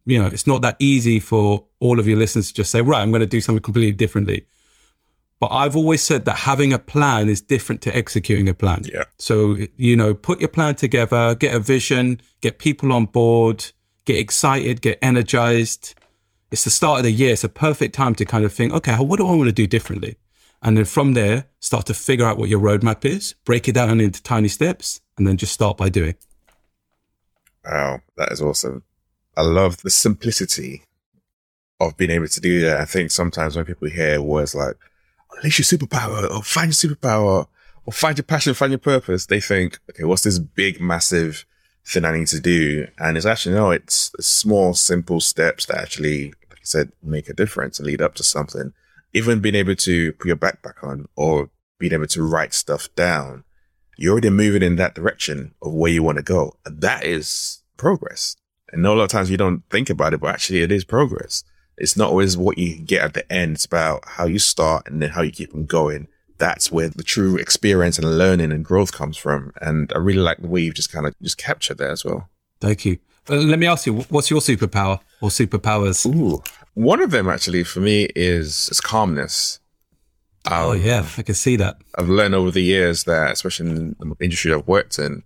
You 0.07 0.23
know, 0.23 0.27
it's 0.27 0.47
not 0.47 0.63
that 0.63 0.77
easy 0.79 1.21
for 1.21 1.65
all 1.81 1.99
of 1.99 2.07
your 2.07 2.19
listeners 2.19 2.49
to 2.49 2.55
just 2.55 2.71
say, 2.71 2.81
right, 2.81 3.01
I'm 3.01 3.11
going 3.11 3.21
to 3.21 3.27
do 3.27 3.41
something 3.41 3.63
completely 3.63 3.93
differently. 3.93 4.47
But 5.39 5.49
I've 5.49 5.77
always 5.77 6.03
said 6.03 6.25
that 6.25 6.37
having 6.37 6.73
a 6.73 6.79
plan 6.79 7.29
is 7.29 7.43
different 7.43 7.83
to 7.83 7.95
executing 7.95 8.49
a 8.49 8.55
plan. 8.55 8.85
Yeah. 8.85 9.05
So, 9.19 9.59
you 9.77 9.95
know, 9.95 10.15
put 10.15 10.41
your 10.41 10.49
plan 10.49 10.77
together, 10.77 11.35
get 11.35 11.55
a 11.55 11.61
vision, 11.61 12.23
get 12.41 12.59
people 12.59 12.91
on 12.93 13.05
board, 13.05 13.73
get 14.07 14.17
excited, 14.17 14.81
get 14.81 14.99
energized. 15.03 15.95
It's 16.51 16.65
the 16.65 16.71
start 16.71 17.01
of 17.01 17.05
the 17.05 17.11
year. 17.11 17.33
It's 17.33 17.45
a 17.45 17.51
perfect 17.51 17.95
time 17.95 18.15
to 18.15 18.25
kind 18.25 18.47
of 18.47 18.53
think, 18.53 18.73
okay, 18.73 18.95
what 18.95 19.19
do 19.19 19.27
I 19.27 19.35
want 19.35 19.49
to 19.49 19.53
do 19.53 19.67
differently? 19.67 20.17
And 20.63 20.77
then 20.77 20.85
from 20.85 21.15
there, 21.15 21.47
start 21.61 21.87
to 21.87 21.95
figure 21.95 22.27
out 22.27 22.39
what 22.39 22.49
your 22.49 22.61
roadmap 22.61 23.05
is, 23.05 23.35
break 23.45 23.69
it 23.69 23.73
down 23.73 24.01
into 24.01 24.23
tiny 24.23 24.49
steps, 24.49 25.01
and 25.17 25.27
then 25.27 25.37
just 25.37 25.53
start 25.53 25.77
by 25.77 25.89
doing. 25.89 26.15
Wow, 27.65 28.01
that 28.17 28.33
is 28.33 28.41
awesome. 28.41 28.83
I 29.37 29.43
love 29.43 29.79
the 29.79 29.91
simplicity 29.91 30.83
of 31.81 31.97
being 31.97 32.11
able 32.11 32.29
to 32.29 32.41
do 32.41 32.63
that. 32.63 32.81
I 32.81 32.85
think 32.85 33.11
sometimes 33.11 33.55
when 33.55 33.65
people 33.65 33.89
hear 33.89 34.21
words 34.23 34.55
like, 34.55 34.77
unleash 35.37 35.59
your 35.59 35.79
superpower 35.79 36.31
or 36.31 36.43
find 36.43 36.69
your 36.69 36.97
superpower 36.97 37.47
or 37.85 37.93
find 37.93 38.17
your 38.17 38.25
passion, 38.25 38.55
find 38.55 38.73
your 38.73 38.79
purpose. 38.79 39.27
They 39.27 39.41
think, 39.41 39.79
okay, 39.91 40.05
what's 40.05 40.23
this 40.23 40.39
big, 40.39 40.81
massive 40.81 41.45
thing 41.85 42.05
I 42.05 42.17
need 42.17 42.29
to 42.29 42.41
do? 42.41 42.87
And 42.99 43.17
it's 43.17 43.27
actually, 43.27 43.57
no, 43.57 43.71
it's 43.71 44.11
small, 44.21 44.75
simple 44.75 45.21
steps 45.21 45.67
that 45.67 45.79
actually, 45.79 46.29
like 46.49 46.61
I 46.61 46.65
said, 46.65 46.93
make 47.03 47.29
a 47.29 47.35
difference 47.35 47.79
and 47.79 47.87
lead 47.87 48.01
up 48.01 48.15
to 48.15 48.23
something. 48.23 48.73
Even 49.17 49.41
being 49.41 49.55
able 49.55 49.75
to 49.77 50.13
put 50.13 50.27
your 50.27 50.37
backpack 50.37 50.83
on 50.83 51.07
or 51.17 51.51
being 51.79 51.93
able 51.93 52.07
to 52.09 52.23
write 52.23 52.53
stuff 52.53 52.95
down, 52.95 53.45
you're 53.97 54.13
already 54.13 54.31
moving 54.31 54.63
in 54.63 54.77
that 54.77 54.95
direction 54.95 55.55
of 55.63 55.73
where 55.73 55.91
you 55.91 56.03
want 56.03 56.19
to 56.19 56.23
go. 56.23 56.57
And 56.67 56.81
that 56.83 57.05
is 57.05 57.63
progress. 57.77 58.37
And 58.73 58.85
a 58.85 58.93
lot 58.93 59.05
of 59.05 59.09
times 59.09 59.31
you 59.31 59.37
don't 59.37 59.63
think 59.71 59.89
about 59.89 60.13
it, 60.13 60.21
but 60.21 60.35
actually 60.35 60.61
it 60.63 60.71
is 60.71 60.85
progress. 60.85 61.45
It's 61.79 61.97
not 61.97 62.11
always 62.11 62.37
what 62.37 62.59
you 62.59 62.77
get 62.77 63.03
at 63.03 63.15
the 63.15 63.33
end. 63.33 63.57
It's 63.57 63.65
about 63.65 64.05
how 64.07 64.27
you 64.27 64.39
start 64.39 64.87
and 64.87 65.01
then 65.01 65.11
how 65.11 65.23
you 65.23 65.31
keep 65.31 65.55
on 65.55 65.65
going. 65.67 66.09
That's 66.39 66.71
where 66.71 66.89
the 66.89 67.03
true 67.03 67.37
experience 67.37 67.99
and 67.99 68.19
learning 68.19 68.53
and 68.53 68.65
growth 68.65 68.93
comes 68.93 69.17
from. 69.17 69.53
And 69.63 69.91
I 69.95 69.99
really 69.99 70.21
like 70.21 70.39
the 70.39 70.49
way 70.49 70.61
you've 70.61 70.75
just 70.75 70.93
kind 70.93 71.07
of 71.07 71.15
just 71.23 71.39
captured 71.39 71.79
that 71.79 71.91
as 71.91 72.05
well. 72.05 72.29
Thank 72.61 72.85
you. 72.85 72.99
Uh, 73.29 73.37
let 73.37 73.59
me 73.59 73.67
ask 73.67 73.87
you, 73.87 73.95
what's 73.95 74.31
your 74.31 74.41
superpower 74.41 75.01
or 75.21 75.31
superpowers? 75.31 76.07
Ooh, 76.15 76.43
one 76.77 77.01
of 77.01 77.11
them 77.11 77.27
actually 77.27 77.65
for 77.65 77.81
me 77.81 78.07
is, 78.15 78.69
is 78.71 78.83
calmness. 78.83 79.61
Um, 80.45 80.53
oh 80.53 80.73
yeah, 80.73 81.09
I 81.17 81.23
can 81.23 81.35
see 81.35 81.57
that. 81.57 81.79
I've 81.97 82.11
learned 82.11 82.35
over 82.35 82.51
the 82.51 82.63
years 82.63 83.05
that, 83.05 83.33
especially 83.33 83.71
in 83.71 83.97
the 83.99 84.15
industry 84.21 84.53
I've 84.53 84.69
worked 84.69 84.99
in, 84.99 85.23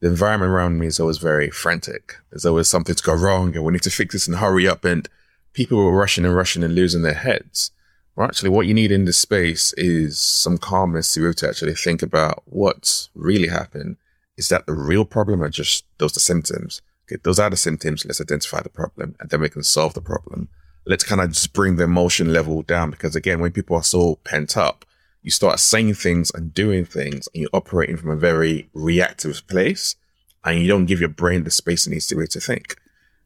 the 0.00 0.08
environment 0.08 0.50
around 0.50 0.78
me 0.78 0.86
is 0.86 0.98
always 0.98 1.18
very 1.18 1.50
frantic. 1.50 2.16
There's 2.30 2.46
always 2.46 2.68
something 2.68 2.94
to 2.94 3.02
go 3.02 3.12
wrong, 3.12 3.54
and 3.54 3.64
we 3.64 3.72
need 3.72 3.82
to 3.82 3.90
fix 3.90 4.14
this 4.14 4.26
and 4.26 4.38
hurry 4.38 4.66
up. 4.66 4.84
And 4.86 5.06
people 5.52 5.76
were 5.76 5.92
rushing 5.92 6.24
and 6.24 6.34
rushing 6.34 6.64
and 6.64 6.74
losing 6.74 7.02
their 7.02 7.12
heads. 7.14 7.70
Well, 8.16 8.26
actually, 8.26 8.48
what 8.48 8.66
you 8.66 8.72
need 8.72 8.90
in 8.90 9.04
this 9.04 9.18
space 9.18 9.74
is 9.76 10.18
some 10.18 10.56
calmness 10.56 11.12
to 11.12 11.20
be 11.20 11.26
able 11.26 11.34
to 11.34 11.48
actually 11.50 11.74
think 11.74 12.02
about 12.02 12.42
what's 12.46 13.10
really 13.14 13.48
happened. 13.48 13.96
Is 14.38 14.48
that 14.48 14.64
the 14.64 14.72
real 14.72 15.04
problem 15.04 15.42
or 15.42 15.50
just 15.50 15.84
those 15.98 16.12
the 16.12 16.20
symptoms? 16.20 16.80
Okay, 17.06 17.20
those 17.22 17.38
are 17.38 17.50
the 17.50 17.56
symptoms. 17.56 18.06
Let's 18.06 18.22
identify 18.22 18.62
the 18.62 18.70
problem 18.70 19.16
and 19.20 19.28
then 19.28 19.42
we 19.42 19.50
can 19.50 19.62
solve 19.62 19.92
the 19.92 20.00
problem. 20.00 20.48
Let's 20.86 21.04
kind 21.04 21.20
of 21.20 21.30
just 21.30 21.52
bring 21.52 21.76
the 21.76 21.84
emotion 21.84 22.32
level 22.32 22.62
down 22.62 22.90
because 22.90 23.16
again, 23.16 23.40
when 23.40 23.52
people 23.52 23.76
are 23.76 23.82
so 23.82 24.16
pent 24.24 24.56
up, 24.56 24.84
you 25.22 25.30
start 25.30 25.58
saying 25.58 25.94
things 25.94 26.30
and 26.34 26.52
doing 26.52 26.84
things 26.84 27.28
and 27.32 27.42
you're 27.42 27.50
operating 27.54 27.96
from 27.96 28.10
a 28.10 28.16
very 28.16 28.68
reactive 28.74 29.46
place 29.46 29.96
and 30.44 30.60
you 30.60 30.68
don't 30.68 30.84
give 30.84 31.00
your 31.00 31.08
brain 31.08 31.44
the 31.44 31.50
space 31.50 31.86
it 31.86 31.90
needs 31.90 32.06
to 32.08 32.16
be 32.16 32.26
to 32.26 32.40
think. 32.40 32.76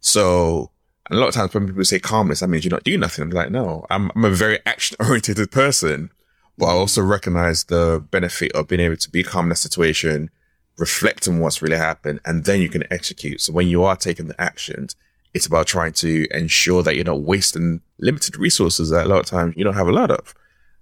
So 0.01 0.71
a 1.11 1.17
lot 1.17 1.29
of 1.29 1.35
times 1.35 1.55
when 1.55 1.67
people 1.67 1.85
say 1.85 1.99
calmness, 1.99 2.41
that 2.41 2.49
means 2.49 2.65
you're 2.65 2.71
not 2.71 2.85
doing 2.85 3.01
nothing. 3.01 3.25
I'm 3.25 3.31
like, 3.31 3.51
no, 3.51 3.87
I'm, 3.91 4.11
I'm 4.15 4.25
a 4.25 4.31
very 4.31 4.61
action 4.67 4.97
oriented 5.01 5.51
person, 5.51 6.11
but 6.57 6.67
I 6.67 6.73
also 6.73 7.03
recognize 7.03 7.65
the 7.65 8.05
benefit 8.11 8.53
of 8.53 8.69
being 8.69 8.81
able 8.81 8.97
to 8.97 9.11
be 9.11 9.23
calm 9.23 9.47
in 9.47 9.53
a 9.53 9.57
situation, 9.57 10.31
reflect 10.77 11.27
on 11.27 11.41
what's 11.41 11.63
really 11.63 11.77
happened, 11.77 12.21
and 12.25 12.45
then 12.45 12.61
you 12.61 12.69
can 12.69 12.85
execute. 12.93 13.41
So 13.41 13.53
when 13.53 13.69
you 13.69 13.83
are 13.85 13.97
taking 13.97 14.29
the 14.29 14.41
actions, 14.41 14.95
it's 15.35 15.47
about 15.47 15.67
trying 15.67 15.93
to 15.95 16.27
ensure 16.31 16.83
that 16.83 16.97
you're 16.97 17.05
not 17.05 17.21
wasting 17.21 17.81
limited 17.99 18.37
resources 18.37 18.91
that 18.91 19.07
a 19.07 19.09
lot 19.09 19.21
of 19.21 19.27
times 19.27 19.55
you 19.57 19.65
don't 19.65 19.75
have 19.75 19.89
a 19.89 19.93
lot 19.93 20.11
of. 20.11 20.35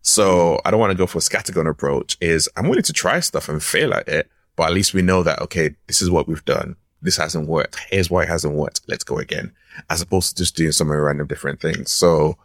So 0.03 0.61
I 0.65 0.71
don't 0.71 0.81
want 0.81 0.93
to 0.93 0.97
go 0.97 1.07
for 1.07 1.19
a 1.19 1.21
scattergun 1.21 1.69
approach 1.69 2.17
is 2.21 2.49
I'm 2.57 2.69
willing 2.69 2.85
to 2.85 2.93
try 2.93 3.19
stuff 3.21 3.49
and 3.49 3.63
fail 3.63 3.93
at 3.93 4.07
it, 4.09 4.31
but 4.55 4.69
at 4.69 4.73
least 4.73 4.95
we 4.95 5.03
know 5.03 5.23
that, 5.25 5.41
okay, 5.43 5.75
this 5.89 6.01
is 6.01 6.11
what 6.11 6.29
we've 6.29 6.45
done 6.45 6.77
this 7.03 7.17
hasn't 7.17 7.49
worked. 7.49 7.79
Here's 7.91 8.11
why 8.11 8.25
it 8.25 8.29
hasn't 8.29 8.55
worked. 8.55 8.81
Let's 8.89 9.05
go 9.05 9.19
again. 9.19 9.53
As 9.91 10.01
opposed 10.01 10.31
to 10.31 10.43
just 10.43 10.57
doing 10.57 10.73
some 10.73 10.91
random 10.91 11.27
different 11.27 11.61
things. 11.61 11.93
So 11.93 12.37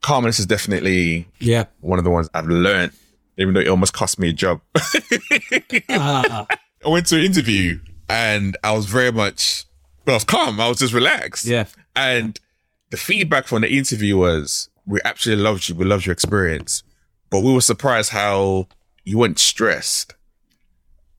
calmness 0.00 0.38
is 0.38 0.46
definitely 0.46 1.26
yeah 1.40 1.64
one 1.80 1.98
of 1.98 2.04
the 2.04 2.10
ones 2.10 2.28
I've 2.34 2.46
learned, 2.46 2.92
even 3.36 3.54
though 3.54 3.60
it 3.60 3.68
almost 3.68 3.92
cost 3.92 4.18
me 4.18 4.30
a 4.30 4.32
job. 4.32 4.60
uh. 4.74 6.44
I 6.84 6.88
went 6.88 7.06
to 7.06 7.16
an 7.16 7.24
interview 7.24 7.80
and 8.08 8.56
I 8.62 8.72
was 8.72 8.86
very 8.86 9.10
much, 9.10 9.64
well, 10.08 10.14
I 10.14 10.16
was 10.16 10.24
calm. 10.24 10.58
I 10.58 10.66
was 10.68 10.78
just 10.78 10.94
relaxed. 10.94 11.44
Yeah. 11.44 11.66
And 11.94 12.40
the 12.88 12.96
feedback 12.96 13.46
from 13.46 13.60
the 13.60 13.68
interview 13.68 14.16
was, 14.16 14.70
we 14.86 15.00
absolutely 15.04 15.44
loved 15.44 15.68
you. 15.68 15.74
We 15.74 15.84
loved 15.84 16.06
your 16.06 16.14
experience, 16.14 16.82
but 17.28 17.40
we 17.40 17.52
were 17.52 17.60
surprised 17.60 18.10
how 18.10 18.68
you 19.04 19.18
weren't 19.18 19.38
stressed. 19.38 20.14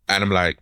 And 0.08 0.24
I'm 0.24 0.32
like, 0.32 0.58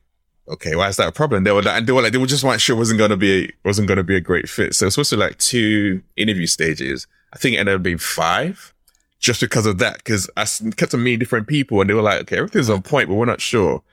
okay, 0.50 0.76
why 0.76 0.90
is 0.90 0.98
that 0.98 1.08
a 1.08 1.14
problem? 1.14 1.46
They 1.46 1.54
were 1.54 1.62
like, 1.62 1.78
and 1.78 1.88
they 1.88 1.94
were 1.94 2.02
like, 2.02 2.12
they 2.12 2.18
were 2.18 2.28
just 2.28 2.44
weren't 2.44 2.60
sure 2.60 2.76
wasn't 2.76 3.00
to 3.00 3.16
be, 3.16 3.46
a, 3.46 3.50
wasn't 3.64 3.88
going 3.88 3.98
to 3.98 4.04
be 4.04 4.18
a 4.18 4.22
great 4.22 4.50
fit. 4.50 4.76
So 4.76 4.88
it's 4.88 4.96
supposed 4.96 5.12
to 5.12 5.16
be 5.16 5.22
like 5.22 5.38
two 5.38 6.02
interview 6.18 6.48
stages. 6.48 7.08
I 7.32 7.38
think 7.38 7.56
it 7.56 7.60
ended 7.60 7.76
up 7.76 7.84
being 7.84 7.98
five 7.98 8.74
just 9.20 9.40
because 9.40 9.66
of 9.66 9.78
that. 9.78 10.04
Cause 10.04 10.30
I 10.36 10.46
kept 10.76 10.94
on 10.94 11.02
meeting 11.02 11.20
different 11.20 11.48
people 11.48 11.80
and 11.80 11.90
they 11.90 11.94
were 11.94 12.02
like, 12.02 12.20
okay, 12.24 12.40
everything's 12.40 12.70
on 12.70 12.82
point, 12.82 13.08
but 13.08 13.16
we're 13.16 13.26
not 13.26 13.40
sure. 13.40 13.84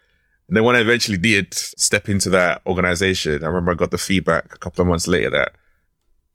And 0.48 0.56
then 0.56 0.64
when 0.64 0.76
I 0.76 0.80
eventually 0.80 1.16
did 1.16 1.54
step 1.54 2.08
into 2.08 2.30
that 2.30 2.62
organization, 2.66 3.42
I 3.42 3.46
remember 3.46 3.72
I 3.72 3.74
got 3.74 3.90
the 3.90 3.98
feedback 3.98 4.54
a 4.54 4.58
couple 4.58 4.82
of 4.82 4.88
months 4.88 5.06
later 5.06 5.30
that 5.30 5.54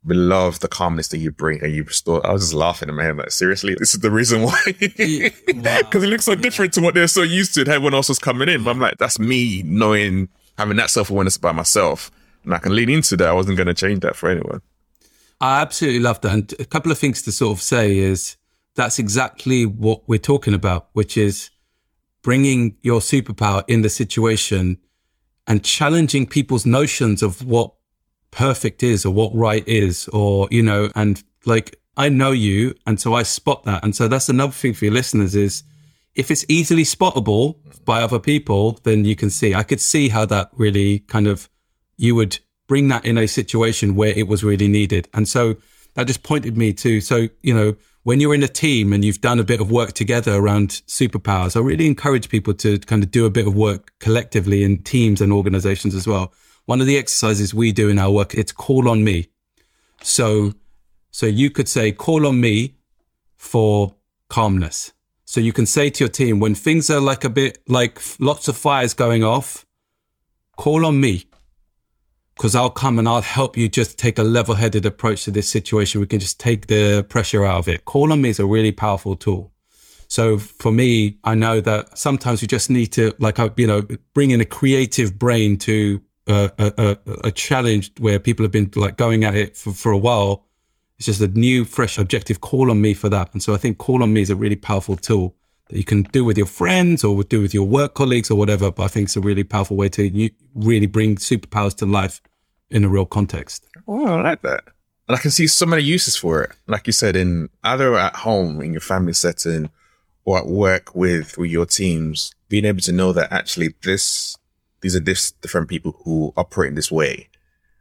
we 0.04 0.14
love 0.14 0.60
the 0.60 0.68
calmness 0.68 1.08
that 1.08 1.18
you 1.18 1.30
bring 1.30 1.62
and 1.62 1.72
you 1.72 1.84
restore. 1.84 2.26
I 2.26 2.32
was 2.32 2.42
just 2.42 2.54
laughing 2.54 2.88
in 2.88 2.94
my 2.94 3.04
head, 3.04 3.16
like, 3.16 3.30
seriously, 3.30 3.76
this 3.78 3.94
is 3.94 4.00
the 4.00 4.10
reason 4.10 4.42
why. 4.42 4.60
Because 4.78 5.32
wow. 5.54 5.80
it 5.92 6.08
looks 6.08 6.24
so 6.24 6.34
different 6.34 6.72
to 6.74 6.80
what 6.80 6.94
they're 6.94 7.06
so 7.06 7.22
used 7.22 7.54
to 7.54 7.60
and 7.60 7.68
everyone 7.68 7.94
else 7.94 8.08
was 8.08 8.18
coming 8.18 8.48
in. 8.48 8.64
But 8.64 8.70
I'm 8.70 8.80
like, 8.80 8.98
that's 8.98 9.18
me 9.18 9.62
knowing, 9.62 10.28
having 10.56 10.78
that 10.78 10.90
self 10.90 11.10
awareness 11.10 11.36
about 11.36 11.54
myself. 11.54 12.10
And 12.44 12.54
I 12.54 12.58
can 12.58 12.74
lean 12.74 12.88
into 12.88 13.16
that. 13.18 13.28
I 13.28 13.32
wasn't 13.32 13.58
going 13.58 13.66
to 13.66 13.74
change 13.74 14.00
that 14.00 14.16
for 14.16 14.30
anyone. 14.30 14.62
I 15.40 15.60
absolutely 15.60 16.00
love 16.00 16.20
that. 16.22 16.32
And 16.32 16.54
a 16.58 16.64
couple 16.64 16.90
of 16.90 16.98
things 16.98 17.22
to 17.22 17.32
sort 17.32 17.58
of 17.58 17.62
say 17.62 17.98
is 17.98 18.36
that's 18.74 18.98
exactly 18.98 19.66
what 19.66 20.08
we're 20.08 20.18
talking 20.18 20.54
about, 20.54 20.88
which 20.94 21.16
is 21.18 21.50
bringing 22.22 22.76
your 22.82 23.00
superpower 23.00 23.64
in 23.66 23.82
the 23.82 23.88
situation 23.88 24.78
and 25.46 25.64
challenging 25.64 26.26
people's 26.26 26.66
notions 26.66 27.22
of 27.22 27.44
what 27.44 27.72
perfect 28.30 28.82
is 28.82 29.04
or 29.04 29.12
what 29.12 29.34
right 29.34 29.66
is, 29.66 30.06
or, 30.08 30.48
you 30.50 30.62
know, 30.62 30.90
and 30.94 31.24
like 31.44 31.80
I 31.96 32.08
know 32.08 32.30
you. 32.30 32.74
And 32.86 33.00
so 33.00 33.14
I 33.14 33.24
spot 33.24 33.64
that. 33.64 33.82
And 33.82 33.94
so 33.96 34.08
that's 34.08 34.28
another 34.28 34.52
thing 34.52 34.74
for 34.74 34.84
your 34.84 34.94
listeners 34.94 35.34
is 35.34 35.64
if 36.14 36.30
it's 36.30 36.44
easily 36.48 36.84
spottable 36.84 37.56
by 37.84 38.02
other 38.02 38.18
people, 38.18 38.78
then 38.84 39.04
you 39.04 39.16
can 39.16 39.30
see, 39.30 39.54
I 39.54 39.62
could 39.62 39.80
see 39.80 40.08
how 40.08 40.26
that 40.26 40.50
really 40.52 41.00
kind 41.00 41.26
of, 41.26 41.48
you 41.96 42.14
would 42.14 42.38
bring 42.68 42.88
that 42.88 43.04
in 43.04 43.18
a 43.18 43.26
situation 43.26 43.96
where 43.96 44.16
it 44.16 44.28
was 44.28 44.44
really 44.44 44.68
needed. 44.68 45.08
And 45.12 45.28
so 45.28 45.56
that 45.94 46.06
just 46.06 46.22
pointed 46.22 46.56
me 46.56 46.72
to, 46.74 47.00
so, 47.00 47.28
you 47.42 47.54
know, 47.54 47.74
when 48.02 48.20
you're 48.20 48.34
in 48.34 48.42
a 48.42 48.48
team 48.48 48.92
and 48.92 49.04
you've 49.04 49.20
done 49.20 49.38
a 49.38 49.44
bit 49.44 49.60
of 49.60 49.70
work 49.70 49.92
together 49.92 50.34
around 50.34 50.70
superpowers, 50.86 51.56
I 51.56 51.60
really 51.60 51.86
encourage 51.86 52.28
people 52.28 52.54
to 52.54 52.78
kind 52.78 53.02
of 53.02 53.10
do 53.10 53.26
a 53.26 53.30
bit 53.30 53.46
of 53.46 53.54
work 53.54 53.92
collectively 53.98 54.64
in 54.64 54.82
teams 54.82 55.20
and 55.20 55.32
organizations 55.32 55.94
as 55.94 56.06
well. 56.06 56.32
One 56.64 56.80
of 56.80 56.86
the 56.86 56.96
exercises 56.96 57.52
we 57.52 57.72
do 57.72 57.88
in 57.88 57.98
our 57.98 58.10
work, 58.10 58.34
it's 58.34 58.52
call 58.52 58.88
on 58.88 59.04
me. 59.04 59.28
So, 60.02 60.54
so 61.10 61.26
you 61.26 61.50
could 61.50 61.68
say, 61.68 61.92
call 61.92 62.26
on 62.26 62.40
me 62.40 62.76
for 63.36 63.94
calmness. 64.28 64.92
So 65.26 65.40
you 65.40 65.52
can 65.52 65.66
say 65.66 65.90
to 65.90 66.04
your 66.04 66.08
team, 66.08 66.40
when 66.40 66.54
things 66.54 66.90
are 66.90 67.00
like 67.00 67.24
a 67.24 67.30
bit 67.30 67.58
like 67.68 68.00
lots 68.18 68.48
of 68.48 68.56
fires 68.56 68.94
going 68.94 69.22
off, 69.22 69.66
call 70.56 70.86
on 70.86 71.00
me 71.00 71.26
because 72.40 72.54
I'll 72.54 72.70
come 72.70 72.98
and 72.98 73.06
I'll 73.06 73.20
help 73.20 73.58
you 73.58 73.68
just 73.68 73.98
take 73.98 74.18
a 74.18 74.22
level 74.22 74.54
headed 74.54 74.86
approach 74.86 75.24
to 75.24 75.30
this 75.30 75.46
situation. 75.46 76.00
We 76.00 76.06
can 76.06 76.20
just 76.20 76.40
take 76.40 76.68
the 76.68 77.04
pressure 77.06 77.44
out 77.44 77.58
of 77.58 77.68
it. 77.68 77.84
Call 77.84 78.14
on 78.14 78.22
me 78.22 78.30
is 78.30 78.40
a 78.40 78.46
really 78.46 78.72
powerful 78.72 79.14
tool. 79.14 79.52
So 80.08 80.38
for 80.38 80.72
me, 80.72 81.18
I 81.22 81.34
know 81.34 81.60
that 81.60 81.98
sometimes 81.98 82.40
we 82.40 82.48
just 82.48 82.70
need 82.70 82.92
to, 82.92 83.12
like, 83.18 83.38
uh, 83.38 83.50
you 83.58 83.66
know, 83.66 83.86
bring 84.14 84.30
in 84.30 84.40
a 84.40 84.46
creative 84.46 85.18
brain 85.18 85.58
to 85.58 86.00
a, 86.28 86.50
a, 86.58 86.96
a 87.24 87.30
challenge 87.30 87.92
where 87.98 88.18
people 88.18 88.42
have 88.42 88.52
been 88.52 88.70
like 88.74 88.96
going 88.96 89.22
at 89.22 89.34
it 89.34 89.54
for, 89.54 89.74
for 89.74 89.92
a 89.92 89.98
while. 89.98 90.46
It's 90.96 91.04
just 91.04 91.20
a 91.20 91.28
new, 91.28 91.66
fresh 91.66 91.98
objective. 91.98 92.40
Call 92.40 92.70
on 92.70 92.80
me 92.80 92.94
for 92.94 93.10
that. 93.10 93.34
And 93.34 93.42
so 93.42 93.52
I 93.52 93.58
think 93.58 93.76
call 93.76 94.02
on 94.02 94.14
me 94.14 94.22
is 94.22 94.30
a 94.30 94.34
really 94.34 94.56
powerful 94.56 94.96
tool 94.96 95.36
that 95.68 95.76
you 95.76 95.84
can 95.84 96.04
do 96.04 96.24
with 96.24 96.38
your 96.38 96.46
friends 96.46 97.04
or 97.04 97.22
do 97.22 97.42
with 97.42 97.52
your 97.52 97.66
work 97.66 97.92
colleagues 97.92 98.30
or 98.30 98.36
whatever. 98.36 98.70
But 98.70 98.84
I 98.84 98.88
think 98.88 99.08
it's 99.08 99.16
a 99.16 99.20
really 99.20 99.44
powerful 99.44 99.76
way 99.76 99.90
to 99.90 100.30
really 100.54 100.86
bring 100.86 101.16
superpowers 101.16 101.76
to 101.76 101.84
life 101.84 102.22
in 102.70 102.84
a 102.84 102.88
real 102.88 103.06
context. 103.06 103.66
Oh, 103.86 104.06
I 104.06 104.22
like 104.22 104.42
that. 104.42 104.64
And 105.08 105.16
I 105.16 105.20
can 105.20 105.30
see 105.30 105.46
so 105.48 105.66
many 105.66 105.82
uses 105.82 106.16
for 106.16 106.42
it. 106.42 106.52
Like 106.68 106.86
you 106.86 106.92
said, 106.92 107.16
in 107.16 107.48
either 107.64 107.96
at 107.96 108.14
home 108.14 108.60
in 108.60 108.72
your 108.72 108.80
family 108.80 109.12
setting 109.12 109.70
or 110.24 110.38
at 110.38 110.46
work 110.46 110.94
with, 110.94 111.36
with 111.36 111.50
your 111.50 111.66
teams, 111.66 112.32
being 112.48 112.64
able 112.64 112.80
to 112.82 112.92
know 112.92 113.12
that 113.12 113.32
actually 113.32 113.74
this, 113.82 114.36
these 114.82 114.94
are 114.94 115.00
this 115.00 115.32
different 115.32 115.68
people 115.68 116.00
who 116.04 116.32
operate 116.36 116.68
in 116.68 116.74
this 116.76 116.92
way. 116.92 117.28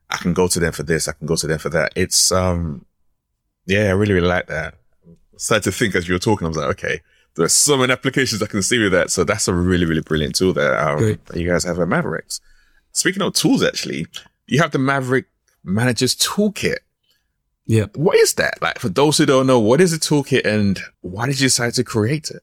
I 0.09 0.17
can 0.17 0.33
go 0.33 0.47
to 0.47 0.59
them 0.59 0.73
for 0.73 0.81
this. 0.81 1.07
I 1.07 1.11
can 1.11 1.27
go 1.27 1.35
to 1.35 1.45
them 1.45 1.59
for 1.59 1.69
that. 1.69 1.91
It's, 1.95 2.31
um, 2.31 2.85
yeah, 3.67 3.89
I 3.89 3.91
really, 3.91 4.13
really 4.13 4.27
like 4.27 4.47
that. 4.47 4.73
I 5.07 5.37
started 5.37 5.65
to 5.65 5.71
think 5.71 5.93
as 5.93 6.07
you 6.07 6.15
were 6.15 6.19
talking, 6.19 6.45
I 6.45 6.47
was 6.47 6.57
like, 6.57 6.69
okay, 6.71 7.01
there 7.35 7.45
are 7.45 7.49
so 7.49 7.77
many 7.77 7.93
applications 7.93 8.41
I 8.41 8.47
can 8.47 8.63
see 8.63 8.79
with 8.79 8.91
that. 8.93 9.11
So 9.11 9.23
that's 9.23 9.47
a 9.47 9.53
really, 9.53 9.85
really 9.85 10.01
brilliant 10.01 10.33
tool 10.33 10.53
that, 10.53 10.83
um, 10.83 11.19
that 11.25 11.39
you 11.39 11.47
guys 11.47 11.63
have 11.63 11.79
at 11.79 11.87
Mavericks. 11.87 12.41
Speaking 12.91 13.21
of 13.21 13.33
tools, 13.33 13.61
actually, 13.61 14.07
you 14.49 14.61
have 14.61 14.71
the 14.71 14.79
Maverick 14.79 15.25
Manager's 15.63 16.15
Toolkit. 16.15 16.79
Yeah. 17.65 17.85
What 17.93 18.17
is 18.17 18.33
that? 18.33 18.59
Like, 18.61 18.79
for 18.79 18.89
those 18.89 19.19
who 19.19 19.27
don't 19.27 19.45
know, 19.45 19.59
what 19.59 19.79
is 19.79 19.93
a 19.93 19.99
toolkit 19.99 20.43
and 20.43 20.79
why 21.01 21.27
did 21.27 21.39
you 21.39 21.45
decide 21.45 21.75
to 21.75 21.83
create 21.83 22.31
it? 22.31 22.41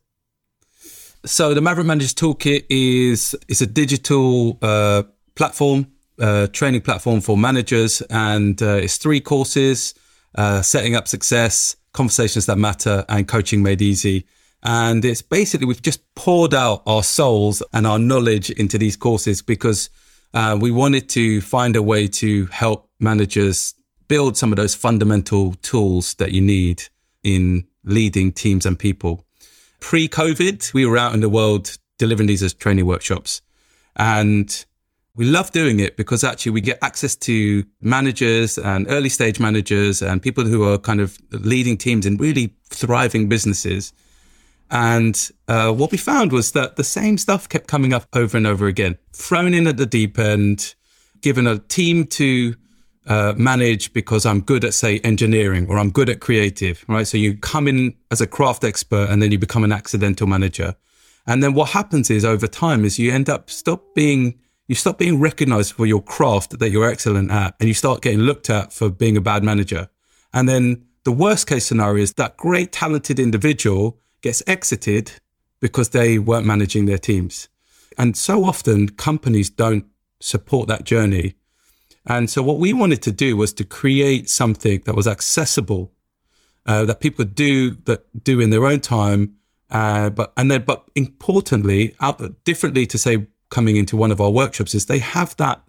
So 1.24 1.52
the 1.52 1.60
Maverick 1.60 1.88
Manager's 1.88 2.14
Toolkit 2.14 2.64
is 2.70 3.34
it's 3.48 3.60
a 3.60 3.66
digital 3.66 4.56
uh, 4.62 5.02
platform, 5.34 5.88
uh, 6.20 6.46
training 6.46 6.82
platform 6.82 7.20
for 7.20 7.36
managers, 7.36 8.02
and 8.02 8.62
uh, 8.62 8.76
it's 8.76 8.98
three 8.98 9.20
courses: 9.20 9.94
uh, 10.36 10.62
setting 10.62 10.94
up 10.94 11.08
success, 11.08 11.74
conversations 11.92 12.46
that 12.46 12.56
matter, 12.56 13.04
and 13.08 13.26
coaching 13.26 13.64
made 13.64 13.82
easy. 13.82 14.24
And 14.62 15.04
it's 15.04 15.22
basically 15.22 15.66
we've 15.66 15.82
just 15.82 16.02
poured 16.14 16.54
out 16.54 16.84
our 16.86 17.02
souls 17.02 17.64
and 17.72 17.84
our 17.84 17.98
knowledge 17.98 18.50
into 18.50 18.78
these 18.78 18.96
courses 18.96 19.42
because 19.42 19.90
uh, 20.36 20.54
we 20.54 20.70
wanted 20.70 21.08
to 21.08 21.40
find 21.40 21.76
a 21.76 21.82
way 21.82 22.06
to 22.06 22.44
help 22.46 22.90
managers 23.00 23.74
build 24.06 24.36
some 24.36 24.52
of 24.52 24.56
those 24.56 24.74
fundamental 24.74 25.54
tools 25.62 26.12
that 26.16 26.32
you 26.32 26.42
need 26.42 26.82
in 27.22 27.66
leading 27.84 28.30
teams 28.30 28.66
and 28.66 28.78
people. 28.78 29.24
Pre 29.80 30.06
COVID, 30.08 30.74
we 30.74 30.84
were 30.84 30.98
out 30.98 31.14
in 31.14 31.20
the 31.20 31.30
world 31.30 31.78
delivering 31.96 32.26
these 32.26 32.42
as 32.42 32.52
training 32.52 32.84
workshops. 32.84 33.40
And 33.96 34.66
we 35.14 35.24
love 35.24 35.52
doing 35.52 35.80
it 35.80 35.96
because 35.96 36.22
actually 36.22 36.52
we 36.52 36.60
get 36.60 36.80
access 36.82 37.16
to 37.16 37.64
managers 37.80 38.58
and 38.58 38.86
early 38.90 39.08
stage 39.08 39.40
managers 39.40 40.02
and 40.02 40.20
people 40.20 40.44
who 40.44 40.70
are 40.70 40.76
kind 40.76 41.00
of 41.00 41.18
leading 41.30 41.78
teams 41.78 42.04
in 42.04 42.18
really 42.18 42.54
thriving 42.68 43.26
businesses. 43.30 43.94
And 44.70 45.30
uh, 45.48 45.72
what 45.72 45.92
we 45.92 45.98
found 45.98 46.32
was 46.32 46.52
that 46.52 46.76
the 46.76 46.84
same 46.84 47.18
stuff 47.18 47.48
kept 47.48 47.68
coming 47.68 47.92
up 47.92 48.06
over 48.12 48.36
and 48.36 48.46
over 48.46 48.66
again. 48.66 48.98
Thrown 49.12 49.54
in 49.54 49.66
at 49.66 49.76
the 49.76 49.86
deep 49.86 50.18
end, 50.18 50.74
given 51.20 51.46
a 51.46 51.58
team 51.58 52.06
to 52.06 52.54
uh, 53.06 53.34
manage 53.36 53.92
because 53.92 54.26
I'm 54.26 54.40
good 54.40 54.64
at, 54.64 54.74
say, 54.74 54.98
engineering 55.00 55.66
or 55.68 55.78
I'm 55.78 55.90
good 55.90 56.10
at 56.10 56.20
creative, 56.20 56.84
right? 56.88 57.06
So 57.06 57.16
you 57.16 57.36
come 57.36 57.68
in 57.68 57.94
as 58.10 58.20
a 58.20 58.26
craft 58.26 58.64
expert 58.64 59.08
and 59.10 59.22
then 59.22 59.30
you 59.30 59.38
become 59.38 59.62
an 59.62 59.72
accidental 59.72 60.26
manager. 60.26 60.74
And 61.26 61.42
then 61.42 61.54
what 61.54 61.70
happens 61.70 62.10
is 62.10 62.24
over 62.24 62.46
time 62.46 62.84
is 62.84 62.98
you 62.98 63.12
end 63.12 63.28
up 63.28 63.50
stop 63.50 63.94
being, 63.94 64.38
you 64.66 64.74
stop 64.74 64.98
being 64.98 65.20
recognized 65.20 65.72
for 65.72 65.86
your 65.86 66.02
craft 66.02 66.58
that 66.58 66.70
you're 66.70 66.88
excellent 66.88 67.30
at 67.30 67.54
and 67.60 67.68
you 67.68 67.74
start 67.74 68.02
getting 68.02 68.20
looked 68.20 68.50
at 68.50 68.72
for 68.72 68.90
being 68.90 69.16
a 69.16 69.20
bad 69.20 69.44
manager. 69.44 69.88
And 70.32 70.48
then 70.48 70.84
the 71.04 71.12
worst 71.12 71.46
case 71.46 71.64
scenario 71.64 72.02
is 72.02 72.14
that 72.14 72.36
great 72.36 72.72
talented 72.72 73.20
individual 73.20 74.00
gets 74.22 74.42
exited 74.46 75.12
because 75.60 75.90
they 75.90 76.18
weren't 76.18 76.46
managing 76.46 76.86
their 76.86 76.98
teams. 76.98 77.48
And 77.98 78.16
so 78.16 78.44
often 78.44 78.90
companies 78.90 79.50
don't 79.50 79.86
support 80.20 80.68
that 80.68 80.84
journey. 80.84 81.34
And 82.04 82.30
so 82.30 82.42
what 82.42 82.58
we 82.58 82.72
wanted 82.72 83.02
to 83.02 83.12
do 83.12 83.36
was 83.36 83.52
to 83.54 83.64
create 83.64 84.28
something 84.28 84.82
that 84.84 84.94
was 84.94 85.08
accessible, 85.08 85.92
uh, 86.66 86.84
that 86.84 87.00
people 87.00 87.24
could 87.24 87.34
do 87.34 87.70
that 87.86 88.04
do 88.22 88.40
in 88.40 88.50
their 88.50 88.66
own 88.66 88.80
time. 88.80 89.36
Uh, 89.70 90.10
but, 90.10 90.32
and 90.36 90.50
then, 90.50 90.62
but 90.62 90.88
importantly, 90.94 91.96
out, 92.00 92.44
differently 92.44 92.86
to 92.86 92.98
say 92.98 93.26
coming 93.50 93.76
into 93.76 93.96
one 93.96 94.12
of 94.12 94.20
our 94.20 94.30
workshops 94.30 94.74
is 94.74 94.86
they 94.86 94.98
have 94.98 95.36
that 95.36 95.62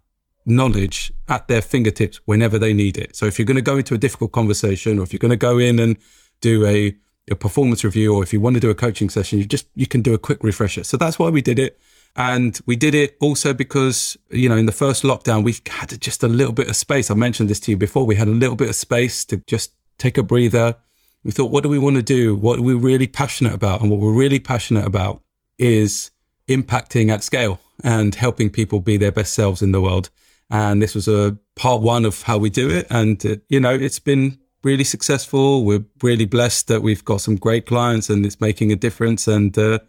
knowledge 0.46 1.12
at 1.28 1.48
their 1.48 1.62
fingertips 1.62 2.20
whenever 2.26 2.58
they 2.58 2.74
need 2.74 2.98
it. 2.98 3.16
So 3.16 3.26
if 3.26 3.38
you're 3.38 3.46
going 3.46 3.56
to 3.56 3.62
go 3.62 3.78
into 3.78 3.94
a 3.94 3.98
difficult 3.98 4.32
conversation 4.32 5.00
or 5.00 5.04
if 5.04 5.12
you're 5.12 5.20
going 5.20 5.32
to 5.32 5.38
go 5.38 5.58
in 5.58 5.80
and 5.80 5.98
do 6.42 6.66
a 6.66 6.96
a 7.30 7.36
performance 7.36 7.84
review 7.84 8.16
or 8.16 8.24
if 8.24 8.32
you 8.34 8.40
want 8.40 8.56
to 8.56 8.60
do 8.60 8.70
a 8.70 8.76
coaching 8.76 9.10
session, 9.10 9.40
you 9.40 9.46
just, 9.46 9.68
you 9.76 9.88
can 9.88 10.02
do 10.02 10.14
a 10.14 10.18
quick 10.18 10.44
refresher. 10.44 10.84
So 10.84 10.98
that's 10.98 11.20
why 11.20 11.30
we 11.30 11.42
did 11.42 11.60
it. 11.60 11.80
And 12.16 12.60
we 12.66 12.76
did 12.76 12.96
it 12.96 13.16
also 13.22 13.54
because, 13.54 14.18
you 14.32 14.50
know, 14.50 14.56
in 14.56 14.66
the 14.66 14.72
first 14.72 15.04
lockdown, 15.04 15.44
we 15.44 15.56
had 15.68 16.00
just 16.02 16.24
a 16.24 16.28
little 16.28 16.54
bit 16.54 16.68
of 16.68 16.76
space. 16.76 17.12
I 17.12 17.14
mentioned 17.14 17.50
this 17.50 17.60
to 17.62 17.72
you 17.72 17.78
before. 17.78 18.06
We 18.06 18.16
had 18.16 18.28
a 18.28 18.32
little 18.32 18.56
bit 18.56 18.70
of 18.70 18.76
space 18.76 19.24
to 19.26 19.38
just 19.46 19.74
take 20.00 20.18
a 20.18 20.24
breather. 20.24 20.76
We 21.24 21.32
thought, 21.32 21.52
what 21.52 21.62
do 21.64 21.70
we 21.70 21.78
want 21.78 21.98
to 21.98 22.02
do? 22.02 22.36
What 22.36 22.60
are 22.60 22.64
we 22.64 22.74
really 22.74 23.08
passionate 23.08 23.54
about? 23.54 23.82
And 23.82 23.92
what 23.92 24.00
we're 24.00 24.14
really 24.14 24.40
passionate 24.40 24.86
about 24.86 25.22
is 25.60 26.10
impacting 26.48 27.12
at 27.12 27.24
scale 27.24 27.60
and 27.84 28.16
helping 28.16 28.50
people 28.50 28.80
be 28.80 28.98
their 28.98 29.12
best 29.12 29.34
selves 29.34 29.62
in 29.62 29.72
the 29.72 29.82
world. 29.82 30.10
And 30.50 30.82
this 30.82 30.96
was 30.96 31.08
a 31.08 31.38
part 31.56 31.82
one 31.82 32.06
of 32.06 32.24
how 32.24 32.38
we 32.38 32.50
do 32.50 32.70
it. 32.70 32.88
And, 32.90 33.24
uh, 33.26 33.36
you 33.50 33.60
know, 33.60 33.74
it's 33.74 34.00
been 34.00 34.40
really 34.64 34.84
successful. 34.84 35.64
We're 35.64 35.86
really 36.02 36.26
blessed 36.26 36.68
that 36.68 36.82
we've 36.82 37.04
got 37.04 37.22
some 37.22 37.36
great 37.36 37.66
clients 37.66 38.10
and 38.10 38.26
it's 38.26 38.42
making 38.42 38.72
a 38.72 38.76
difference. 38.76 39.28
And 39.28 39.58
uh, 39.58 39.80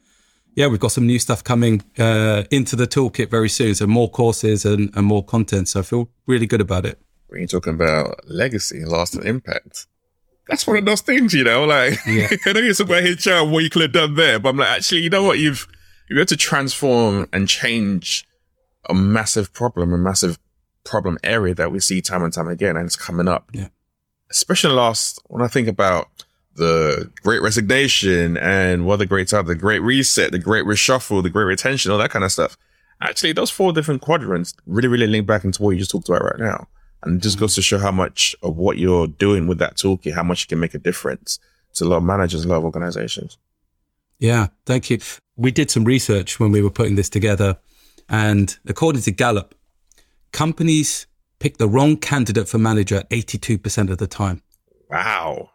yeah, 0.55 0.67
we've 0.67 0.81
got 0.81 0.93
some 0.93 1.07
new 1.07 1.19
stuff 1.19 1.43
coming 1.43 1.83
uh, 1.99 2.45
into 2.51 2.77
the 2.77 2.87
toolkit 2.87 3.31
very 3.31 3.49
soon. 3.49 3.75
So 3.75 3.87
more 3.87 4.11
courses 4.11 4.65
and, 4.65 4.91
and 4.95 5.07
more 5.07 5.25
content. 5.25 5.69
So 5.69 5.81
I 5.81 5.83
feel 5.83 6.11
really 6.27 6.47
good 6.47 6.61
about 6.61 6.87
it. 6.87 7.01
When 7.29 7.41
you're 7.41 7.49
talking 7.49 7.75
about 7.75 8.29
legacy 8.29 8.79
and 8.79 8.89
lasting 8.89 9.27
impact, 9.27 9.87
that's 10.47 10.67
one 10.67 10.79
of 10.79 10.87
those 10.87 11.03
things, 11.03 11.35
you 11.35 11.45
know, 11.45 11.65
like 11.65 11.99
yeah. 12.07 12.29
I 12.47 12.53
know 12.53 12.61
you're 12.61 12.73
talking 12.73 12.97
about 12.97 13.27
HR 13.27 13.51
what 13.51 13.65
you 13.65 13.71
could 13.71 13.83
have 13.83 13.93
done 13.93 14.15
there, 14.15 14.39
but 14.39 14.51
I'm 14.51 14.57
like, 14.57 14.69
actually, 14.69 15.03
you 15.03 15.11
know 15.11 15.23
what? 15.23 15.39
You've, 15.39 15.69
you've 16.09 16.19
had 16.19 16.29
to 16.29 16.39
transform 16.39 17.29
and 17.35 17.47
change 17.47 18.27
a 18.89 18.95
massive 18.95 19.53
problem, 19.53 19.93
a 19.93 19.99
massive 19.99 20.39
problem 20.85 21.19
area 21.23 21.55
that 21.55 21.71
we 21.71 21.81
see 21.81 22.01
time 22.01 22.23
and 22.23 22.33
time 22.33 22.49
again, 22.49 22.79
and 22.79 22.87
it's 22.87 22.97
coming 22.97 23.29
up. 23.29 23.51
Yeah 23.53 23.69
especially 24.31 24.75
last 24.75 25.21
when 25.27 25.43
I 25.43 25.49
think 25.49 25.69
about 25.69 26.09
the 26.57 27.11
great 27.23 27.41
resignation 27.41 28.37
and 28.37 28.85
what 28.85 28.97
the 28.97 29.07
greats 29.07 29.33
are, 29.33 29.43
the 29.43 29.55
great 29.55 29.81
reset, 29.81 30.33
the 30.33 30.39
great 30.39 30.65
reshuffle, 30.65 31.23
the 31.23 31.31
great 31.31 31.45
retention, 31.45 31.93
all 31.93 31.99
that 31.99 32.11
kind 32.11 32.25
of 32.25 32.33
stuff. 32.33 32.57
Actually, 33.01 33.33
those 33.33 33.51
four 33.51 33.73
different 33.73 34.03
quadrants 34.03 34.55
really, 34.67 34.89
really 34.89 35.07
link 35.07 35.27
back 35.27 35.45
into 35.45 35.63
what 35.63 35.71
you 35.71 35.79
just 35.79 35.91
talked 35.91 36.09
about 36.09 36.25
right 36.25 36.41
now. 36.41 36.67
And 37.03 37.19
it 37.19 37.23
just 37.23 37.39
goes 37.39 37.55
to 37.55 37.63
show 37.63 37.79
how 37.79 37.93
much 37.93 38.35
of 38.43 38.57
what 38.57 38.77
you're 38.77 39.07
doing 39.07 39.47
with 39.47 39.59
that 39.59 39.77
toolkit, 39.77 40.15
how 40.15 40.25
much 40.25 40.43
you 40.43 40.49
can 40.49 40.59
make 40.59 40.75
a 40.75 40.79
difference 40.79 41.39
to 41.75 41.85
a 41.85 41.87
lot 41.87 41.99
of 41.99 42.03
managers, 42.03 42.45
a 42.45 42.49
lot 42.49 42.57
of 42.57 42.65
organizations. 42.65 43.39
Yeah, 44.19 44.49
thank 44.67 44.91
you. 44.91 44.99
We 45.37 45.53
did 45.53 45.71
some 45.71 45.85
research 45.85 46.41
when 46.41 46.51
we 46.51 46.61
were 46.61 46.71
putting 46.71 46.97
this 46.97 47.09
together. 47.09 47.57
And 48.09 48.59
according 48.67 49.03
to 49.03 49.13
Gallup, 49.13 49.55
companies 50.33 51.07
pick 51.39 51.59
the 51.59 51.69
wrong 51.69 51.97
candidate 51.97 52.49
for 52.49 52.59
manager 52.59 53.03
82% 53.11 53.91
of 53.91 53.99
the 53.99 54.07
time. 54.07 54.43
Wow. 54.91 55.51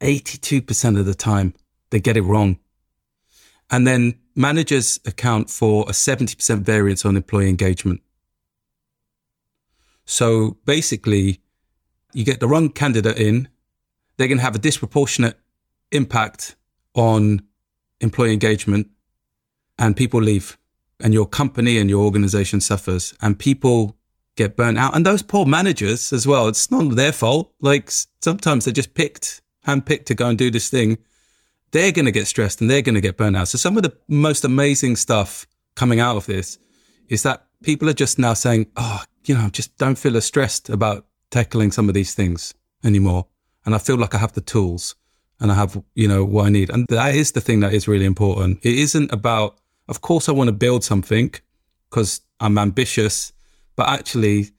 82% 0.00 0.98
of 0.98 1.06
the 1.06 1.14
time, 1.14 1.54
they 1.90 2.00
get 2.00 2.16
it 2.16 2.22
wrong. 2.22 2.58
And 3.70 3.86
then 3.86 4.18
managers 4.34 5.00
account 5.06 5.50
for 5.50 5.84
a 5.88 5.92
70% 5.92 6.60
variance 6.60 7.04
on 7.04 7.16
employee 7.16 7.48
engagement. 7.48 8.00
So 10.04 10.58
basically, 10.64 11.40
you 12.12 12.24
get 12.24 12.40
the 12.40 12.46
wrong 12.46 12.68
candidate 12.68 13.18
in, 13.18 13.48
they're 14.16 14.28
going 14.28 14.38
to 14.38 14.44
have 14.44 14.54
a 14.54 14.60
disproportionate 14.60 15.38
impact 15.90 16.56
on 16.94 17.42
employee 18.00 18.32
engagement, 18.32 18.88
and 19.78 19.96
people 19.96 20.20
leave, 20.20 20.56
and 21.00 21.12
your 21.12 21.26
company 21.26 21.78
and 21.78 21.90
your 21.90 22.04
organization 22.04 22.60
suffers, 22.60 23.14
and 23.20 23.38
people 23.38 23.95
get 24.36 24.56
burnt 24.56 24.78
out. 24.78 24.94
And 24.94 25.04
those 25.04 25.22
poor 25.22 25.46
managers 25.46 26.12
as 26.12 26.26
well, 26.26 26.48
it's 26.48 26.70
not 26.70 26.94
their 26.94 27.12
fault. 27.12 27.52
Like 27.60 27.90
sometimes 28.22 28.64
they're 28.64 28.74
just 28.74 28.94
picked, 28.94 29.42
handpicked 29.66 30.06
to 30.06 30.14
go 30.14 30.28
and 30.28 30.38
do 30.38 30.50
this 30.50 30.70
thing. 30.70 30.98
They're 31.72 31.92
going 31.92 32.04
to 32.06 32.12
get 32.12 32.26
stressed 32.26 32.60
and 32.60 32.70
they're 32.70 32.82
going 32.82 32.94
to 32.94 33.00
get 33.00 33.16
burnt 33.16 33.36
out. 33.36 33.48
So 33.48 33.58
some 33.58 33.76
of 33.76 33.82
the 33.82 33.96
most 34.08 34.44
amazing 34.44 34.96
stuff 34.96 35.46
coming 35.74 36.00
out 36.00 36.16
of 36.16 36.26
this 36.26 36.58
is 37.08 37.22
that 37.24 37.46
people 37.62 37.88
are 37.88 37.94
just 37.94 38.18
now 38.18 38.34
saying, 38.34 38.66
oh, 38.76 39.02
you 39.24 39.34
know, 39.34 39.48
just 39.50 39.76
don't 39.76 39.98
feel 39.98 40.16
as 40.16 40.24
stressed 40.24 40.68
about 40.70 41.06
tackling 41.30 41.72
some 41.72 41.88
of 41.88 41.94
these 41.94 42.14
things 42.14 42.54
anymore. 42.84 43.26
And 43.64 43.74
I 43.74 43.78
feel 43.78 43.96
like 43.96 44.14
I 44.14 44.18
have 44.18 44.32
the 44.32 44.40
tools 44.40 44.94
and 45.40 45.50
I 45.50 45.54
have, 45.54 45.82
you 45.94 46.08
know, 46.08 46.24
what 46.24 46.46
I 46.46 46.50
need. 46.50 46.70
And 46.70 46.86
that 46.88 47.14
is 47.14 47.32
the 47.32 47.40
thing 47.40 47.60
that 47.60 47.74
is 47.74 47.88
really 47.88 48.04
important. 48.04 48.64
It 48.64 48.78
isn't 48.78 49.12
about, 49.12 49.58
of 49.88 50.00
course, 50.00 50.28
I 50.28 50.32
want 50.32 50.48
to 50.48 50.52
build 50.52 50.84
something 50.84 51.34
because 51.90 52.20
I'm 52.40 52.58
ambitious, 52.58 53.32
but 53.76 53.88
actually, 53.88 54.50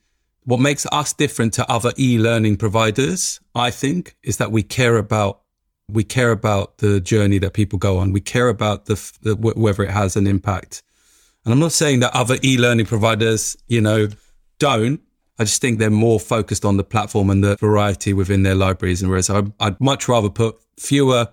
what 0.44 0.60
makes 0.60 0.86
us 0.92 1.12
different 1.12 1.52
to 1.54 1.70
other 1.70 1.92
e-learning 1.98 2.56
providers, 2.56 3.40
I 3.54 3.70
think, 3.70 4.16
is 4.22 4.38
that 4.38 4.50
we 4.50 4.62
care 4.62 4.96
about 4.96 5.42
we 5.90 6.04
care 6.04 6.30
about 6.30 6.78
the 6.78 7.00
journey 7.00 7.38
that 7.38 7.54
people 7.54 7.78
go 7.78 7.98
on. 7.98 8.12
We 8.12 8.20
care 8.20 8.48
about 8.48 8.86
the, 8.86 8.94
the 9.22 9.34
whether 9.34 9.82
it 9.82 9.90
has 9.90 10.16
an 10.16 10.26
impact. 10.26 10.82
And 11.44 11.52
I'm 11.52 11.60
not 11.60 11.72
saying 11.72 12.00
that 12.00 12.14
other 12.14 12.36
e-learning 12.44 12.86
providers, 12.86 13.56
you 13.68 13.80
know, 13.80 14.08
don't. 14.58 15.00
I 15.38 15.44
just 15.44 15.62
think 15.62 15.78
they're 15.78 15.90
more 15.90 16.20
focused 16.20 16.64
on 16.64 16.76
the 16.76 16.84
platform 16.84 17.30
and 17.30 17.42
the 17.42 17.56
variety 17.56 18.12
within 18.12 18.42
their 18.42 18.54
libraries. 18.54 19.00
And 19.00 19.10
whereas 19.10 19.30
I'd, 19.30 19.50
I'd 19.60 19.80
much 19.80 20.08
rather 20.08 20.28
put 20.28 20.56
fewer 20.78 21.28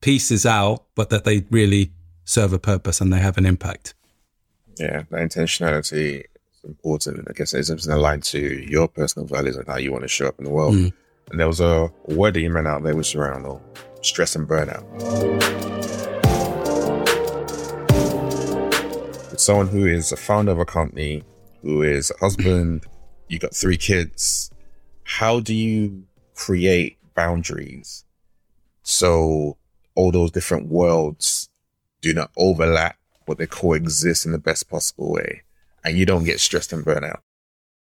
pieces 0.00 0.44
out, 0.44 0.84
but 0.94 1.08
that 1.10 1.24
they 1.24 1.46
really 1.50 1.92
serve 2.24 2.52
a 2.52 2.58
purpose 2.58 3.00
and 3.00 3.12
they 3.12 3.20
have 3.20 3.38
an 3.38 3.46
impact. 3.46 3.94
Yeah, 4.76 5.04
that 5.10 5.20
intentionality 5.20 6.24
is 6.68 6.74
important. 6.74 7.26
I 7.28 7.32
guess 7.32 7.54
it's 7.54 7.68
something 7.68 7.92
aligned 7.92 8.24
to 8.24 8.38
your 8.38 8.88
personal 8.88 9.26
values 9.26 9.56
and 9.56 9.66
how 9.66 9.76
you 9.76 9.92
want 9.92 10.02
to 10.02 10.08
show 10.08 10.26
up 10.26 10.38
in 10.38 10.44
the 10.44 10.50
world. 10.50 10.74
Mm. 10.74 10.92
And 11.30 11.40
there 11.40 11.46
was 11.46 11.60
a 11.60 11.90
word 12.06 12.34
that 12.34 12.40
you 12.40 12.50
meant 12.50 12.66
out 12.66 12.82
there 12.82 12.94
which 12.94 13.14
was 13.14 13.16
around 13.16 13.60
stress 14.02 14.34
and 14.36 14.48
burnout. 14.48 14.84
It's 19.32 19.42
someone 19.42 19.68
who 19.68 19.86
is 19.86 20.12
a 20.12 20.16
founder 20.16 20.52
of 20.52 20.58
a 20.58 20.64
company, 20.64 21.22
who 21.62 21.82
is 21.82 22.10
a 22.10 22.18
husband, 22.18 22.86
you 23.28 23.38
got 23.38 23.54
three 23.54 23.76
kids. 23.76 24.50
How 25.04 25.40
do 25.40 25.54
you 25.54 26.04
create 26.34 26.98
boundaries 27.14 28.04
so 28.90 29.58
all 29.94 30.10
those 30.10 30.30
different 30.30 30.68
worlds 30.68 31.50
do 32.00 32.14
not 32.14 32.30
overlap, 32.38 32.96
but 33.26 33.36
they 33.36 33.46
coexist 33.46 34.24
in 34.24 34.32
the 34.32 34.38
best 34.38 34.70
possible 34.70 35.12
way, 35.12 35.42
and 35.84 35.96
you 35.96 36.06
don't 36.06 36.24
get 36.24 36.40
stressed 36.40 36.72
and 36.72 36.84
burn 36.84 37.04
out? 37.04 37.20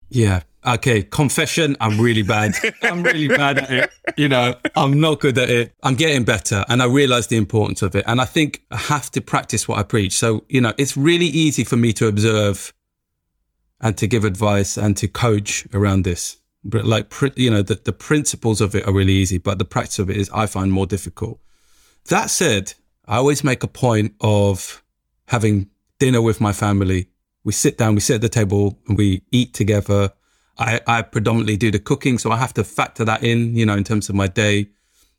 Yeah. 0.09 0.43
Okay. 0.65 1.03
Confession. 1.03 1.77
I'm 1.81 2.01
really 2.01 2.23
bad. 2.23 2.55
I'm 2.83 3.03
really 3.03 3.29
bad 3.29 3.59
at 3.59 3.71
it. 3.71 3.91
You 4.17 4.29
know, 4.29 4.55
I'm 4.75 5.01
not 5.01 5.21
good 5.21 5.39
at 5.39 5.51
it. 5.51 5.75
I'm 5.83 5.95
getting 5.95 6.25
better 6.25 6.65
and 6.69 6.83
I 6.83 6.87
realize 6.87 7.27
the 7.27 7.37
importance 7.37 7.83
of 7.83 7.95
it. 7.95 8.05
And 8.07 8.21
I 8.21 8.25
think 8.25 8.63
I 8.71 8.77
have 8.77 9.11
to 9.13 9.21
practice 9.21 9.69
what 9.69 9.79
I 9.79 9.83
preach. 9.83 10.13
So, 10.17 10.45
you 10.49 10.61
know, 10.61 10.73
it's 10.79 10.97
really 10.97 11.27
easy 11.27 11.65
for 11.65 11.77
me 11.77 11.93
to 11.95 12.07
observe 12.07 12.73
and 13.81 13.97
to 13.99 14.07
give 14.07 14.25
advice 14.25 14.77
and 14.77 14.97
to 14.97 15.09
coach 15.09 15.67
around 15.73 16.05
this. 16.05 16.39
But 16.65 16.85
like, 16.85 17.13
you 17.37 17.51
know, 17.51 17.63
the, 17.63 17.77
the 17.77 17.93
principles 17.93 18.61
of 18.61 18.75
it 18.75 18.87
are 18.87 18.93
really 18.93 19.13
easy, 19.13 19.39
but 19.39 19.59
the 19.59 19.65
practice 19.65 19.99
of 20.01 20.11
it 20.11 20.17
is, 20.17 20.31
I 20.31 20.47
find 20.47 20.73
more 20.73 20.87
difficult. 20.87 21.41
That 22.07 22.31
said, 22.31 22.75
I 23.07 23.17
always 23.17 23.45
make 23.45 23.63
a 23.63 23.69
point 23.69 24.15
of 24.21 24.83
having 25.29 25.71
dinner 25.99 26.21
with 26.21 26.41
my 26.41 26.53
family. 26.53 27.09
We 27.47 27.53
sit 27.53 27.79
down, 27.79 27.95
we 27.95 28.01
sit 28.01 28.17
at 28.17 28.23
the 28.23 28.29
table 28.29 28.77
and 28.89 28.99
we 28.99 29.23
eat 29.31 29.55
together. 29.55 30.13
I, 30.59 30.81
I 30.85 31.03
predominantly 31.03 31.57
do 31.57 31.71
the 31.71 31.79
cooking, 31.79 32.19
so 32.19 32.33
I 32.33 32.39
have 32.39 32.53
to 32.55 32.65
factor 32.65 33.05
that 33.05 33.23
in, 33.23 33.55
you 33.55 33.65
know, 33.65 33.77
in 33.77 33.85
terms 33.85 34.09
of 34.09 34.17
my 34.17 34.27
day. 34.27 34.71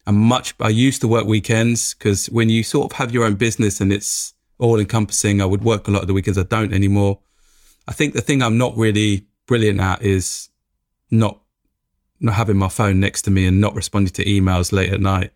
I'm 0.05 0.17
much, 0.17 0.53
I 0.59 0.67
used 0.67 0.99
to 1.01 1.07
work 1.07 1.25
weekends 1.25 1.93
because 1.93 2.25
when 2.27 2.49
you 2.49 2.63
sort 2.63 2.91
of 2.91 2.97
have 2.97 3.13
your 3.13 3.23
own 3.23 3.35
business 3.35 3.79
and 3.79 3.93
it's 3.93 4.33
all 4.57 4.77
encompassing, 4.77 5.41
I 5.41 5.45
would 5.45 5.63
work 5.63 5.87
a 5.87 5.91
lot 5.91 6.01
of 6.01 6.07
the 6.07 6.13
weekends. 6.13 6.37
I 6.37 6.43
don't 6.43 6.73
anymore. 6.73 7.19
I 7.87 7.93
think 7.93 8.13
the 8.13 8.19
thing 8.19 8.43
I'm 8.43 8.57
not 8.57 8.75
really 8.75 9.25
brilliant 9.45 9.79
at 9.79 10.01
is 10.01 10.49
not 11.09 11.39
not 12.19 12.35
having 12.35 12.57
my 12.57 12.67
phone 12.67 12.99
next 12.99 13.21
to 13.21 13.31
me 13.31 13.45
and 13.45 13.61
not 13.61 13.73
responding 13.73 14.11
to 14.11 14.25
emails 14.25 14.73
late 14.73 14.91
at 14.91 14.99
night. 14.99 15.31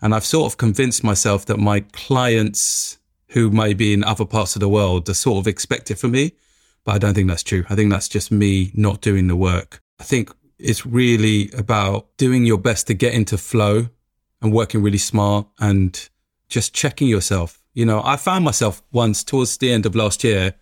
And 0.00 0.12
I've 0.12 0.24
sort 0.24 0.50
of 0.50 0.58
convinced 0.58 1.04
myself 1.04 1.46
that 1.46 1.58
my 1.58 1.80
clients 1.92 2.98
who 3.32 3.50
may 3.50 3.74
be 3.74 3.92
in 3.92 4.04
other 4.04 4.24
parts 4.24 4.56
of 4.56 4.60
the 4.60 4.68
world 4.68 5.08
are 5.08 5.14
sort 5.14 5.38
of 5.38 5.46
expect 5.46 5.90
it 5.90 5.96
from 5.98 6.12
me. 6.12 6.32
But 6.84 6.92
I 6.96 6.98
don't 6.98 7.14
think 7.14 7.28
that's 7.28 7.42
true. 7.42 7.64
I 7.70 7.74
think 7.74 7.90
that's 7.90 8.08
just 8.08 8.30
me 8.30 8.72
not 8.74 9.00
doing 9.00 9.28
the 9.28 9.36
work. 9.36 9.80
I 10.00 10.04
think 10.04 10.30
it's 10.58 10.84
really 10.84 11.50
about 11.56 12.16
doing 12.16 12.44
your 12.44 12.58
best 12.58 12.86
to 12.88 12.94
get 12.94 13.14
into 13.14 13.38
flow 13.38 13.88
and 14.40 14.52
working 14.52 14.82
really 14.82 14.98
smart 14.98 15.46
and 15.60 16.08
just 16.48 16.74
checking 16.74 17.08
yourself. 17.08 17.62
You 17.74 17.86
know, 17.86 18.02
I 18.04 18.16
found 18.16 18.44
myself 18.44 18.82
once 18.92 19.24
towards 19.24 19.56
the 19.58 19.72
end 19.72 19.86
of 19.86 19.94
last 19.94 20.24
year 20.24 20.54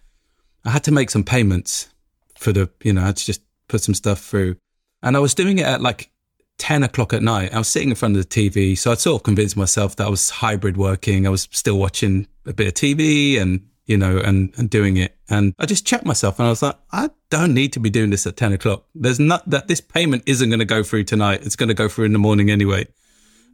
I 0.65 0.71
had 0.71 0.85
to 0.85 0.93
make 0.93 1.11
some 1.11 1.25
payments 1.25 1.89
for 2.37 2.53
the, 2.53 2.71
you 2.83 2.93
know, 2.93 3.03
I 3.03 3.07
had 3.07 3.17
to 3.17 3.25
just 3.25 3.43
put 3.69 3.83
some 3.83 3.95
stuff 3.95 4.21
through. 4.21 4.57
And 5.03 5.17
I 5.17 5.21
was 5.21 5.35
doing 5.35 5.59
it 5.59 5.67
at 5.67 5.81
like 5.81 6.11
10 6.59 6.83
o'clock 6.83 7.13
at 7.15 7.23
night. 7.23 7.55
I 7.55 7.59
was 7.59 7.69
sitting 7.69 7.89
in 7.89 7.95
front 7.95 8.17
of 8.17 8.29
the 8.29 8.29
TV. 8.29 8.77
So 8.77 8.93
I'd 8.93 8.99
sort 8.99 9.21
of 9.21 9.25
convinced 9.25 9.57
myself 9.57 9.97
that 9.97 10.07
I 10.07 10.11
was 10.11 10.29
hybrid 10.29 10.77
working. 10.77 11.27
I 11.27 11.31
was 11.31 11.49
still 11.51 11.79
watching 11.79 12.27
a 12.47 12.53
bit 12.53 12.69
of 12.69 12.75
TV 12.75 13.41
and, 13.41 13.67
you 13.87 13.97
know, 13.97 14.19
and, 14.19 14.53
and 14.57 14.71
doing 14.71 14.97
it. 14.97 15.17
And 15.29 15.55
I 15.59 15.67
just 15.67 15.87
checked 15.87 16.05
myself 16.05 16.39
and 16.39 16.47
I 16.47 16.51
was 16.51 16.63
like, 16.63 16.77
I 16.93 17.11
don't 17.31 17.55
need 17.55 17.73
to 17.75 17.81
be 17.81 17.91
doing 17.91 18.11
this 18.11 18.27
at 18.27 18.37
10 18.37 18.53
o'clock. 18.53 18.85
There's 18.95 19.21
not 19.21 19.49
that 19.51 19.69
this 19.69 19.81
payment 19.81 20.25
isn't 20.27 20.49
going 20.49 20.61
to 20.61 20.65
go 20.65 20.83
through 20.83 21.05
tonight. 21.05 21.43
It's 21.45 21.57
going 21.57 21.69
to 21.69 21.75
go 21.75 21.89
through 21.89 22.07
in 22.07 22.13
the 22.13 22.19
morning 22.19 22.51
anyway. 22.51 22.87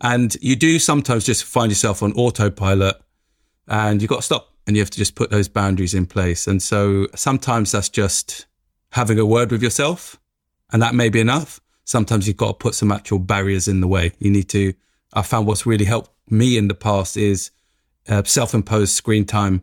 And 0.01 0.35
you 0.41 0.57
do 0.57 0.79
sometimes 0.79 1.25
just 1.25 1.45
find 1.45 1.71
yourself 1.71 2.03
on 2.03 2.13
autopilot 2.13 2.97
and 3.69 4.01
you've 4.01 4.09
got 4.09 4.17
to 4.17 4.23
stop 4.23 4.53
and 4.67 4.77
you 4.77 4.83
have 4.83 4.91
to 4.91 4.99
just 4.99 5.15
put 5.15 5.31
those 5.31 5.49
boundaries 5.49 5.95
in 5.95 6.07
place. 6.07 6.47
And 6.47 6.63
so 6.63 7.07
sometimes 7.15 7.73
that's 7.73 7.89
just 7.89 8.47
having 8.91 9.19
a 9.19 9.27
word 9.27 9.51
with 9.53 9.63
yourself 9.63 10.19
and 10.73 10.83
that 10.83 10.95
may 10.95 11.09
be 11.09 11.21
enough. 11.21 11.61
Sometimes 11.85 12.27
you've 12.27 12.37
got 12.37 12.49
to 12.49 12.55
put 12.55 12.75
some 12.75 12.91
actual 12.91 13.19
barriers 13.19 13.69
in 13.69 13.81
the 13.81 13.87
way. 13.87 14.13
You 14.19 14.31
need 14.31 14.49
to, 14.51 14.75
I 15.13 15.23
found 15.23 15.47
what's 15.47 15.67
really 15.67 15.85
helped 15.85 16.11
me 16.29 16.57
in 16.59 16.69
the 16.69 16.75
past 16.75 17.17
is 17.17 17.51
uh, 18.09 18.23
self-imposed 18.25 18.95
screen 18.95 19.25
time. 19.25 19.63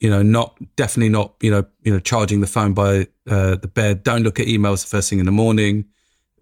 You 0.00 0.10
know, 0.10 0.22
not 0.22 0.58
definitely 0.74 1.10
not, 1.10 1.34
you 1.40 1.50
know, 1.50 1.64
you 1.82 1.92
know, 1.92 2.00
charging 2.00 2.40
the 2.40 2.48
phone 2.48 2.74
by 2.74 3.06
uh, 3.28 3.54
the 3.56 3.70
bed. 3.72 4.02
Don't 4.02 4.22
look 4.22 4.40
at 4.40 4.48
emails 4.48 4.82
the 4.82 4.88
first 4.88 5.08
thing 5.08 5.20
in 5.20 5.26
the 5.26 5.32
morning. 5.32 5.84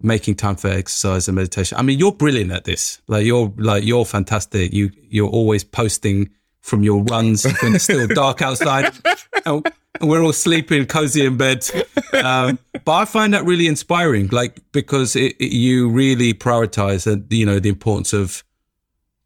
Making 0.01 0.33
time 0.33 0.55
for 0.55 0.67
exercise 0.67 1.27
and 1.27 1.35
meditation. 1.35 1.77
I 1.77 1.83
mean, 1.83 1.99
you're 1.99 2.11
brilliant 2.11 2.51
at 2.51 2.63
this. 2.63 3.03
Like 3.07 3.23
you're 3.23 3.53
like 3.57 3.83
you're 3.83 4.03
fantastic. 4.03 4.73
You 4.73 4.89
you're 4.95 5.29
always 5.29 5.63
posting 5.63 6.31
from 6.61 6.81
your 6.81 7.03
runs 7.03 7.43
when 7.61 7.75
it's 7.75 7.83
still 7.83 8.07
dark 8.07 8.41
outside. 8.41 8.93
and 9.45 10.09
we're 10.09 10.23
all 10.23 10.33
sleeping 10.33 10.85
cozy 10.85 11.25
in 11.25 11.37
bed. 11.37 11.69
Um, 12.13 12.59
but 12.85 12.93
I 12.93 13.05
find 13.05 13.33
that 13.33 13.45
really 13.45 13.67
inspiring, 13.67 14.27
like 14.27 14.59
because 14.71 15.15
it, 15.15 15.35
it, 15.39 15.51
you 15.51 15.89
really 15.89 16.33
prioritize, 16.33 17.11
uh, 17.11 17.21
you 17.29 17.45
know, 17.45 17.59
the 17.59 17.69
importance 17.69 18.13
of 18.13 18.43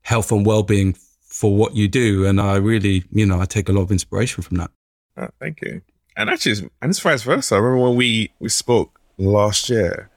health 0.02 0.32
and 0.32 0.46
well-being 0.46 0.96
for 1.36 1.54
what 1.54 1.76
you 1.76 1.90
do, 1.90 2.26
and 2.26 2.40
I 2.40 2.56
really, 2.56 3.04
you 3.12 3.26
know, 3.26 3.42
I 3.42 3.46
take 3.46 3.68
a 3.68 3.74
lot 3.74 3.82
of 3.82 3.92
inspiration 3.92 4.42
from 4.42 4.56
that. 4.58 4.72
Oh, 5.18 5.28
thank 5.38 5.62
you. 5.62 5.82
And 6.16 6.30
actually, 6.30 6.70
and 6.82 6.90
it's 6.90 7.00
vice 7.00 7.24
versa. 7.24 7.56
I 7.56 7.58
remember 7.58 7.90
when 7.90 7.98
we 7.98 8.32
we 8.40 8.48
spoke 8.48 9.02
last 9.18 9.70
year, 9.70 10.10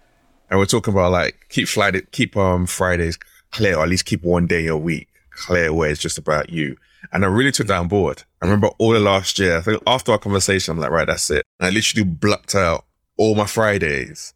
and 0.48 0.60
we're 0.60 0.66
talking 0.66 0.94
about 0.94 1.10
like 1.10 1.46
keep 1.48 1.66
Friday, 1.66 2.02
keep 2.12 2.36
um 2.36 2.66
Fridays 2.66 3.18
clear, 3.50 3.78
or 3.78 3.82
at 3.82 3.88
least 3.88 4.04
keep 4.04 4.22
one 4.22 4.46
day 4.46 4.68
a 4.68 4.76
week 4.76 5.08
clear 5.30 5.72
where 5.72 5.90
it's 5.90 6.00
just 6.00 6.18
about 6.18 6.50
you. 6.50 6.76
And 7.12 7.24
I 7.24 7.28
really 7.28 7.52
took 7.52 7.66
that 7.66 7.78
on 7.78 7.88
board. 7.88 8.22
I 8.40 8.46
remember 8.46 8.68
all 8.78 8.92
the 8.92 9.00
last 9.00 9.38
year, 9.40 9.58
I 9.58 9.60
think 9.60 9.82
after 9.88 10.12
our 10.12 10.18
conversation, 10.18 10.72
I'm 10.72 10.80
like, 10.80 10.90
right, 10.90 11.06
that's 11.06 11.30
it. 11.30 11.42
And 11.58 11.66
I 11.66 11.70
literally 11.70 12.04
blocked 12.04 12.54
out 12.54 12.84
all 13.16 13.34
my 13.34 13.46
Fridays 13.46 14.34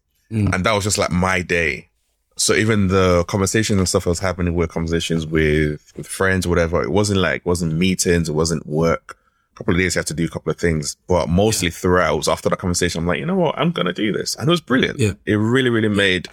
And 0.53 0.65
that 0.65 0.73
was 0.73 0.83
just 0.83 0.97
like 0.97 1.11
my 1.11 1.41
day. 1.43 1.89
So 2.35 2.53
even 2.55 2.87
the 2.87 3.23
conversations 3.25 3.77
and 3.77 3.87
stuff 3.87 4.07
I 4.07 4.09
was 4.09 4.19
happening 4.19 4.55
were 4.55 4.67
conversations 4.67 5.25
with, 5.25 5.93
with 5.95 6.07
friends 6.07 6.47
whatever. 6.47 6.81
It 6.81 6.91
wasn't 6.91 7.19
like, 7.19 7.41
it 7.41 7.45
wasn't 7.45 7.73
meetings. 7.73 8.29
It 8.29 8.33
wasn't 8.33 8.65
work. 8.65 9.17
A 9.53 9.57
couple 9.57 9.75
of 9.75 9.79
days 9.79 9.95
I 9.95 9.99
had 9.99 10.07
to 10.07 10.15
do 10.15 10.25
a 10.25 10.29
couple 10.29 10.51
of 10.51 10.57
things, 10.57 10.97
but 11.07 11.29
mostly 11.29 11.69
throughout 11.69 12.15
it 12.15 12.17
was 12.17 12.27
after 12.27 12.49
that 12.49 12.57
conversation. 12.57 12.99
I'm 12.99 13.07
like, 13.07 13.19
you 13.19 13.25
know 13.25 13.35
what? 13.35 13.57
I'm 13.57 13.71
going 13.71 13.85
to 13.85 13.93
do 13.93 14.11
this. 14.11 14.35
And 14.35 14.47
it 14.47 14.51
was 14.51 14.61
brilliant. 14.61 14.97
Yeah. 14.99 15.13
It 15.25 15.35
really, 15.35 15.69
really 15.69 15.89
made 15.89 16.27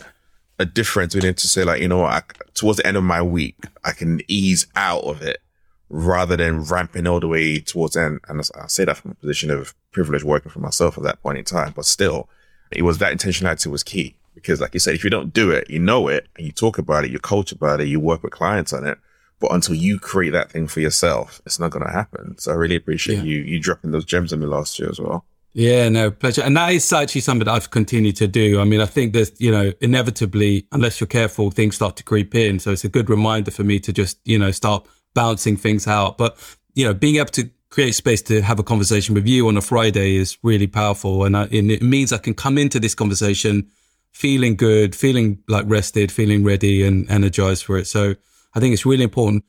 a 0.58 0.64
difference 0.64 1.14
We 1.14 1.20
able 1.20 1.34
to 1.34 1.48
say 1.48 1.64
like, 1.64 1.82
you 1.82 1.88
know 1.88 1.98
what? 1.98 2.12
I, 2.12 2.22
towards 2.54 2.78
the 2.78 2.86
end 2.86 2.96
of 2.96 3.04
my 3.04 3.20
week, 3.20 3.56
I 3.84 3.92
can 3.92 4.20
ease 4.28 4.66
out 4.76 5.04
of 5.04 5.20
it 5.20 5.42
rather 5.90 6.36
than 6.36 6.62
ramping 6.62 7.06
all 7.06 7.20
the 7.20 7.28
way 7.28 7.60
towards 7.60 7.94
the 7.94 8.02
end. 8.02 8.20
And 8.28 8.40
I 8.40 8.66
say 8.68 8.84
that 8.86 8.96
from 8.96 9.10
a 9.10 9.14
position 9.14 9.50
of 9.50 9.74
privilege 9.90 10.24
working 10.24 10.50
for 10.50 10.60
myself 10.60 10.96
at 10.96 11.04
that 11.04 11.22
point 11.22 11.38
in 11.38 11.44
time, 11.44 11.72
but 11.76 11.84
still 11.84 12.28
it 12.70 12.82
was 12.82 12.98
that 12.98 13.12
intentionality 13.12 13.66
was 13.66 13.82
key 13.82 14.14
because 14.40 14.60
like 14.60 14.74
you 14.74 14.80
said, 14.80 14.94
if 14.94 15.04
you 15.04 15.10
don't 15.10 15.32
do 15.32 15.50
it, 15.50 15.68
you 15.70 15.78
know 15.78 16.08
it 16.08 16.26
and 16.36 16.46
you 16.46 16.52
talk 16.52 16.78
about 16.78 17.04
it, 17.04 17.10
you 17.10 17.18
coach 17.18 17.52
about 17.52 17.80
it, 17.80 17.88
you 17.88 18.00
work 18.00 18.22
with 18.22 18.32
clients 18.32 18.72
on 18.72 18.86
it. 18.86 18.98
But 19.38 19.52
until 19.52 19.74
you 19.74 19.98
create 19.98 20.30
that 20.30 20.52
thing 20.52 20.68
for 20.68 20.80
yourself, 20.80 21.40
it's 21.46 21.58
not 21.58 21.70
going 21.70 21.84
to 21.86 21.92
happen. 21.92 22.36
So 22.38 22.52
I 22.52 22.54
really 22.54 22.76
appreciate 22.76 23.16
Yeah. 23.16 23.22
you, 23.24 23.38
you 23.38 23.58
dropping 23.58 23.90
those 23.90 24.04
gems 24.04 24.32
on 24.32 24.40
me 24.40 24.46
last 24.46 24.78
year 24.78 24.90
as 24.90 25.00
well. 25.00 25.24
Yeah, 25.52 25.88
no, 25.88 26.10
pleasure. 26.10 26.42
And 26.42 26.56
that 26.56 26.72
is 26.72 26.92
actually 26.92 27.22
something 27.22 27.46
that 27.46 27.52
I've 27.52 27.70
continued 27.70 28.16
to 28.16 28.28
do. 28.28 28.60
I 28.60 28.64
mean, 28.64 28.80
I 28.80 28.86
think 28.86 29.14
there's, 29.14 29.32
you 29.40 29.50
know, 29.50 29.72
inevitably, 29.80 30.66
unless 30.72 31.00
you're 31.00 31.08
careful, 31.08 31.50
things 31.50 31.74
start 31.74 31.96
to 31.96 32.04
creep 32.04 32.34
in. 32.34 32.60
So 32.60 32.70
it's 32.70 32.84
a 32.84 32.88
good 32.88 33.10
reminder 33.10 33.50
for 33.50 33.64
me 33.64 33.80
to 33.80 33.92
just, 33.92 34.18
you 34.24 34.38
know, 34.38 34.50
start 34.52 34.86
bouncing 35.14 35.56
things 35.56 35.88
out. 35.88 36.18
But, 36.18 36.36
you 36.74 36.84
know, 36.84 36.94
being 36.94 37.16
able 37.16 37.30
to 37.30 37.50
create 37.70 37.94
space 37.94 38.22
to 38.22 38.42
have 38.42 38.58
a 38.58 38.62
conversation 38.62 39.14
with 39.14 39.26
you 39.26 39.48
on 39.48 39.56
a 39.56 39.60
Friday 39.60 40.16
is 40.16 40.38
really 40.42 40.66
powerful. 40.66 41.24
And, 41.24 41.36
I, 41.36 41.44
and 41.44 41.70
it 41.70 41.82
means 41.82 42.12
I 42.12 42.18
can 42.18 42.34
come 42.34 42.58
into 42.58 42.78
this 42.78 42.94
conversation 42.94 43.70
feeling 44.12 44.56
good, 44.56 44.94
feeling 44.94 45.42
like 45.48 45.64
rested, 45.68 46.12
feeling 46.12 46.44
ready 46.44 46.82
and 46.82 47.08
energized 47.10 47.64
for 47.64 47.78
it. 47.78 47.86
So 47.86 48.14
I 48.54 48.60
think 48.60 48.72
it's 48.72 48.86
really 48.86 49.04
important. 49.04 49.44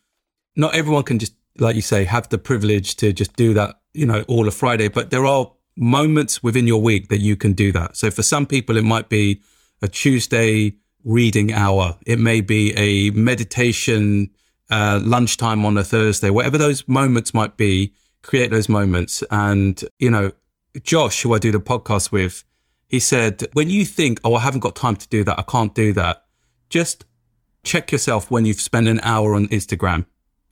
Not 0.56 0.76
everyone 0.76 1.04
can 1.04 1.20
just, 1.20 1.34
like 1.58 1.76
you 1.76 1.82
say, 1.82 2.04
have 2.06 2.30
the 2.30 2.38
privilege 2.38 2.96
to 2.98 3.14
just 3.14 3.36
do 3.36 3.54
that, 3.54 3.82
you 3.94 4.06
know, 4.06 4.24
all 4.28 4.48
a 4.48 4.52
Friday, 4.52 4.88
but 4.88 5.10
there 5.10 5.26
are 5.26 5.52
moments 5.76 6.44
within 6.44 6.68
your 6.68 6.82
week 6.82 7.10
that 7.10 7.20
you 7.20 7.36
can 7.36 7.54
do 7.54 7.72
that. 7.72 7.98
So 7.98 8.12
for 8.12 8.24
some 8.24 8.46
people, 8.46 8.78
it 8.78 8.84
might 8.84 9.10
be 9.10 9.42
a 9.82 9.88
Tuesday 9.88 10.76
reading 11.04 11.52
hour. 11.52 11.98
It 12.06 12.20
may 12.20 12.42
be 12.42 12.74
a 12.78 13.10
meditation 13.12 14.30
uh, 14.70 15.00
lunchtime 15.04 15.66
on 15.66 15.78
a 15.78 15.84
Thursday, 15.84 16.30
whatever 16.30 16.58
those 16.58 16.88
moments 16.88 17.34
might 17.34 17.58
be, 17.58 17.94
create 18.22 18.52
those 18.52 18.70
moments. 18.70 19.24
And, 19.32 19.84
you 20.00 20.12
know, 20.12 20.32
Josh, 20.84 21.24
who 21.24 21.34
I 21.34 21.40
do 21.40 21.52
the 21.52 21.60
podcast 21.60 22.12
with, 22.12 22.44
he 22.92 23.00
said, 23.00 23.48
when 23.54 23.70
you 23.70 23.86
think, 23.86 24.20
oh, 24.26 24.36
I 24.36 24.42
haven't 24.42 24.60
got 24.60 24.76
time 24.76 24.98
to 24.98 25.08
do 25.08 25.24
that, 25.24 25.40
I 25.40 25.44
can't 25.44 25.74
do 25.74 25.94
that, 25.94 26.26
just 26.70 27.06
check 27.64 27.90
yourself 27.90 28.30
when 28.30 28.46
you've 28.46 28.60
spent 28.60 28.90
an 28.90 29.00
hour 29.02 29.34
on 29.34 29.48
Instagram, 29.48 30.06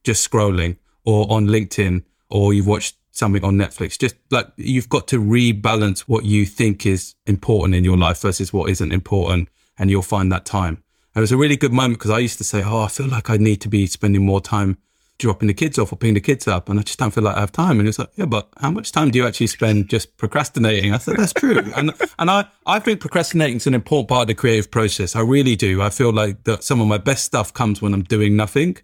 just 0.05 0.27
scrolling, 0.27 0.77
or 1.03 1.29
on 1.29 1.47
LinkedIn, 1.47 2.03
or 2.29 2.53
you've 2.53 2.65
watched 2.65 2.95
something 3.11 3.43
on 3.43 3.55
Netflix. 3.55 3.99
Just 3.99 4.15
like 4.31 4.47
you've 4.55 4.87
got 4.87 5.05
to 5.09 5.21
rebalance 5.21 6.01
what 6.01 6.23
you 6.23 6.45
think 6.45 6.85
is 6.85 7.13
important 7.25 7.75
in 7.75 7.83
your 7.83 7.97
life 7.97 8.21
versus 8.21 8.53
what 8.53 8.69
isn't 8.69 8.93
important, 8.93 9.49
and 9.77 9.89
you'll 9.89 10.01
find 10.01 10.31
that 10.31 10.45
time. 10.45 10.81
And 11.13 11.17
it 11.17 11.21
was 11.21 11.33
a 11.33 11.37
really 11.37 11.57
good 11.57 11.73
moment 11.73 11.99
because 11.99 12.11
I 12.11 12.19
used 12.19 12.37
to 12.37 12.45
say, 12.45 12.63
oh, 12.63 12.83
I 12.83 12.87
feel 12.87 13.07
like 13.07 13.29
I 13.29 13.35
need 13.35 13.59
to 13.61 13.67
be 13.67 13.85
spending 13.85 14.25
more 14.25 14.39
time 14.39 14.77
dropping 15.19 15.47
the 15.47 15.53
kids 15.53 15.77
off 15.77 15.93
or 15.93 15.97
picking 15.97 16.15
the 16.15 16.21
kids 16.21 16.47
up, 16.47 16.69
and 16.69 16.79
I 16.79 16.83
just 16.83 16.97
don't 16.97 17.11
feel 17.11 17.23
like 17.23 17.37
I 17.37 17.41
have 17.41 17.51
time. 17.51 17.79
And 17.79 17.87
it's 17.87 17.99
like, 17.99 18.09
yeah, 18.15 18.25
but 18.25 18.49
how 18.57 18.71
much 18.71 18.91
time 18.91 19.11
do 19.11 19.19
you 19.19 19.27
actually 19.27 19.47
spend 19.47 19.89
just 19.89 20.17
procrastinating? 20.17 20.93
I 20.93 20.97
said, 20.97 21.17
that's 21.17 21.33
true. 21.33 21.59
and 21.75 21.93
and 22.17 22.31
I, 22.31 22.45
I 22.65 22.79
think 22.79 23.01
procrastinating 23.01 23.57
is 23.57 23.67
an 23.67 23.75
important 23.75 24.09
part 24.09 24.23
of 24.23 24.27
the 24.29 24.35
creative 24.35 24.71
process. 24.71 25.15
I 25.15 25.21
really 25.21 25.55
do. 25.55 25.81
I 25.81 25.91
feel 25.91 26.11
like 26.11 26.45
that 26.45 26.63
some 26.63 26.81
of 26.81 26.87
my 26.87 26.97
best 26.97 27.25
stuff 27.25 27.53
comes 27.53 27.81
when 27.81 27.93
I'm 27.93 28.03
doing 28.03 28.35
nothing. 28.35 28.77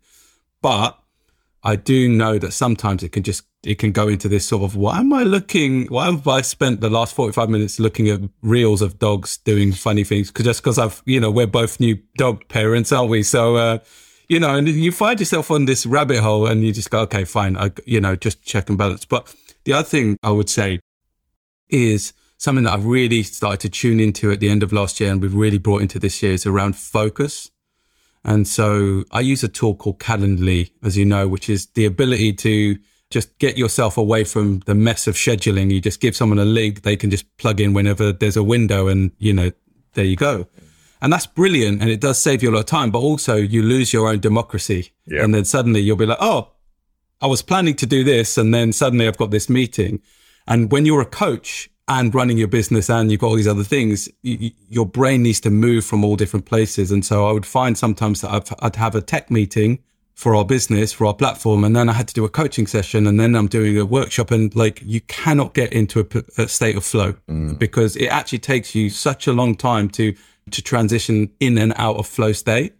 But 0.61 0.99
I 1.65 1.75
do 1.75 2.07
know 2.07 2.37
that 2.37 2.53
sometimes 2.53 3.01
it 3.01 3.11
can 3.11 3.23
just 3.23 3.43
it 3.63 3.79
can 3.79 3.91
go 3.91 4.07
into 4.07 4.29
this 4.29 4.47
sort 4.47 4.61
of 4.61 4.75
why 4.75 4.99
am 4.99 5.11
I 5.11 5.23
looking 5.23 5.87
why 5.87 6.05
have 6.05 6.27
I 6.27 6.41
spent 6.41 6.79
the 6.79 6.91
last 6.91 7.15
45 7.15 7.49
minutes 7.49 7.79
looking 7.79 8.07
at 8.07 8.21
reels 8.43 8.83
of 8.83 8.99
dogs 8.99 9.37
doing 9.37 9.71
funny 9.71 10.03
things 10.03 10.29
cause 10.29 10.45
just 10.45 10.61
because 10.61 10.77
I've 10.77 11.01
you 11.05 11.19
know 11.19 11.31
we're 11.31 11.47
both 11.47 11.79
new 11.79 11.97
dog 12.17 12.47
parents 12.49 12.91
aren't 12.91 13.09
we 13.09 13.23
so 13.23 13.55
uh 13.55 13.79
you 14.27 14.39
know 14.39 14.55
and 14.55 14.67
you 14.67 14.91
find 14.91 15.19
yourself 15.19 15.51
on 15.51 15.65
this 15.65 15.85
rabbit 15.85 16.19
hole 16.19 16.47
and 16.47 16.63
you 16.63 16.71
just 16.71 16.89
go 16.89 16.99
okay 17.01 17.25
fine 17.25 17.57
I 17.57 17.71
you 17.85 18.01
know 18.01 18.15
just 18.15 18.43
check 18.43 18.69
and 18.69 18.77
balance 18.77 19.05
but 19.05 19.33
the 19.63 19.73
other 19.73 19.87
thing 19.87 20.17
I 20.23 20.31
would 20.31 20.49
say 20.49 20.79
is 21.69 22.13
something 22.37 22.65
that 22.65 22.73
I've 22.73 22.85
really 22.85 23.23
started 23.23 23.61
to 23.61 23.69
tune 23.69 23.99
into 23.99 24.31
at 24.31 24.39
the 24.39 24.49
end 24.49 24.63
of 24.63 24.73
last 24.73 24.99
year 24.99 25.11
and 25.11 25.21
we've 25.21 25.33
really 25.33 25.57
brought 25.57 25.81
into 25.81 25.99
this 25.99 26.21
year 26.21 26.33
is 26.33 26.45
around 26.45 26.75
focus 26.75 27.49
and 28.25 28.47
so 28.47 29.03
I 29.11 29.19
use 29.19 29.43
a 29.43 29.47
tool 29.47 29.75
called 29.75 29.99
Calendly, 29.99 30.71
as 30.83 30.97
you 30.97 31.05
know, 31.05 31.27
which 31.27 31.47
is 31.47 31.67
the 31.67 31.85
ability 31.85 32.33
to 32.33 32.75
just 33.11 33.37
get 33.37 33.55
yourself 33.55 33.97
away 33.99 34.23
from 34.23 34.61
the 34.65 34.73
mess 34.73 35.05
of 35.05 35.13
scheduling. 35.13 35.71
You 35.71 35.79
just 35.79 36.01
give 36.01 36.15
someone 36.15 36.39
a 36.39 36.45
link, 36.45 36.81
they 36.81 36.95
can 36.95 37.11
just 37.11 37.37
plug 37.37 37.61
in 37.61 37.73
whenever 37.73 38.11
there's 38.11 38.35
a 38.35 38.43
window 38.43 38.87
and, 38.87 39.11
you 39.19 39.31
know, 39.31 39.51
there 39.93 40.05
you 40.05 40.15
go. 40.15 40.47
And 41.05 41.13
that's 41.13 41.27
brilliant. 41.27 41.83
And 41.83 41.91
it 41.91 42.01
does 42.01 42.17
save 42.17 42.41
you 42.41 42.49
a 42.49 42.53
lot 42.53 42.61
of 42.61 42.65
time, 42.65 42.89
but 42.89 42.97
also 42.97 43.35
you 43.35 43.61
lose 43.61 43.93
your 43.93 44.09
own 44.09 44.19
democracy. 44.19 44.91
Yeah. 45.05 45.23
And 45.23 45.35
then 45.35 45.45
suddenly 45.45 45.79
you'll 45.79 45.97
be 45.97 46.07
like, 46.07 46.17
oh, 46.19 46.49
I 47.21 47.27
was 47.27 47.43
planning 47.43 47.75
to 47.75 47.85
do 47.85 48.03
this. 48.03 48.39
And 48.39 48.51
then 48.51 48.73
suddenly 48.73 49.07
I've 49.07 49.15
got 49.15 49.29
this 49.29 49.47
meeting. 49.47 50.01
And 50.47 50.71
when 50.71 50.83
you're 50.87 51.01
a 51.01 51.05
coach 51.05 51.69
and 51.87 52.15
running 52.15 52.39
your 52.39 52.47
business 52.47 52.89
and 52.89 53.11
you've 53.11 53.21
got 53.21 53.27
all 53.27 53.35
these 53.35 53.47
other 53.47 53.63
things, 53.63 54.09
y 54.23 54.37
y- 54.41 54.51
your 54.67 54.87
brain 54.87 55.21
needs 55.21 55.39
to 55.41 55.51
move 55.51 55.85
from 55.85 56.03
all 56.03 56.15
different 56.15 56.47
places. 56.47 56.91
And 56.91 57.05
so 57.05 57.27
I 57.29 57.31
would 57.33 57.45
find 57.45 57.77
sometimes 57.77 58.21
that 58.21 58.31
I've, 58.31 58.51
I'd 58.61 58.75
have 58.77 58.95
a 58.95 59.01
tech 59.01 59.29
meeting 59.29 59.83
for 60.15 60.33
our 60.33 60.43
business, 60.43 60.91
for 60.91 61.05
our 61.05 61.13
platform. 61.13 61.63
And 61.63 61.75
then 61.75 61.87
I 61.87 61.93
had 61.93 62.07
to 62.07 62.15
do 62.15 62.25
a 62.25 62.29
coaching 62.29 62.65
session 62.65 63.05
and 63.05 63.19
then 63.19 63.35
I'm 63.35 63.47
doing 63.47 63.77
a 63.77 63.85
workshop 63.85 64.31
and 64.31 64.55
like 64.55 64.81
you 64.83 65.01
cannot 65.01 65.53
get 65.53 65.71
into 65.71 65.99
a 66.39 66.47
state 66.47 66.75
of 66.75 66.83
flow 66.83 67.13
mm. 67.29 67.59
because 67.59 67.95
it 67.95 68.07
actually 68.07 68.39
takes 68.39 68.73
you 68.73 68.89
such 68.89 69.27
a 69.27 69.33
long 69.33 69.53
time 69.53 69.87
to, 69.89 70.15
to 70.51 70.61
transition 70.61 71.31
in 71.39 71.57
and 71.57 71.73
out 71.75 71.97
of 71.97 72.07
flow 72.07 72.31
state. 72.31 72.73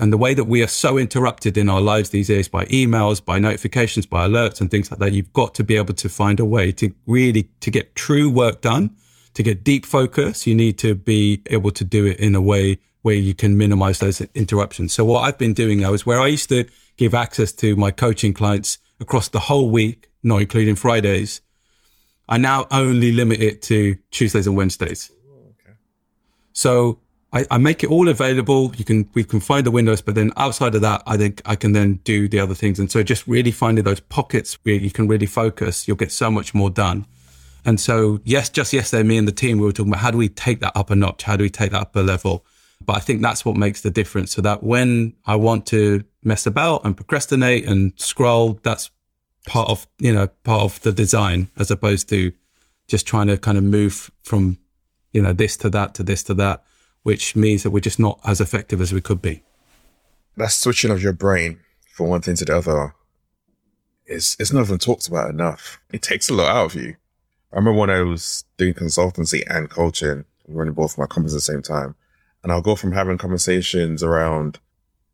And 0.00 0.12
the 0.12 0.16
way 0.16 0.34
that 0.34 0.44
we 0.44 0.62
are 0.62 0.68
so 0.68 0.96
interrupted 0.96 1.58
in 1.58 1.68
our 1.68 1.80
lives 1.80 2.10
these 2.10 2.28
days 2.28 2.48
by 2.48 2.64
emails, 2.66 3.24
by 3.24 3.40
notifications, 3.40 4.06
by 4.06 4.28
alerts 4.28 4.60
and 4.60 4.70
things 4.70 4.90
like 4.90 5.00
that, 5.00 5.12
you've 5.12 5.32
got 5.32 5.54
to 5.56 5.64
be 5.64 5.76
able 5.76 5.94
to 5.94 6.08
find 6.08 6.38
a 6.38 6.44
way 6.44 6.70
to 6.72 6.94
really, 7.06 7.50
to 7.60 7.70
get 7.72 7.96
true 7.96 8.30
work 8.30 8.60
done, 8.60 8.94
to 9.34 9.42
get 9.42 9.64
deep 9.64 9.84
focus. 9.84 10.46
You 10.46 10.54
need 10.54 10.78
to 10.78 10.94
be 10.94 11.42
able 11.46 11.72
to 11.72 11.84
do 11.84 12.06
it 12.06 12.20
in 12.20 12.36
a 12.36 12.40
way 12.40 12.78
where 13.02 13.16
you 13.16 13.34
can 13.34 13.56
minimize 13.56 13.98
those 13.98 14.20
interruptions. 14.34 14.92
So 14.92 15.04
what 15.04 15.22
I've 15.22 15.38
been 15.38 15.54
doing 15.54 15.80
now 15.80 15.92
is 15.92 16.06
where 16.06 16.20
I 16.20 16.28
used 16.28 16.50
to 16.50 16.68
give 16.96 17.14
access 17.14 17.50
to 17.54 17.74
my 17.74 17.90
coaching 17.90 18.32
clients 18.32 18.78
across 19.00 19.28
the 19.28 19.40
whole 19.40 19.70
week, 19.70 20.08
not 20.22 20.42
including 20.42 20.76
Fridays. 20.76 21.40
I 22.28 22.36
now 22.38 22.68
only 22.70 23.10
limit 23.10 23.40
it 23.40 23.62
to 23.62 23.96
Tuesdays 24.12 24.46
and 24.46 24.56
Wednesdays. 24.56 25.10
So 26.52 27.00
I, 27.32 27.46
I 27.50 27.58
make 27.58 27.84
it 27.84 27.90
all 27.90 28.08
available. 28.08 28.72
You 28.76 28.84
can 28.84 29.08
we 29.14 29.24
can 29.24 29.40
find 29.40 29.64
the 29.64 29.70
windows, 29.70 30.00
but 30.00 30.14
then 30.14 30.32
outside 30.36 30.74
of 30.74 30.80
that, 30.82 31.02
I 31.06 31.16
think 31.16 31.42
I 31.44 31.56
can 31.56 31.72
then 31.72 32.00
do 32.04 32.28
the 32.28 32.40
other 32.40 32.54
things. 32.54 32.78
And 32.78 32.90
so 32.90 33.02
just 33.02 33.26
really 33.26 33.52
finding 33.52 33.84
those 33.84 34.00
pockets 34.00 34.58
where 34.62 34.74
you 34.74 34.90
can 34.90 35.06
really 35.06 35.26
focus, 35.26 35.86
you'll 35.86 35.96
get 35.96 36.12
so 36.12 36.30
much 36.30 36.54
more 36.54 36.70
done. 36.70 37.06
And 37.64 37.78
so 37.78 38.20
yes, 38.24 38.48
just 38.48 38.72
yesterday, 38.72 39.02
me 39.02 39.18
and 39.18 39.28
the 39.28 39.32
team 39.32 39.58
we 39.58 39.66
were 39.66 39.72
talking 39.72 39.92
about 39.92 40.00
how 40.00 40.10
do 40.10 40.18
we 40.18 40.28
take 40.28 40.60
that 40.60 40.72
up 40.74 40.90
a 40.90 40.96
notch? 40.96 41.22
How 41.22 41.36
do 41.36 41.44
we 41.44 41.50
take 41.50 41.70
that 41.72 41.80
up 41.80 41.96
a 41.96 42.00
level? 42.00 42.44
But 42.84 42.96
I 42.96 43.00
think 43.00 43.20
that's 43.22 43.44
what 43.44 43.56
makes 43.56 43.82
the 43.82 43.90
difference. 43.90 44.32
So 44.32 44.42
that 44.42 44.62
when 44.62 45.14
I 45.26 45.36
want 45.36 45.66
to 45.66 46.02
mess 46.24 46.46
about 46.46 46.84
and 46.84 46.96
procrastinate 46.96 47.66
and 47.66 47.92
scroll, 47.96 48.58
that's 48.62 48.90
part 49.46 49.68
of 49.68 49.86
you 49.98 50.12
know 50.12 50.26
part 50.44 50.62
of 50.62 50.80
the 50.82 50.92
design 50.92 51.48
as 51.56 51.70
opposed 51.70 52.08
to 52.08 52.32
just 52.88 53.06
trying 53.06 53.28
to 53.28 53.38
kind 53.38 53.56
of 53.56 53.64
move 53.64 54.10
from 54.22 54.58
you 55.12 55.22
know 55.22 55.32
this 55.32 55.56
to 55.56 55.70
that 55.70 55.94
to 55.94 56.02
this 56.02 56.22
to 56.22 56.34
that 56.34 56.62
which 57.02 57.34
means 57.34 57.62
that 57.62 57.70
we're 57.70 57.80
just 57.80 57.98
not 57.98 58.20
as 58.24 58.40
effective 58.40 58.80
as 58.80 58.92
we 58.92 59.00
could 59.00 59.22
be 59.22 59.42
that 60.36 60.50
switching 60.50 60.90
of 60.90 61.02
your 61.02 61.12
brain 61.12 61.58
from 61.92 62.08
one 62.08 62.20
thing 62.20 62.36
to 62.36 62.44
the 62.44 62.56
other 62.56 62.94
is 64.10 64.36
it's 64.38 64.52
not 64.52 64.62
even 64.62 64.78
talked 64.78 65.08
about 65.08 65.30
enough. 65.30 65.80
It 65.92 66.02
takes 66.02 66.28
a 66.28 66.34
lot 66.34 66.54
out 66.54 66.74
of 66.74 66.82
you. 66.82 66.96
I 67.52 67.56
remember 67.56 67.78
when 67.78 67.90
I 67.90 68.02
was 68.02 68.44
doing 68.56 68.74
consultancy 68.74 69.42
and 69.48 69.70
coaching, 69.70 70.24
running 70.48 70.74
both 70.74 70.98
my 70.98 71.06
companies 71.06 71.34
at 71.34 71.38
the 71.38 71.40
same 71.42 71.62
time, 71.62 71.94
and 72.42 72.52
I'll 72.52 72.62
go 72.62 72.76
from 72.76 72.92
having 72.92 73.18
conversations 73.18 74.02
around 74.02 74.58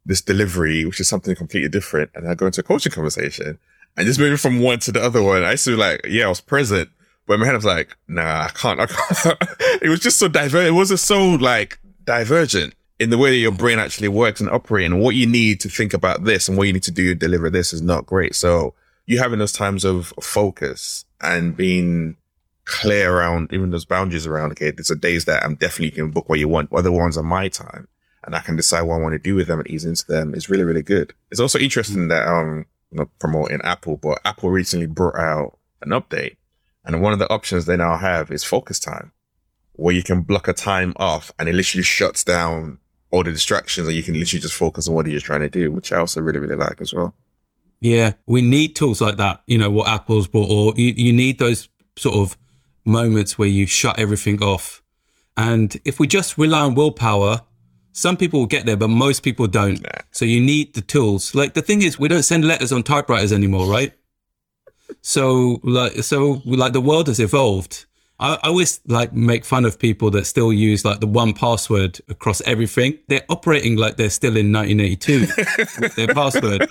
this 0.04 0.20
delivery, 0.20 0.84
which 0.84 1.00
is 1.00 1.08
something 1.08 1.34
completely 1.34 1.68
different, 1.68 2.10
and 2.14 2.28
I 2.28 2.34
go 2.34 2.46
into 2.46 2.60
a 2.60 2.64
coaching 2.64 2.92
conversation 2.92 3.58
and 3.96 4.06
just 4.06 4.20
moving 4.20 4.36
from 4.36 4.60
one 4.60 4.78
to 4.80 4.92
the 4.92 5.02
other 5.02 5.22
one. 5.22 5.42
I 5.42 5.52
used 5.52 5.64
to 5.64 5.70
be 5.70 5.76
like, 5.76 6.06
yeah, 6.08 6.26
I 6.26 6.28
was 6.28 6.40
present, 6.40 6.90
but 7.26 7.34
in 7.34 7.40
my 7.40 7.46
head 7.46 7.54
I 7.54 7.58
was 7.58 7.64
like, 7.64 7.96
nah, 8.08 8.44
I 8.44 8.48
can't. 8.48 8.80
I 8.80 8.86
can't. 8.86 9.38
it 9.82 9.88
was 9.88 10.00
just 10.00 10.18
so 10.18 10.28
divergent. 10.28 10.68
It 10.68 10.78
wasn't 10.78 11.00
so 11.00 11.30
like 11.30 11.78
divergent 12.04 12.74
in 12.98 13.10
the 13.10 13.18
way 13.18 13.30
that 13.30 13.36
your 13.36 13.52
brain 13.52 13.78
actually 13.78 14.08
works 14.08 14.40
and 14.40 14.48
operates 14.50 14.86
and 14.86 15.00
what 15.00 15.14
you 15.14 15.26
need 15.26 15.60
to 15.60 15.68
think 15.68 15.92
about 15.92 16.24
this 16.24 16.48
and 16.48 16.56
what 16.56 16.66
you 16.66 16.72
need 16.72 16.82
to 16.84 16.90
do 16.90 17.08
to 17.08 17.14
deliver 17.14 17.50
this 17.50 17.72
is 17.72 17.82
not 17.82 18.06
great. 18.06 18.34
So 18.34 18.74
you 19.04 19.18
having 19.18 19.38
those 19.38 19.52
times 19.52 19.84
of 19.84 20.12
focus 20.20 21.04
and 21.20 21.56
being 21.56 22.16
clear 22.64 23.12
around 23.12 23.52
even 23.52 23.70
those 23.70 23.84
boundaries 23.84 24.26
around, 24.26 24.52
okay, 24.52 24.70
there's 24.70 24.90
a 24.90 24.96
days 24.96 25.26
that 25.26 25.44
I'm 25.44 25.54
definitely 25.56 25.90
can 25.90 26.10
book 26.10 26.28
what 26.28 26.38
you 26.38 26.48
want. 26.48 26.72
Other 26.72 26.92
ones 26.92 27.18
are 27.18 27.22
my 27.22 27.48
time 27.48 27.86
and 28.24 28.34
I 28.34 28.40
can 28.40 28.56
decide 28.56 28.82
what 28.82 28.96
I 28.96 29.02
want 29.02 29.12
to 29.12 29.18
do 29.18 29.34
with 29.34 29.46
them 29.46 29.60
and 29.60 29.70
ease 29.70 29.84
into 29.84 30.06
them 30.06 30.34
is 30.34 30.48
really, 30.48 30.64
really 30.64 30.82
good. 30.82 31.12
It's 31.30 31.40
also 31.40 31.58
interesting 31.58 32.08
that, 32.08 32.26
um, 32.26 32.66
I'm 32.92 32.98
not 32.98 33.18
promoting 33.18 33.60
Apple, 33.62 33.96
but 33.96 34.20
Apple 34.24 34.50
recently 34.50 34.86
brought 34.86 35.16
out 35.16 35.58
an 35.82 35.90
update 35.90 36.36
and 36.86 37.02
one 37.02 37.12
of 37.12 37.18
the 37.18 37.30
options 37.30 37.66
they 37.66 37.76
now 37.76 37.96
have 37.96 38.30
is 38.30 38.44
focus 38.44 38.78
time 38.78 39.12
where 39.72 39.94
you 39.94 40.02
can 40.02 40.22
block 40.22 40.48
a 40.48 40.52
time 40.52 40.94
off 40.96 41.30
and 41.38 41.48
it 41.48 41.54
literally 41.54 41.82
shuts 41.82 42.24
down 42.24 42.78
all 43.10 43.22
the 43.22 43.32
distractions 43.32 43.86
and 43.86 43.96
you 43.96 44.02
can 44.02 44.14
literally 44.14 44.40
just 44.40 44.54
focus 44.54 44.88
on 44.88 44.94
what 44.94 45.06
you're 45.06 45.20
trying 45.20 45.40
to 45.40 45.48
do, 45.48 45.70
which 45.70 45.92
I 45.92 45.98
also 45.98 46.20
really, 46.20 46.38
really 46.38 46.56
like 46.56 46.80
as 46.80 46.94
well. 46.94 47.14
Yeah, 47.80 48.12
we 48.26 48.40
need 48.40 48.74
tools 48.74 49.00
like 49.00 49.16
that. 49.18 49.42
You 49.46 49.58
know 49.58 49.70
what 49.70 49.88
Apple's 49.88 50.28
brought, 50.28 50.50
or 50.50 50.72
you, 50.76 50.94
you 50.96 51.12
need 51.12 51.38
those 51.38 51.68
sort 51.96 52.16
of 52.16 52.36
moments 52.84 53.38
where 53.38 53.48
you 53.48 53.66
shut 53.66 53.98
everything 53.98 54.42
off. 54.42 54.82
And 55.36 55.78
if 55.84 56.00
we 56.00 56.06
just 56.06 56.38
rely 56.38 56.60
on 56.60 56.74
willpower, 56.74 57.42
some 57.92 58.16
people 58.16 58.40
will 58.40 58.46
get 58.46 58.64
there, 58.64 58.76
but 58.76 58.88
most 58.88 59.22
people 59.22 59.46
don't. 59.46 59.82
Nah. 59.82 59.90
So 60.10 60.24
you 60.24 60.40
need 60.40 60.74
the 60.74 60.80
tools. 60.80 61.34
Like 61.34 61.54
the 61.54 61.62
thing 61.62 61.82
is, 61.82 61.98
we 61.98 62.08
don't 62.08 62.22
send 62.22 62.46
letters 62.46 62.72
on 62.72 62.82
typewriters 62.82 63.32
anymore, 63.32 63.66
right? 63.66 63.92
So 65.02 65.60
like, 65.62 66.02
so 66.02 66.42
like 66.44 66.72
the 66.72 66.80
world 66.80 67.08
has 67.08 67.20
evolved. 67.20 67.86
I, 68.18 68.34
I 68.34 68.48
always 68.48 68.80
like 68.86 69.12
make 69.12 69.44
fun 69.44 69.64
of 69.64 69.78
people 69.78 70.10
that 70.12 70.24
still 70.24 70.52
use 70.52 70.84
like 70.84 71.00
the 71.00 71.06
one 71.06 71.34
password 71.34 72.00
across 72.08 72.40
everything. 72.42 72.98
They're 73.08 73.24
operating 73.28 73.76
like 73.76 73.96
they're 73.96 74.10
still 74.10 74.36
in 74.36 74.52
1982 74.52 75.20
with 75.80 75.94
their 75.96 76.08
password. 76.08 76.66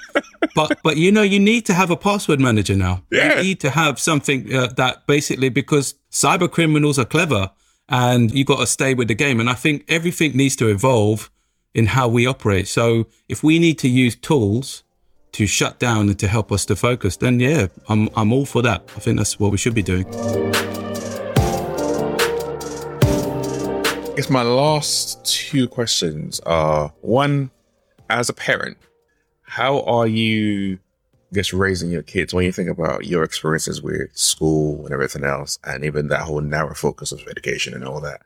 But 0.55 0.79
but 0.83 0.97
you 0.97 1.11
know 1.11 1.21
you 1.21 1.39
need 1.39 1.65
to 1.67 1.73
have 1.73 1.91
a 1.91 1.97
password 1.97 2.39
manager 2.39 2.75
now. 2.75 3.03
Yeah. 3.11 3.37
You 3.37 3.43
need 3.43 3.59
to 3.61 3.69
have 3.69 3.99
something 3.99 4.53
uh, 4.53 4.67
that 4.77 5.05
basically 5.07 5.49
because 5.49 5.95
cyber 6.11 6.49
criminals 6.51 6.97
are 6.97 7.05
clever 7.05 7.51
and 7.89 8.33
you 8.33 8.43
got 8.43 8.59
to 8.59 8.67
stay 8.67 8.93
with 8.93 9.07
the 9.07 9.15
game. 9.15 9.39
And 9.39 9.49
I 9.49 9.53
think 9.53 9.85
everything 9.87 10.35
needs 10.35 10.55
to 10.57 10.67
evolve 10.67 11.29
in 11.73 11.87
how 11.87 12.07
we 12.07 12.25
operate. 12.25 12.67
So 12.67 13.07
if 13.27 13.43
we 13.43 13.59
need 13.59 13.77
to 13.79 13.89
use 13.89 14.15
tools 14.15 14.83
to 15.35 15.45
shut 15.45 15.79
down 15.79 16.07
and 16.07 16.17
to 16.17 16.29
help 16.29 16.49
us 16.49 16.65
to 16.65 16.77
focus, 16.77 17.17
then 17.17 17.41
yeah, 17.41 17.67
I'm 17.89 18.07
I'm 18.15 18.31
all 18.31 18.45
for 18.45 18.61
that. 18.61 18.89
I 18.95 18.99
think 19.01 19.17
that's 19.17 19.37
what 19.37 19.51
we 19.51 19.57
should 19.57 19.75
be 19.75 19.83
doing. 19.83 20.07
I 24.07 24.13
guess 24.15 24.29
my 24.29 24.43
last 24.43 25.25
two 25.25 25.67
questions 25.67 26.39
are 26.45 26.93
one, 27.01 27.51
as 28.09 28.29
a 28.29 28.33
parent, 28.33 28.77
how 29.41 29.81
are 29.81 30.07
you, 30.07 30.79
I 31.33 31.35
guess, 31.35 31.51
raising 31.51 31.91
your 31.91 32.03
kids 32.03 32.33
when 32.33 32.45
you 32.45 32.53
think 32.53 32.69
about 32.69 33.05
your 33.05 33.23
experiences 33.23 33.81
with 33.81 34.15
school 34.15 34.85
and 34.85 34.93
everything 34.93 35.25
else, 35.25 35.59
and 35.65 35.83
even 35.83 36.07
that 36.07 36.21
whole 36.21 36.39
narrow 36.39 36.73
focus 36.73 37.11
of 37.11 37.27
education 37.27 37.73
and 37.73 37.83
all 37.83 37.99
that? 37.99 38.21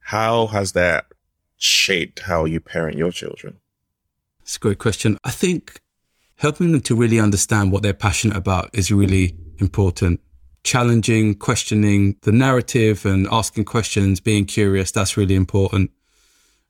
How 0.00 0.46
has 0.46 0.72
that 0.72 1.08
shaped 1.58 2.20
how 2.20 2.46
you 2.46 2.58
parent 2.58 2.96
your 2.96 3.12
children? 3.12 3.58
It's 4.40 4.56
a 4.56 4.60
great 4.60 4.78
question. 4.78 5.18
I 5.24 5.30
think 5.30 5.82
helping 6.36 6.72
them 6.72 6.80
to 6.82 6.94
really 6.94 7.20
understand 7.20 7.72
what 7.72 7.82
they're 7.82 7.94
passionate 7.94 8.36
about 8.36 8.70
is 8.72 8.90
really 8.90 9.36
important 9.58 10.20
challenging, 10.64 11.34
questioning 11.34 12.16
the 12.22 12.32
narrative 12.32 13.06
and 13.06 13.28
asking 13.30 13.66
questions, 13.66 14.18
being 14.18 14.46
curious, 14.46 14.90
that's 14.90 15.16
really 15.16 15.34
important. 15.34 15.90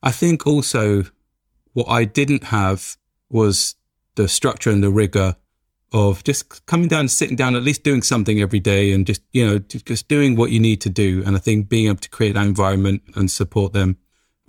I 0.03 0.11
think 0.11 0.47
also 0.47 1.05
what 1.73 1.89
I 1.89 2.05
didn't 2.05 2.45
have 2.45 2.97
was 3.31 3.77
the 4.17 4.29
structure 4.29 4.71
and 4.71 4.83
the 4.83 4.91
rigor 4.91 5.37
of 5.93 6.25
just 6.25 6.67
coming 6.67 6.89
down, 6.89 7.07
sitting 7.07 7.37
down, 7.37 7.55
at 7.55 7.63
least 7.63 7.85
doing 7.85 8.03
something 8.03 8.41
every 8.41 8.59
day 8.59 8.93
and 8.93 9.07
just, 9.07 9.23
you 9.33 9.47
know, 9.47 9.59
just 9.61 10.09
doing 10.09 10.35
what 10.35 10.51
you 10.51 10.59
need 10.59 10.81
to 10.81 10.91
do. 10.91 11.23
And 11.25 11.37
I 11.37 11.39
think 11.39 11.69
being 11.69 11.87
able 11.87 11.99
to 11.99 12.11
create 12.11 12.35
that 12.35 12.47
environment 12.47 13.03
and 13.15 13.31
support 13.31 13.73
them 13.73 13.97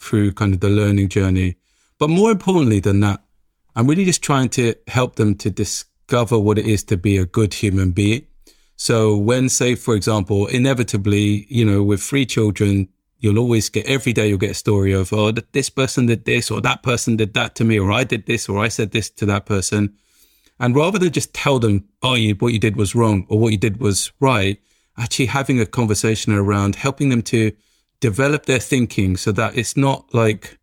through 0.02 0.34
kind 0.34 0.56
of 0.56 0.60
the 0.60 0.70
learning 0.70 1.10
journey. 1.10 1.56
But 2.00 2.10
more 2.10 2.32
importantly 2.32 2.80
than 2.80 3.00
that, 3.02 3.22
I'm 3.76 3.88
really 3.88 4.06
just 4.06 4.24
trying 4.24 4.50
to 4.50 4.76
help 4.88 5.16
them 5.16 5.36
to 5.36 5.50
discover 5.50 6.40
what 6.40 6.58
it 6.58 6.66
is 6.66 6.84
to 6.86 6.98
be 6.98 7.18
a 7.18 7.26
good 7.26 7.56
human 7.56 7.92
being 7.92 8.26
so 8.76 9.16
when, 9.16 9.50
say, 9.50 9.76
for 9.76 9.96
example, 9.96 10.48
inevitably, 10.48 11.48
you 11.50 11.66
know, 11.66 11.82
with 11.82 12.02
three 12.02 12.26
children, 12.26 12.90
you'll 13.20 13.40
always 13.40 13.70
get 13.70 13.86
every 13.86 14.14
day 14.14 14.28
you'll 14.28 14.38
get 14.38 14.52
a 14.52 14.56
story 14.56 14.92
of, 14.92 15.14
oh, 15.14 15.32
this 15.32 15.70
person 15.70 16.08
did 16.08 16.26
this 16.26 16.52
or 16.52 16.62
that 16.62 16.84
person 16.84 17.16
did 17.16 17.34
that 17.34 17.56
to 17.56 17.64
me, 17.64 17.80
or 17.80 17.92
I 17.92 18.04
did 18.04 18.26
this 18.26 18.50
or 18.50 18.60
I 18.60 18.68
said 18.68 18.92
this 18.92 19.10
to 19.12 19.26
that 19.28 19.46
person. 19.46 19.96
And 20.60 20.76
rather 20.76 21.00
than 21.00 21.12
just 21.12 21.34
tell 21.34 21.60
them, 21.60 21.86
oh, 22.04 22.16
you, 22.16 22.36
what 22.36 22.54
you 22.54 22.60
did 22.60 22.76
was 22.76 22.96
wrong 22.96 23.26
or 23.30 23.40
what 23.40 23.52
you 23.52 23.58
did 23.58 23.80
was 23.80 24.12
right, 24.20 24.60
actually 24.98 25.28
having 25.28 25.60
a 25.60 25.66
conversation 25.66 26.34
around 26.34 26.76
helping 26.76 27.10
them 27.10 27.22
to 27.24 27.52
develop 28.00 28.46
their 28.46 28.60
thinking 28.60 29.18
so 29.18 29.32
that 29.32 29.58
it's 29.58 29.76
not 29.78 30.14
like, 30.14 30.60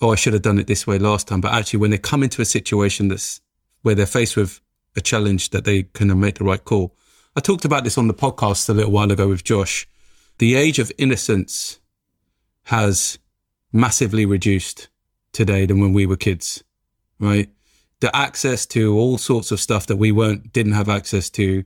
oh, 0.00 0.10
I 0.10 0.16
should 0.16 0.32
have 0.32 0.42
done 0.42 0.58
it 0.58 0.66
this 0.66 0.86
way 0.86 0.98
last 0.98 1.28
time. 1.28 1.40
But 1.40 1.52
actually, 1.52 1.80
when 1.80 1.90
they 1.90 1.98
come 1.98 2.22
into 2.22 2.42
a 2.42 2.46
situation 2.46 3.08
that's 3.08 3.40
where 3.82 3.94
they're 3.94 4.06
faced 4.06 4.36
with 4.36 4.60
a 4.96 5.00
challenge 5.00 5.50
that 5.50 5.64
they 5.64 5.84
can 5.84 6.18
make 6.18 6.36
the 6.36 6.44
right 6.44 6.64
call. 6.64 6.96
I 7.36 7.40
talked 7.40 7.64
about 7.64 7.84
this 7.84 7.98
on 7.98 8.08
the 8.08 8.14
podcast 8.14 8.68
a 8.68 8.72
little 8.72 8.92
while 8.92 9.10
ago 9.10 9.28
with 9.28 9.44
Josh. 9.44 9.88
The 10.38 10.54
age 10.54 10.78
of 10.78 10.92
innocence 10.98 11.80
has 12.64 13.18
massively 13.72 14.24
reduced 14.24 14.88
today 15.32 15.66
than 15.66 15.80
when 15.80 15.92
we 15.92 16.06
were 16.06 16.16
kids, 16.16 16.62
right? 17.18 17.50
The 18.00 18.14
access 18.14 18.66
to 18.66 18.96
all 18.96 19.18
sorts 19.18 19.50
of 19.50 19.60
stuff 19.60 19.86
that 19.88 19.96
we 19.96 20.12
weren't, 20.12 20.52
didn't 20.52 20.72
have 20.72 20.88
access 20.88 21.28
to, 21.30 21.64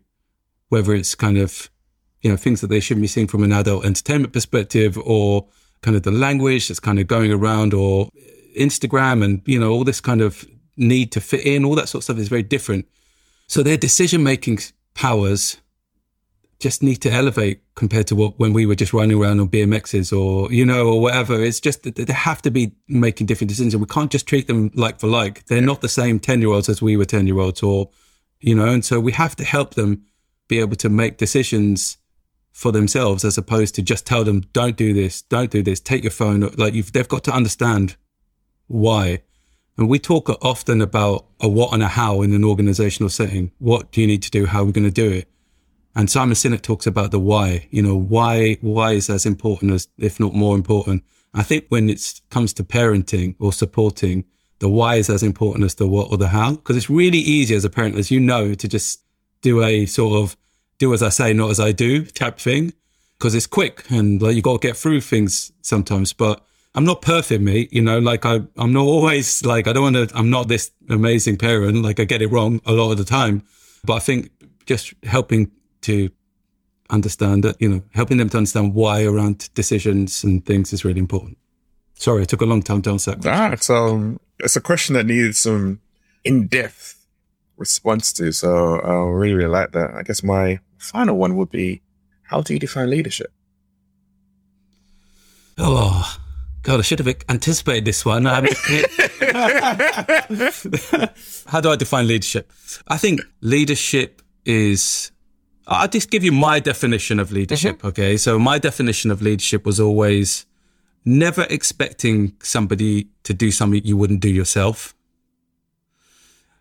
whether 0.68 0.94
it's 0.94 1.14
kind 1.14 1.38
of, 1.38 1.70
you 2.22 2.30
know, 2.30 2.36
things 2.36 2.60
that 2.62 2.68
they 2.68 2.80
shouldn't 2.80 3.02
be 3.02 3.08
seeing 3.08 3.26
from 3.26 3.42
an 3.42 3.52
adult 3.52 3.84
entertainment 3.84 4.32
perspective 4.32 4.98
or 5.04 5.46
kind 5.82 5.96
of 5.96 6.02
the 6.02 6.10
language 6.10 6.68
that's 6.68 6.80
kind 6.80 6.98
of 6.98 7.06
going 7.06 7.32
around 7.32 7.74
or 7.74 8.08
Instagram 8.58 9.24
and, 9.24 9.42
you 9.46 9.58
know, 9.58 9.70
all 9.70 9.84
this 9.84 10.00
kind 10.00 10.20
of 10.20 10.44
need 10.76 11.12
to 11.12 11.20
fit 11.20 11.44
in, 11.44 11.64
all 11.64 11.74
that 11.74 11.88
sort 11.88 12.00
of 12.00 12.04
stuff 12.04 12.18
is 12.18 12.28
very 12.28 12.42
different. 12.42 12.86
So 13.46 13.62
their 13.62 13.76
decision 13.76 14.22
making 14.22 14.58
powers 14.94 15.58
just 16.60 16.82
need 16.82 16.96
to 16.96 17.10
elevate 17.10 17.62
compared 17.76 18.06
to 18.08 18.16
what 18.16 18.38
when 18.38 18.52
we 18.52 18.66
were 18.66 18.74
just 18.74 18.92
running 18.92 19.16
around 19.16 19.38
on 19.38 19.48
BMXs 19.48 20.16
or 20.16 20.52
you 20.52 20.66
know 20.66 20.88
or 20.88 21.00
whatever. 21.00 21.42
It's 21.42 21.60
just 21.60 21.84
that 21.84 21.94
they 21.94 22.12
have 22.12 22.42
to 22.42 22.50
be 22.50 22.72
making 22.88 23.26
different 23.26 23.48
decisions. 23.48 23.74
And 23.74 23.80
we 23.80 23.86
can't 23.86 24.10
just 24.10 24.26
treat 24.26 24.48
them 24.48 24.70
like 24.74 24.98
for 24.98 25.06
like. 25.06 25.46
They're 25.46 25.60
not 25.60 25.80
the 25.80 25.88
same 25.88 26.18
ten 26.18 26.40
year 26.40 26.50
olds 26.50 26.68
as 26.68 26.82
we 26.82 26.96
were 26.96 27.04
ten 27.04 27.26
year 27.26 27.38
olds, 27.38 27.62
or 27.62 27.90
you 28.40 28.54
know. 28.54 28.66
And 28.66 28.84
so 28.84 28.98
we 28.98 29.12
have 29.12 29.36
to 29.36 29.44
help 29.44 29.74
them 29.74 30.02
be 30.48 30.58
able 30.58 30.76
to 30.76 30.88
make 30.88 31.18
decisions 31.18 31.96
for 32.58 32.72
themselves 32.72 33.24
as 33.24 33.38
opposed 33.38 33.72
to 33.76 33.80
just 33.80 34.04
tell 34.04 34.24
them 34.24 34.40
don't 34.52 34.76
do 34.76 34.92
this, 34.92 35.22
don't 35.22 35.52
do 35.52 35.62
this, 35.62 35.78
take 35.78 36.02
your 36.02 36.10
phone. 36.10 36.40
Like 36.56 36.74
they've 36.74 37.06
got 37.06 37.22
to 37.24 37.32
understand 37.32 37.96
why. 38.66 39.22
And 39.76 39.88
we 39.88 40.00
talk 40.00 40.28
often 40.44 40.80
about 40.80 41.26
a 41.38 41.48
what 41.48 41.72
and 41.72 41.84
a 41.84 41.86
how 41.86 42.20
in 42.20 42.32
an 42.32 42.42
organizational 42.42 43.10
setting. 43.10 43.52
What 43.58 43.92
do 43.92 44.00
you 44.00 44.08
need 44.08 44.24
to 44.24 44.30
do? 44.32 44.46
How 44.46 44.62
are 44.62 44.64
we 44.64 44.72
going 44.72 44.88
to 44.88 44.90
do 44.90 45.08
it? 45.08 45.28
And 45.94 46.10
Simon 46.10 46.34
Sinek 46.34 46.62
talks 46.62 46.84
about 46.84 47.12
the 47.12 47.20
why. 47.20 47.68
You 47.70 47.80
know, 47.80 47.96
why, 47.96 48.54
why 48.60 48.94
is 48.94 49.08
as 49.08 49.24
important 49.24 49.70
as, 49.70 49.86
if 49.96 50.18
not 50.18 50.34
more 50.34 50.56
important. 50.56 51.04
I 51.32 51.44
think 51.44 51.66
when 51.68 51.88
it 51.88 52.20
comes 52.28 52.52
to 52.54 52.64
parenting 52.64 53.36
or 53.38 53.52
supporting, 53.52 54.24
the 54.58 54.68
why 54.68 54.96
is 54.96 55.08
as 55.08 55.22
important 55.22 55.64
as 55.64 55.76
the 55.76 55.86
what 55.86 56.10
or 56.10 56.18
the 56.18 56.28
how. 56.30 56.56
Because 56.56 56.76
it's 56.76 56.90
really 56.90 57.18
easy 57.18 57.54
as 57.54 57.64
a 57.64 57.70
parent, 57.70 57.94
as 57.94 58.10
you 58.10 58.18
know, 58.18 58.54
to 58.54 58.66
just 58.66 59.04
do 59.42 59.62
a 59.62 59.86
sort 59.86 60.20
of 60.20 60.36
do 60.78 60.94
as 60.94 61.02
I 61.02 61.08
say, 61.08 61.32
not 61.32 61.50
as 61.50 61.60
I 61.60 61.72
do 61.72 62.04
type 62.04 62.38
thing. 62.38 62.72
Because 63.18 63.34
it's 63.34 63.48
quick 63.48 63.84
and 63.90 64.22
like 64.22 64.36
you 64.36 64.42
got 64.42 64.60
to 64.60 64.68
get 64.68 64.76
through 64.76 65.00
things 65.00 65.50
sometimes. 65.60 66.12
But 66.12 66.40
I'm 66.76 66.84
not 66.84 67.02
perfect, 67.02 67.42
mate. 67.42 67.72
You 67.72 67.82
know, 67.82 67.98
like 67.98 68.24
I, 68.24 68.42
I'm 68.56 68.72
not 68.72 68.84
always 68.84 69.44
like, 69.44 69.66
I 69.66 69.72
don't 69.72 69.92
want 69.92 70.10
to, 70.10 70.16
I'm 70.16 70.30
not 70.30 70.46
this 70.46 70.70
amazing 70.88 71.36
parent. 71.36 71.82
Like 71.82 71.98
I 71.98 72.04
get 72.04 72.22
it 72.22 72.28
wrong 72.28 72.60
a 72.64 72.72
lot 72.72 72.92
of 72.92 72.98
the 72.98 73.04
time. 73.04 73.42
But 73.84 73.94
I 73.94 73.98
think 73.98 74.30
just 74.66 74.94
helping 75.02 75.50
to 75.80 76.10
understand 76.90 77.42
that, 77.42 77.60
you 77.60 77.68
know, 77.68 77.82
helping 77.92 78.18
them 78.18 78.28
to 78.28 78.36
understand 78.36 78.74
why 78.74 79.04
around 79.04 79.52
decisions 79.54 80.22
and 80.22 80.46
things 80.46 80.72
is 80.72 80.84
really 80.84 81.00
important. 81.00 81.38
Sorry, 81.94 82.22
it 82.22 82.28
took 82.28 82.42
a 82.42 82.46
long 82.46 82.62
time 82.62 82.82
to 82.82 82.90
answer 82.90 83.16
that 83.16 83.20
question. 83.20 83.52
It's, 83.52 83.68
um, 83.68 84.20
it's 84.38 84.54
a 84.54 84.60
question 84.60 84.94
that 84.94 85.06
needed 85.06 85.34
some 85.34 85.80
in-depth 86.22 86.97
response 87.58 88.12
to. 88.14 88.32
So 88.32 88.80
I 88.80 88.94
really, 89.10 89.34
really 89.34 89.50
like 89.50 89.72
that. 89.72 89.94
I 89.94 90.02
guess 90.02 90.22
my 90.22 90.60
final 90.78 91.16
one 91.18 91.36
would 91.36 91.50
be, 91.50 91.82
how 92.22 92.40
do 92.40 92.54
you 92.54 92.58
define 92.58 92.88
leadership? 92.88 93.32
Oh, 95.58 96.18
God, 96.62 96.78
I 96.80 96.82
should 96.82 97.00
have 97.00 97.16
anticipated 97.28 97.84
this 97.84 98.04
one. 98.04 98.24
How 98.26 98.40
do 101.60 101.70
I 101.70 101.76
define 101.76 102.06
leadership? 102.06 102.52
I 102.86 102.96
think 102.96 103.22
leadership 103.40 104.22
is. 104.44 105.10
I'll 105.66 105.88
just 105.88 106.10
give 106.10 106.22
you 106.24 106.32
my 106.32 106.60
definition 106.60 107.18
of 107.18 107.32
leadership. 107.32 107.78
Mm-hmm. 107.78 107.86
Okay. 107.88 108.16
So 108.16 108.38
my 108.38 108.58
definition 108.58 109.10
of 109.10 109.20
leadership 109.20 109.66
was 109.66 109.80
always 109.80 110.46
never 111.04 111.46
expecting 111.50 112.34
somebody 112.42 113.08
to 113.24 113.34
do 113.34 113.50
something 113.50 113.82
you 113.84 113.96
wouldn't 113.96 114.20
do 114.20 114.30
yourself. 114.30 114.94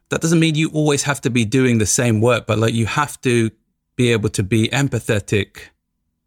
That 0.09 0.21
doesn't 0.21 0.39
mean 0.39 0.55
you 0.55 0.69
always 0.69 1.03
have 1.03 1.21
to 1.21 1.29
be 1.29 1.45
doing 1.45 1.79
the 1.79 1.85
same 1.85 2.21
work, 2.21 2.47
but 2.47 2.57
like 2.57 2.73
you 2.73 2.85
have 2.85 3.19
to 3.21 3.51
be 3.95 4.11
able 4.11 4.29
to 4.29 4.43
be 4.43 4.69
empathetic 4.69 5.69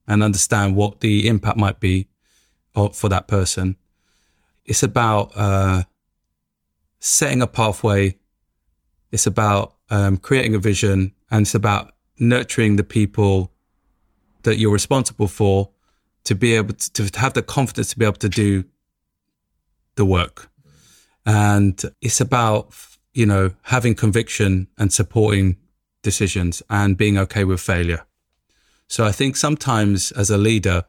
and 0.07 0.23
understand 0.23 0.77
what 0.77 1.01
the 1.01 1.29
impact 1.29 1.57
might 1.57 1.81
be 1.81 2.09
for 2.93 3.09
that 3.09 3.27
person. 3.29 3.77
It's 4.65 4.83
about 4.83 5.33
uh, 5.37 5.85
setting 6.99 7.43
a 7.43 7.47
pathway. 7.47 8.19
It's 9.11 9.27
about 9.27 9.75
um, 9.89 10.19
creating 10.19 10.55
a 10.55 10.59
vision, 10.59 11.13
and 11.31 11.43
it's 11.43 11.55
about 11.55 11.95
nurturing 12.19 12.77
the 12.77 12.85
people 12.85 13.53
that 14.43 14.59
you're 14.59 14.73
responsible 14.73 15.29
for 15.29 15.71
to 16.25 16.35
be 16.35 16.55
able 16.55 16.75
to, 16.75 17.11
to 17.11 17.21
have 17.21 17.33
the 17.33 17.43
confidence 17.43 17.91
to 17.91 17.99
be 17.99 18.05
able 18.05 18.15
to 18.17 18.29
do 18.29 18.65
the 19.97 20.05
work. 20.05 20.51
And 21.27 21.83
it's 22.01 22.21
about, 22.21 22.75
you 23.13 23.27
know, 23.27 23.53
having 23.63 23.95
conviction 23.95 24.69
and 24.79 24.93
supporting 24.93 25.57
decisions 26.03 26.63
and 26.71 26.97
being 26.97 27.19
okay 27.19 27.45
with 27.45 27.61
failure. 27.61 28.05
So 28.89 29.05
I 29.05 29.13
think 29.13 29.37
sometimes 29.37 30.13
as 30.13 30.31
a 30.31 30.39
leader, 30.39 30.85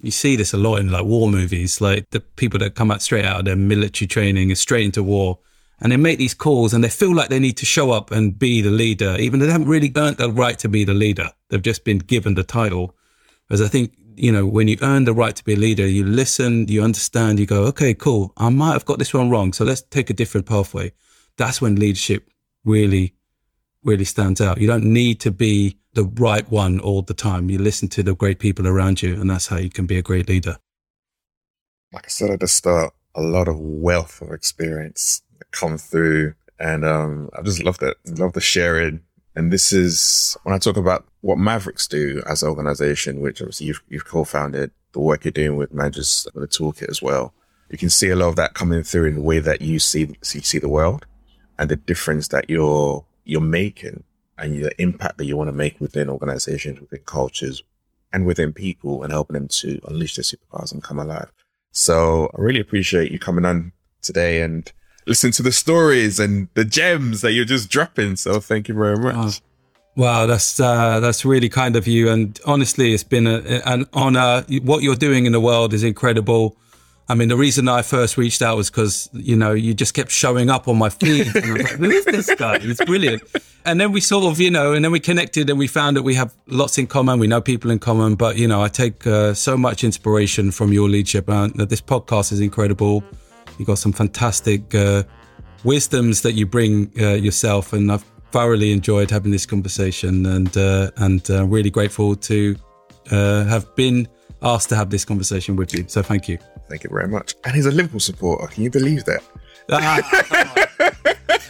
you 0.00 0.10
see 0.10 0.36
this 0.36 0.52
a 0.52 0.56
lot 0.56 0.76
in 0.76 0.90
like 0.90 1.04
war 1.04 1.30
movies, 1.30 1.80
like 1.80 2.10
the 2.10 2.20
people 2.20 2.58
that 2.60 2.74
come 2.74 2.90
out 2.90 3.02
straight 3.02 3.24
out 3.24 3.40
of 3.40 3.44
their 3.44 3.56
military 3.56 4.06
training 4.06 4.50
and 4.50 4.58
straight 4.58 4.84
into 4.84 5.02
war 5.02 5.38
and 5.80 5.92
they 5.92 5.96
make 5.96 6.18
these 6.18 6.34
calls 6.34 6.72
and 6.72 6.82
they 6.82 6.88
feel 6.88 7.14
like 7.14 7.28
they 7.28 7.38
need 7.38 7.56
to 7.58 7.66
show 7.66 7.90
up 7.90 8.10
and 8.10 8.38
be 8.38 8.60
the 8.62 8.70
leader, 8.70 9.16
even 9.18 9.38
though 9.38 9.46
they 9.46 9.52
haven't 9.52 9.68
really 9.68 9.92
earned 9.96 10.16
the 10.16 10.30
right 10.30 10.58
to 10.60 10.68
be 10.68 10.84
the 10.84 10.94
leader. 10.94 11.30
They've 11.50 11.60
just 11.60 11.84
been 11.84 11.98
given 11.98 12.34
the 12.34 12.44
title. 12.44 12.94
Whereas 13.48 13.60
I 13.60 13.68
think, 13.68 13.92
you 14.16 14.30
know, 14.30 14.46
when 14.46 14.68
you 14.68 14.78
earn 14.80 15.04
the 15.04 15.12
right 15.12 15.34
to 15.34 15.44
be 15.44 15.54
a 15.54 15.58
leader, 15.58 15.86
you 15.86 16.04
listen, 16.04 16.68
you 16.68 16.82
understand, 16.82 17.38
you 17.38 17.46
go, 17.46 17.64
okay, 17.64 17.92
cool. 17.92 18.32
I 18.36 18.48
might 18.50 18.72
have 18.72 18.84
got 18.84 18.98
this 18.98 19.12
one 19.12 19.30
wrong. 19.30 19.52
So 19.52 19.64
let's 19.64 19.82
take 19.82 20.10
a 20.10 20.14
different 20.14 20.46
pathway. 20.46 20.92
That's 21.36 21.60
when 21.60 21.76
leadership 21.76 22.28
really, 22.64 23.14
really 23.82 24.04
stands 24.04 24.40
out. 24.40 24.60
You 24.60 24.66
don't 24.66 24.84
need 24.84 25.20
to 25.20 25.30
be 25.30 25.78
the 25.94 26.04
right 26.04 26.48
one 26.50 26.80
all 26.80 27.02
the 27.02 27.14
time. 27.14 27.50
You 27.50 27.58
listen 27.58 27.88
to 27.88 28.02
the 28.02 28.14
great 28.14 28.38
people 28.38 28.66
around 28.66 29.02
you, 29.02 29.20
and 29.20 29.30
that's 29.30 29.46
how 29.46 29.56
you 29.56 29.70
can 29.70 29.86
be 29.86 29.98
a 29.98 30.02
great 30.02 30.28
leader. 30.28 30.56
Like 31.92 32.06
I 32.06 32.08
said 32.08 32.30
at 32.30 32.40
the 32.40 32.48
start, 32.48 32.92
a 33.14 33.22
lot 33.22 33.48
of 33.48 33.58
wealth 33.58 34.20
of 34.20 34.32
experience 34.32 35.22
come 35.52 35.78
through. 35.78 36.34
And 36.58 36.84
um, 36.84 37.30
I 37.36 37.42
just 37.42 37.62
love 37.62 37.78
that, 37.78 37.96
love 38.18 38.32
the 38.32 38.40
sharing. 38.40 39.00
And 39.36 39.52
this 39.52 39.72
is 39.72 40.36
when 40.42 40.54
I 40.54 40.58
talk 40.58 40.76
about 40.76 41.06
what 41.20 41.38
Mavericks 41.38 41.88
do 41.88 42.22
as 42.26 42.42
an 42.42 42.48
organization, 42.48 43.20
which 43.20 43.40
obviously 43.40 43.68
you've, 43.68 43.82
you've 43.88 44.06
co-founded 44.06 44.70
the 44.92 45.00
work 45.00 45.24
you're 45.24 45.32
doing 45.32 45.56
with 45.56 45.72
Managers 45.72 46.26
the 46.34 46.46
Toolkit 46.46 46.88
as 46.88 47.02
well. 47.02 47.34
You 47.70 47.78
can 47.78 47.90
see 47.90 48.10
a 48.10 48.16
lot 48.16 48.28
of 48.28 48.36
that 48.36 48.54
coming 48.54 48.82
through 48.82 49.06
in 49.06 49.14
the 49.16 49.22
way 49.22 49.40
that 49.40 49.60
you 49.60 49.78
see, 49.78 50.00
you 50.00 50.16
see 50.22 50.58
the 50.58 50.68
world 50.68 51.06
and 51.58 51.68
the 51.68 51.76
difference 51.76 52.28
that 52.28 52.50
you're, 52.50 53.04
you're 53.24 53.40
making 53.40 54.04
and 54.38 54.62
the 54.62 54.82
impact 54.82 55.18
that 55.18 55.26
you 55.26 55.36
want 55.36 55.48
to 55.48 55.52
make 55.52 55.80
within 55.80 56.08
organizations, 56.08 56.80
within 56.80 57.00
cultures 57.06 57.62
and 58.12 58.26
within 58.26 58.52
people 58.52 59.02
and 59.02 59.12
helping 59.12 59.34
them 59.34 59.48
to 59.48 59.80
unleash 59.88 60.16
their 60.16 60.22
superpowers 60.22 60.72
and 60.72 60.82
come 60.82 60.98
alive. 60.98 61.30
So 61.72 62.30
I 62.36 62.40
really 62.40 62.60
appreciate 62.60 63.10
you 63.10 63.18
coming 63.18 63.44
on 63.44 63.72
today 64.02 64.42
and 64.42 64.70
listen 65.06 65.32
to 65.32 65.42
the 65.42 65.52
stories 65.52 66.20
and 66.20 66.48
the 66.54 66.64
gems 66.64 67.20
that 67.22 67.32
you're 67.32 67.44
just 67.44 67.68
dropping. 67.70 68.16
So 68.16 68.40
thank 68.40 68.68
you 68.68 68.74
very 68.74 68.96
much. 68.96 69.16
Oh, 69.16 69.30
wow, 69.96 70.26
that's 70.26 70.60
uh, 70.60 71.00
that's 71.00 71.24
really 71.24 71.48
kind 71.48 71.76
of 71.76 71.86
you. 71.86 72.08
And 72.08 72.38
honestly, 72.46 72.94
it's 72.94 73.02
been 73.04 73.26
a, 73.26 73.40
an 73.66 73.86
honor. 73.92 74.44
What 74.62 74.82
you're 74.82 74.94
doing 74.94 75.26
in 75.26 75.32
the 75.32 75.40
world 75.40 75.74
is 75.74 75.82
incredible. 75.82 76.56
I 77.08 77.14
mean, 77.14 77.28
the 77.28 77.36
reason 77.36 77.68
I 77.68 77.82
first 77.82 78.16
reached 78.16 78.40
out 78.40 78.56
was 78.56 78.70
because 78.70 79.10
you 79.12 79.36
know 79.36 79.52
you 79.52 79.74
just 79.74 79.94
kept 79.94 80.10
showing 80.10 80.48
up 80.48 80.68
on 80.68 80.78
my 80.78 80.88
feed. 80.88 81.26
And 81.34 81.44
I 81.44 81.52
was 81.52 81.62
like, 81.62 81.72
Who 81.72 81.90
is 81.90 82.04
this 82.06 82.34
guy? 82.34 82.58
It's 82.62 82.84
brilliant. 82.84 83.22
And 83.66 83.80
then 83.80 83.92
we 83.92 84.00
sort 84.00 84.24
of, 84.24 84.40
you 84.40 84.50
know, 84.50 84.72
and 84.72 84.84
then 84.84 84.92
we 84.92 85.00
connected 85.00 85.48
and 85.48 85.58
we 85.58 85.66
found 85.66 85.96
that 85.96 86.02
we 86.02 86.14
have 86.14 86.34
lots 86.46 86.76
in 86.76 86.86
common. 86.86 87.18
We 87.18 87.26
know 87.26 87.40
people 87.40 87.70
in 87.70 87.78
common. 87.78 88.14
But 88.14 88.36
you 88.36 88.48
know, 88.48 88.62
I 88.62 88.68
take 88.68 89.06
uh, 89.06 89.34
so 89.34 89.56
much 89.56 89.84
inspiration 89.84 90.50
from 90.50 90.72
your 90.72 90.88
leadership. 90.88 91.28
And 91.28 91.54
this 91.54 91.80
podcast 91.80 92.32
is 92.32 92.40
incredible. 92.40 93.04
You've 93.58 93.66
got 93.66 93.78
some 93.78 93.92
fantastic 93.92 94.74
uh, 94.74 95.04
wisdoms 95.62 96.22
that 96.22 96.32
you 96.32 96.46
bring 96.46 96.90
uh, 97.00 97.10
yourself, 97.10 97.72
and 97.72 97.90
I've 97.90 98.04
thoroughly 98.30 98.72
enjoyed 98.72 99.10
having 99.10 99.30
this 99.30 99.46
conversation, 99.46 100.26
and 100.26 100.56
uh, 100.56 100.90
and 100.96 101.28
uh, 101.30 101.46
really 101.46 101.70
grateful 101.70 102.16
to 102.16 102.56
uh, 103.10 103.44
have 103.44 103.74
been 103.76 104.08
asked 104.44 104.68
to 104.68 104.76
have 104.76 104.90
this 104.90 105.04
conversation 105.04 105.56
with 105.56 105.74
you. 105.74 105.84
So 105.88 106.02
thank 106.02 106.28
you. 106.28 106.38
Thank 106.68 106.84
you 106.84 106.90
very 106.90 107.08
much. 107.08 107.34
And 107.44 107.54
he's 107.54 107.66
a 107.66 107.70
Liverpool 107.70 108.00
supporter. 108.00 108.46
Can 108.46 108.62
you 108.62 108.70
believe 108.70 109.04
that? 109.04 109.22
Ah, 109.70 110.00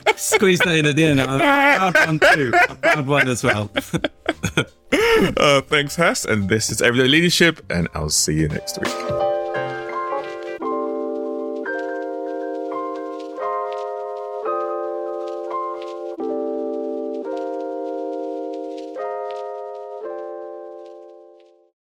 Squeeze 0.17 0.61
that 0.61 0.77
in 0.77 0.87
at 0.87 0.97
the 0.97 1.05
end. 1.05 1.21
I 1.21 1.91
found 1.91 2.23
too. 2.23 2.53
I 2.55 2.75
found 2.75 3.07
one 3.07 3.29
as 3.29 3.43
well. 3.43 3.71
uh, 5.37 5.61
thanks, 5.63 5.97
Hess. 5.97 6.25
And 6.25 6.49
this 6.49 6.71
is 6.71 6.81
Everyday 6.81 7.09
Leadership, 7.09 7.61
and 7.71 7.89
I'll 7.95 8.11
see 8.11 8.35
you 8.35 8.49
next 8.49 8.79
week. 8.81 9.34